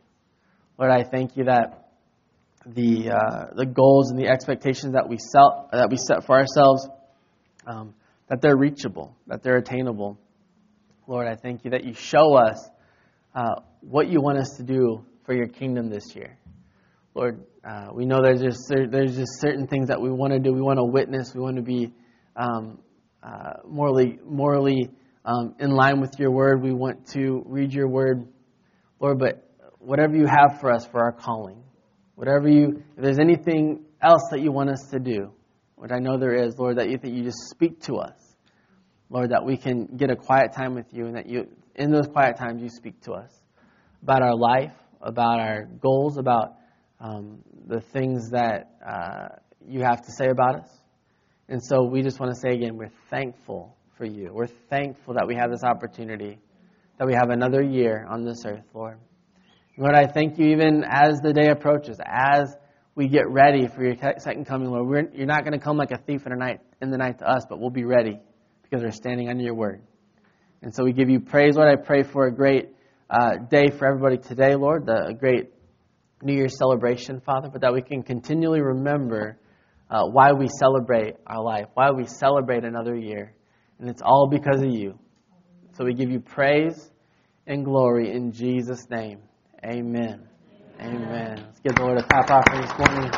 Lord, 0.77 0.91
I 0.91 1.03
thank 1.03 1.37
you 1.37 1.45
that 1.45 1.89
the 2.65 3.11
uh, 3.11 3.45
the 3.55 3.65
goals 3.65 4.11
and 4.11 4.19
the 4.19 4.27
expectations 4.27 4.93
that 4.93 5.07
we 5.07 5.17
set 5.17 5.71
that 5.71 5.89
we 5.89 5.97
set 5.97 6.25
for 6.25 6.37
ourselves 6.37 6.87
um, 7.65 7.93
that 8.27 8.41
they're 8.41 8.57
reachable, 8.57 9.15
that 9.27 9.43
they're 9.43 9.57
attainable. 9.57 10.19
Lord, 11.07 11.27
I 11.27 11.35
thank 11.35 11.63
you 11.63 11.71
that 11.71 11.85
you 11.85 11.93
show 11.93 12.35
us 12.35 12.69
uh, 13.33 13.61
what 13.81 14.09
you 14.09 14.19
want 14.19 14.39
us 14.39 14.49
to 14.57 14.63
do 14.63 15.05
for 15.25 15.33
your 15.33 15.47
kingdom 15.47 15.89
this 15.89 16.15
year. 16.15 16.37
Lord, 17.13 17.43
uh, 17.67 17.89
we 17.93 18.05
know 18.05 18.21
there's 18.21 18.41
just 18.41 18.61
there's 18.69 19.17
just 19.17 19.41
certain 19.41 19.67
things 19.67 19.89
that 19.89 20.01
we 20.01 20.09
want 20.09 20.31
to 20.31 20.39
do. 20.39 20.53
We 20.53 20.61
want 20.61 20.77
to 20.77 20.85
witness. 20.85 21.33
We 21.35 21.41
want 21.41 21.57
to 21.57 21.61
be 21.61 21.91
um, 22.37 22.79
uh, 23.21 23.55
morally 23.67 24.19
morally 24.25 24.89
um, 25.25 25.55
in 25.59 25.71
line 25.71 25.99
with 25.99 26.17
your 26.17 26.31
word. 26.31 26.63
We 26.63 26.73
want 26.73 27.07
to 27.09 27.43
read 27.45 27.73
your 27.73 27.89
word, 27.89 28.25
Lord. 29.01 29.19
But 29.19 29.49
whatever 29.79 30.15
you 30.15 30.27
have 30.27 30.61
for 30.61 30.71
us 30.71 30.85
for 30.85 31.01
our 31.01 31.11
calling, 31.11 31.61
whatever 32.15 32.47
you, 32.47 32.83
if 32.95 33.03
there's 33.03 33.19
anything 33.19 33.83
else 34.01 34.21
that 34.31 34.39
you 34.39 34.53
want 34.53 34.69
us 34.69 34.87
to 34.91 34.99
do, 34.99 35.33
which 35.75 35.91
I 35.91 35.99
know 35.99 36.17
there 36.17 36.35
is, 36.35 36.57
Lord, 36.57 36.77
that 36.77 36.89
you 36.89 36.97
that 36.97 37.11
you 37.11 37.23
just 37.23 37.49
speak 37.49 37.81
to 37.81 37.97
us, 37.97 38.35
Lord, 39.09 39.31
that 39.31 39.43
we 39.43 39.57
can 39.57 39.87
get 39.97 40.09
a 40.09 40.15
quiet 40.15 40.53
time 40.53 40.73
with 40.73 40.93
you, 40.93 41.07
and 41.07 41.17
that 41.17 41.27
you 41.27 41.49
in 41.75 41.91
those 41.91 42.07
quiet 42.07 42.37
times 42.37 42.61
you 42.61 42.69
speak 42.69 43.01
to 43.01 43.11
us 43.11 43.41
about 44.01 44.21
our 44.21 44.35
life, 44.35 44.71
about 45.01 45.41
our 45.41 45.65
goals, 45.65 46.17
about 46.17 46.56
um, 46.99 47.39
the 47.67 47.81
things 47.81 48.29
that 48.31 48.71
uh, 48.85 49.27
you 49.67 49.81
have 49.81 50.01
to 50.05 50.11
say 50.11 50.29
about 50.29 50.61
us. 50.61 50.69
And 51.49 51.63
so 51.63 51.83
we 51.83 52.01
just 52.01 52.19
want 52.19 52.33
to 52.33 52.39
say 52.39 52.55
again, 52.55 52.75
we're 52.75 52.91
thankful 53.09 53.75
for 53.97 54.05
you. 54.05 54.31
We're 54.33 54.49
thankful 54.69 55.13
that 55.15 55.27
we 55.27 55.35
have 55.35 55.51
this 55.51 55.63
opportunity, 55.63 56.39
that 56.97 57.07
we 57.07 57.13
have 57.13 57.29
another 57.29 57.61
year 57.61 58.05
on 58.09 58.25
this 58.25 58.43
earth, 58.45 58.65
Lord. 58.73 58.97
Lord, 59.77 59.95
I 59.95 60.07
thank 60.07 60.39
you 60.39 60.47
even 60.47 60.83
as 60.89 61.19
the 61.19 61.33
day 61.33 61.49
approaches, 61.49 61.99
as 62.03 62.55
we 62.95 63.07
get 63.07 63.29
ready 63.29 63.67
for 63.67 63.83
your 63.83 63.95
second 64.17 64.45
coming, 64.45 64.71
Lord. 64.71 64.87
We're, 64.87 65.09
you're 65.13 65.27
not 65.27 65.43
going 65.43 65.53
to 65.53 65.63
come 65.63 65.77
like 65.77 65.91
a 65.91 65.99
thief 65.99 66.25
in, 66.25 66.31
the 66.31 66.37
night, 66.37 66.61
in 66.81 66.89
the 66.89 66.97
night 66.97 67.19
to 67.19 67.29
us, 67.29 67.45
but 67.47 67.59
we'll 67.59 67.69
be 67.69 67.85
ready 67.85 68.19
because 68.63 68.83
we're 68.83 68.91
standing 68.91 69.29
under 69.29 69.43
your 69.43 69.53
word. 69.53 69.81
And 70.63 70.73
so 70.73 70.83
we 70.83 70.93
give 70.93 71.09
you 71.09 71.19
praise, 71.19 71.55
Lord. 71.55 71.69
I 71.69 71.75
pray 71.75 72.01
for 72.01 72.25
a 72.25 72.33
great 72.33 72.69
uh, 73.09 73.37
day 73.49 73.67
for 73.69 73.87
everybody 73.87 74.17
today, 74.17 74.55
Lord, 74.55 74.87
the, 74.87 75.09
a 75.09 75.13
great 75.13 75.51
New 76.21 76.33
Year's 76.33 76.57
celebration, 76.57 77.21
Father, 77.21 77.49
but 77.49 77.61
that 77.61 77.73
we 77.73 77.81
can 77.81 78.03
continually 78.03 78.61
remember 78.61 79.37
uh, 79.89 80.03
why 80.05 80.31
we 80.31 80.47
celebrate 80.59 81.15
our 81.27 81.41
life, 81.41 81.67
why 81.73 81.91
we 81.91 82.05
celebrate 82.05 82.63
another 82.63 82.95
year. 82.95 83.33
And 83.79 83.89
it's 83.89 84.01
all 84.01 84.27
because 84.29 84.61
of 84.61 84.69
you. 84.69 84.97
So 85.73 85.85
we 85.85 85.93
give 85.93 86.09
you 86.09 86.19
praise 86.19 86.91
and 87.45 87.63
glory 87.63 88.11
in 88.11 88.31
Jesus' 88.31 88.89
name. 88.89 89.19
Amen. 89.63 90.27
Amen. 90.79 91.43
Let's 91.45 91.59
give 91.59 91.75
the 91.75 91.83
Lord 91.83 91.97
a 91.99 92.03
clap 92.03 92.29
offering 92.29 92.61
this 92.61 92.77
morning. 92.77 93.11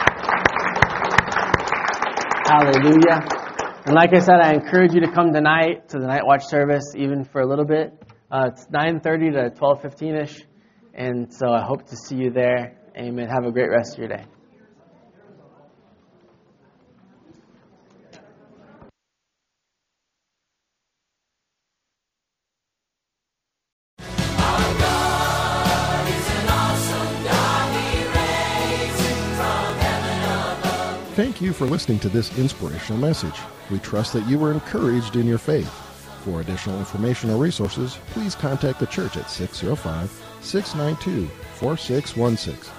Hallelujah. 2.46 3.50
And 3.86 3.96
like 3.96 4.14
I 4.14 4.20
said, 4.20 4.40
I 4.42 4.54
encourage 4.54 4.94
you 4.94 5.02
to 5.02 5.12
come 5.12 5.34
tonight 5.34 5.90
to 5.90 6.00
the 6.00 6.08
night 6.08 6.26
watch 6.26 6.46
service, 6.46 6.94
even 6.96 7.24
for 7.24 7.42
a 7.42 7.48
little 7.48 7.66
bit. 7.66 7.94
Uh, 8.32 8.50
it's 8.52 8.66
9:30 8.68 9.32
to 9.34 9.60
12:15ish, 9.60 10.44
and 10.94 11.34
so 11.34 11.52
I 11.52 11.64
hope 11.64 11.88
to 11.88 11.96
see 11.96 12.16
you 12.16 12.30
there. 12.32 12.79
Amen. 12.98 13.28
Have 13.30 13.46
a 13.46 13.52
great 13.52 13.70
rest 13.70 13.94
of 13.94 14.00
your 14.00 14.08
day. 14.10 14.26
Thank 31.20 31.42
you 31.42 31.52
for 31.52 31.66
listening 31.66 32.00
to 32.00 32.08
this 32.08 32.38
inspirational 32.40 32.98
message. 33.02 33.36
We 33.70 33.80
trust 33.80 34.14
that 34.14 34.26
you 34.26 34.40
were 34.40 34.54
encouraged 34.54 35.18
in 35.18 35.28
your 35.28 35.38
faith. 35.38 35.70
For 36.24 36.40
additional 36.40 36.80
information 36.80 37.30
or 37.30 37.36
resources, 37.36 37.98
please 38.12 38.36
contact 38.36 38.80
the 38.80 38.88
church 38.88 39.18
at 39.18 39.30
605 39.30 40.10
692 40.42 41.28
4616. 41.56 42.79